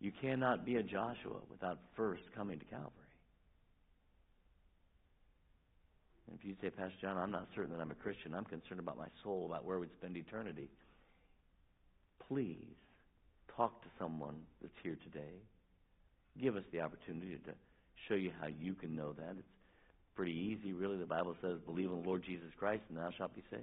You 0.00 0.12
cannot 0.20 0.64
be 0.64 0.76
a 0.76 0.82
Joshua 0.82 1.38
without 1.50 1.78
first 1.96 2.22
coming 2.34 2.58
to 2.58 2.64
Calvary. 2.66 2.90
And 6.28 6.38
if 6.38 6.44
you 6.44 6.54
say, 6.60 6.70
Pastor 6.70 6.94
John, 7.00 7.16
I'm 7.16 7.30
not 7.30 7.46
certain 7.54 7.72
that 7.72 7.80
I'm 7.80 7.90
a 7.90 7.96
Christian, 7.96 8.34
I'm 8.34 8.44
concerned 8.44 8.80
about 8.80 8.96
my 8.96 9.08
soul, 9.22 9.46
about 9.46 9.64
where 9.64 9.78
we'd 9.78 9.92
spend 9.98 10.16
eternity, 10.16 10.68
please 12.28 12.76
talk 13.56 13.82
to 13.82 13.88
someone 13.98 14.36
that's 14.60 14.74
here 14.82 14.96
today. 15.04 15.34
Give 16.40 16.56
us 16.56 16.64
the 16.72 16.80
opportunity 16.80 17.36
to 17.44 17.52
show 18.08 18.14
you 18.14 18.30
how 18.40 18.48
you 18.48 18.74
can 18.74 18.96
know 18.96 19.12
that. 19.12 19.34
It's 19.38 19.48
pretty 20.14 20.32
easy, 20.32 20.72
really. 20.72 20.96
The 20.96 21.06
Bible 21.06 21.36
says, 21.42 21.58
believe 21.66 21.90
in 21.90 22.02
the 22.02 22.08
Lord 22.08 22.22
Jesus 22.24 22.48
Christ 22.58 22.82
and 22.88 22.98
thou 22.98 23.10
shalt 23.16 23.34
be 23.34 23.42
saved. 23.50 23.62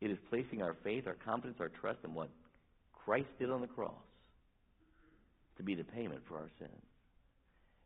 It 0.00 0.10
is 0.10 0.18
placing 0.30 0.62
our 0.62 0.76
faith, 0.82 1.06
our 1.06 1.16
confidence, 1.24 1.58
our 1.60 1.68
trust 1.68 1.98
in 2.04 2.14
what 2.14 2.30
Christ 3.04 3.28
did 3.38 3.50
on 3.50 3.60
the 3.60 3.66
cross 3.66 3.92
to 5.56 5.62
be 5.62 5.74
the 5.74 5.84
payment 5.84 6.22
for 6.26 6.36
our 6.36 6.50
sins. 6.58 6.82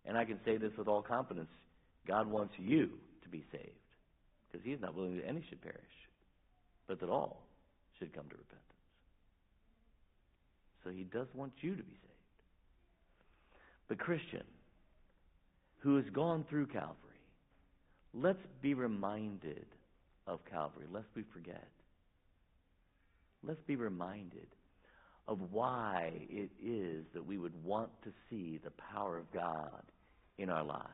And 0.06 0.16
I 0.16 0.24
can 0.24 0.38
say 0.44 0.56
this 0.56 0.72
with 0.78 0.86
all 0.86 1.02
confidence 1.02 1.48
God 2.06 2.30
wants 2.30 2.54
you 2.58 2.90
to 3.22 3.28
be 3.28 3.42
saved. 3.50 3.70
Because 4.50 4.64
He's 4.64 4.80
not 4.80 4.94
willing 4.94 5.16
that 5.16 5.26
any 5.26 5.44
should 5.48 5.62
perish, 5.62 5.80
but 6.86 7.00
that 7.00 7.08
all 7.08 7.42
should 7.98 8.14
come 8.14 8.24
to 8.28 8.36
repentance. 8.36 8.73
So 10.84 10.90
He 10.90 11.04
does 11.04 11.26
want 11.34 11.52
you 11.60 11.70
to 11.70 11.82
be 11.82 11.92
saved. 11.92 12.12
But, 13.88 13.98
Christian, 13.98 14.44
who 15.78 15.96
has 15.96 16.06
gone 16.12 16.44
through 16.48 16.66
Calvary, 16.66 16.94
let's 18.12 18.46
be 18.62 18.74
reminded 18.74 19.66
of 20.26 20.40
Calvary, 20.50 20.86
lest 20.90 21.08
we 21.14 21.24
forget. 21.32 21.68
Let's 23.46 23.60
be 23.66 23.76
reminded 23.76 24.46
of 25.28 25.38
why 25.50 26.12
it 26.30 26.50
is 26.62 27.04
that 27.14 27.24
we 27.24 27.38
would 27.38 27.54
want 27.64 27.90
to 28.04 28.10
see 28.28 28.60
the 28.62 28.72
power 28.92 29.18
of 29.18 29.30
God 29.32 29.82
in 30.38 30.50
our 30.50 30.64
lives, 30.64 30.88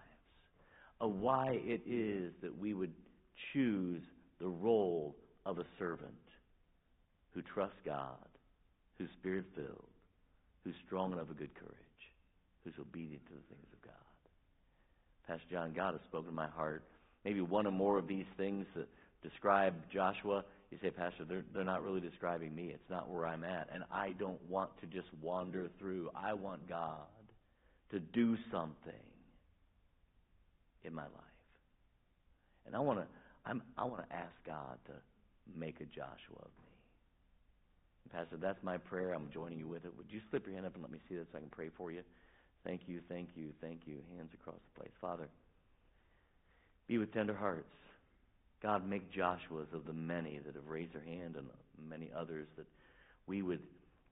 of 1.01 1.13
why 1.13 1.61
it 1.65 1.83
is 1.87 2.33
that 2.43 2.57
we 2.57 2.75
would 2.75 2.93
choose 3.53 4.03
the 4.41 4.49
role 4.49 5.17
of 5.47 5.59
a 5.59 5.65
servant 5.79 6.13
who 7.33 7.43
trusts 7.43 7.79
God, 7.85 8.17
who's 9.01 9.09
spirit 9.19 9.47
filled, 9.55 9.89
who's 10.63 10.75
strong 10.87 11.13
and 11.13 11.21
of 11.21 11.29
good 11.29 11.55
courage, 11.55 12.03
who's 12.65 12.75
obedient 12.79 13.25
to 13.27 13.33
the 13.33 13.55
things 13.55 13.67
of 13.73 13.81
God. 13.83 13.95
Pastor 15.27 15.47
John, 15.51 15.73
God 15.73 15.95
has 15.95 16.03
spoken 16.07 16.27
to 16.27 16.35
my 16.35 16.49
heart. 16.49 16.85
Maybe 17.25 17.41
one 17.41 17.67
or 17.67 17.71
more 17.71 17.97
of 17.97 18.07
these 18.07 18.27
things 18.37 18.67
that 18.77 18.87
describe 19.23 19.75
Joshua. 19.93 20.45
You 20.71 20.79
say, 20.83 20.91
Pastor, 20.91 21.25
they're, 21.25 21.45
they're 21.55 21.65
not 21.65 21.83
really 21.83 22.01
describing 22.01 22.55
me. 22.55 22.71
It's 22.75 22.91
not 22.91 23.09
where 23.09 23.27
I'm 23.27 23.45
at. 23.45 23.69
And 23.73 23.85
I 23.91 24.11
don't 24.19 24.41
want 24.51 24.71
to 24.81 24.87
just 24.87 25.09
wander 25.23 25.71
through. 25.79 26.11
I 26.15 26.35
want 26.35 26.69
God 26.69 27.09
to 27.93 28.01
do 28.01 28.37
something 28.53 28.93
in 30.85 30.95
my 30.95 31.05
life. 31.05 31.13
And 32.67 32.77
I 32.77 32.81
want 32.81 33.01
to 33.01 33.07
I'm, 33.47 33.63
I 33.77 33.85
want 33.85 34.09
to 34.09 34.15
ask 34.15 34.33
God 34.47 34.79
to 34.87 34.93
make 35.59 35.81
a 35.81 35.87
Joshua 35.87 36.37
of 36.37 36.53
me. 36.63 36.70
Pastor, 38.13 38.37
that's 38.37 38.63
my 38.63 38.77
prayer. 38.77 39.13
I'm 39.13 39.31
joining 39.33 39.59
you 39.59 39.69
with 39.69 39.85
it. 39.85 39.93
Would 39.97 40.07
you 40.11 40.21
slip 40.31 40.47
your 40.47 40.55
hand 40.55 40.67
up 40.67 40.75
and 40.75 40.83
let 40.83 40.91
me 40.91 40.99
see 41.09 41.15
that 41.17 41.27
so 41.31 41.39
I 41.39 41.41
can 41.41 41.51
pray 41.51 41.71
for 41.77 41.93
you? 41.93 42.03
Thank 42.65 42.83
you, 42.87 43.01
thank 43.09 43.31
you, 43.37 43.51
thank 43.61 43.83
you. 43.87 43.99
Hands 44.17 44.31
across 44.35 44.59
the 44.75 44.81
place. 44.81 44.93
Father, 45.01 45.29
be 46.89 46.99
with 46.99 47.13
tender 47.15 47.35
hearts. 47.35 47.69
God, 48.63 48.87
make 48.87 49.11
Joshua's 49.11 49.69
of 49.73 49.87
the 49.87 49.93
many 49.93 50.39
that 50.45 50.55
have 50.55 50.67
raised 50.69 50.93
their 50.93 51.03
hand 51.03 51.37
and 51.37 51.47
many 51.89 52.11
others 52.15 52.47
that 52.57 52.67
we 53.27 53.43
would 53.43 53.63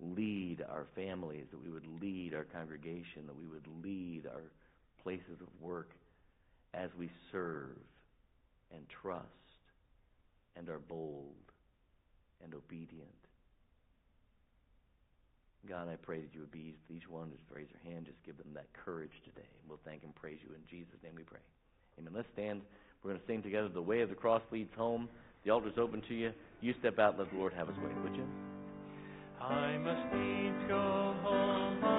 lead 0.00 0.64
our 0.70 0.86
families, 0.94 1.44
that 1.50 1.62
we 1.62 1.70
would 1.70 1.86
lead 2.00 2.34
our 2.34 2.44
congregation, 2.44 3.26
that 3.26 3.36
we 3.36 3.46
would 3.46 3.66
lead 3.82 4.22
our 4.26 4.42
places 5.02 5.40
of 5.40 5.48
work 5.60 5.90
as 6.72 6.88
we 6.98 7.10
serve 7.32 7.76
and 8.72 8.82
trust 9.02 9.26
and 10.56 10.68
are 10.68 10.78
bold 10.78 11.34
and 12.42 12.54
obedient. 12.54 13.08
God, 15.66 15.88
I 15.88 15.96
pray 15.96 16.20
that 16.20 16.32
you 16.32 16.40
would 16.40 16.52
be 16.52 16.76
each 16.88 17.08
one. 17.08 17.30
Just 17.30 17.42
raise 17.50 17.66
their 17.72 17.92
hand. 17.92 18.06
Just 18.06 18.22
give 18.24 18.36
them 18.38 18.52
that 18.54 18.66
courage 18.84 19.12
today. 19.24 19.48
And 19.60 19.68
we'll 19.68 19.80
thank 19.84 20.04
and 20.04 20.14
praise 20.14 20.38
you. 20.42 20.54
In 20.54 20.62
Jesus' 20.70 21.00
name 21.02 21.14
we 21.16 21.24
pray. 21.24 21.40
Amen. 21.98 22.12
Let's 22.14 22.28
stand. 22.32 22.62
We're 23.02 23.10
going 23.12 23.20
to 23.20 23.26
sing 23.26 23.42
together, 23.42 23.68
The 23.68 23.82
Way 23.82 24.00
of 24.00 24.08
the 24.08 24.14
Cross 24.14 24.42
Leads 24.50 24.74
Home. 24.76 25.08
The 25.44 25.50
altar's 25.50 25.78
open 25.78 26.02
to 26.08 26.14
you. 26.14 26.32
You 26.60 26.74
step 26.80 26.98
out, 26.98 27.18
let 27.18 27.30
the 27.30 27.38
Lord 27.38 27.52
have 27.54 27.68
his 27.68 27.76
way, 27.78 27.90
would 28.02 28.14
you? 28.14 28.26
I 29.40 29.78
must 29.78 30.14
needs 30.14 30.68
go 30.68 31.14
home 31.22 31.97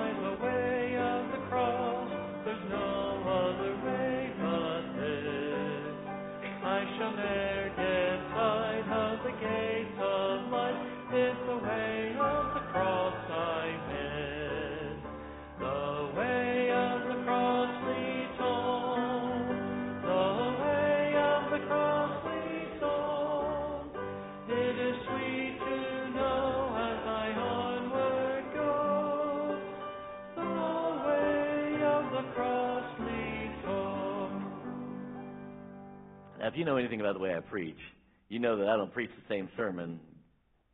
if 36.50 36.58
you 36.58 36.66
know 36.66 36.78
anything 36.78 37.00
about 37.00 37.14
the 37.14 37.20
way 37.20 37.34
I 37.36 37.40
preach, 37.40 37.80
you 38.28 38.40
know 38.40 38.58
that 38.58 38.68
I 38.68 38.76
don't 38.76 38.94
preach 38.94 39.10
the 39.10 39.34
same 39.34 39.50
sermon 39.56 40.00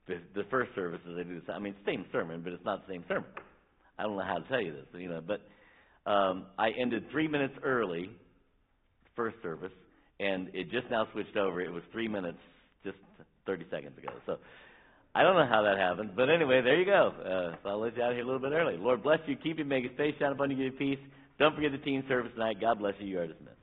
the, 0.08 0.20
the 0.36 0.44
first 0.50 0.74
service 0.76 1.00
as 1.10 1.18
I 1.18 1.24
do 1.24 1.36
this. 1.36 1.50
I 1.50 1.60
mean, 1.60 1.76
same 1.86 2.06
sermon, 2.12 2.42
but 2.44 2.54
it's 2.54 2.66
not 2.66 2.86
the 2.86 2.94
same 2.94 3.04
sermon. 3.08 3.30
I 3.98 4.04
don't 4.04 4.18
know 4.18 4.24
how 4.24 4.40
to 4.40 4.48
tell 4.48 4.62
you 4.62 4.74
this, 4.74 4.86
you 4.94 5.10
know, 5.10 5.22
but 5.26 5.42
um, 6.10 6.46
I 6.60 6.70
ended 6.72 7.06
three 7.12 7.28
minutes 7.28 7.54
early, 7.64 8.10
first 9.16 9.38
service, 9.42 9.72
and 10.20 10.50
it 10.54 10.70
just 10.72 10.90
now 10.92 11.08
switched 11.14 11.38
over. 11.38 11.62
It 11.62 11.72
was 11.72 11.84
three 11.92 12.08
minutes 12.08 12.38
just 12.84 12.98
30 13.46 13.66
seconds 13.72 13.98
ago. 13.98 14.14
So 14.26 14.38
I 15.16 15.24
don't 15.24 15.36
know 15.36 15.48
how 15.48 15.64
that 15.64 15.78
happened, 15.78 16.12
but 16.16 16.30
anyway, 16.30 16.62
there 16.62 16.80
you 16.80 16.86
go. 16.86 17.14
Uh, 17.20 17.56
so 17.64 17.70
I'll 17.70 17.80
let 17.80 17.96
you 17.98 18.04
out 18.04 18.14
here 18.14 18.22
a 18.22 18.26
little 18.26 18.42
bit 18.42 18.52
early. 18.52 18.78
Lord 18.78 19.02
bless 19.02 19.20
you, 19.26 19.36
keep 19.36 19.58
you, 19.58 19.66
make 19.66 19.86
his 19.86 19.98
face 19.98 20.14
shine 20.20 20.34
upon 20.34 20.52
you, 20.52 20.58
give 20.58 20.74
you 20.74 20.96
peace. 20.96 21.06
Don't 21.40 21.56
forget 21.56 21.72
the 21.72 21.80
teen 21.80 22.04
service 22.08 22.32
tonight. 22.34 22.62
God 22.62 22.80
bless 22.80 22.94
you. 23.00 23.08
You 23.08 23.20
are 23.20 23.28
dismissed. 23.28 23.55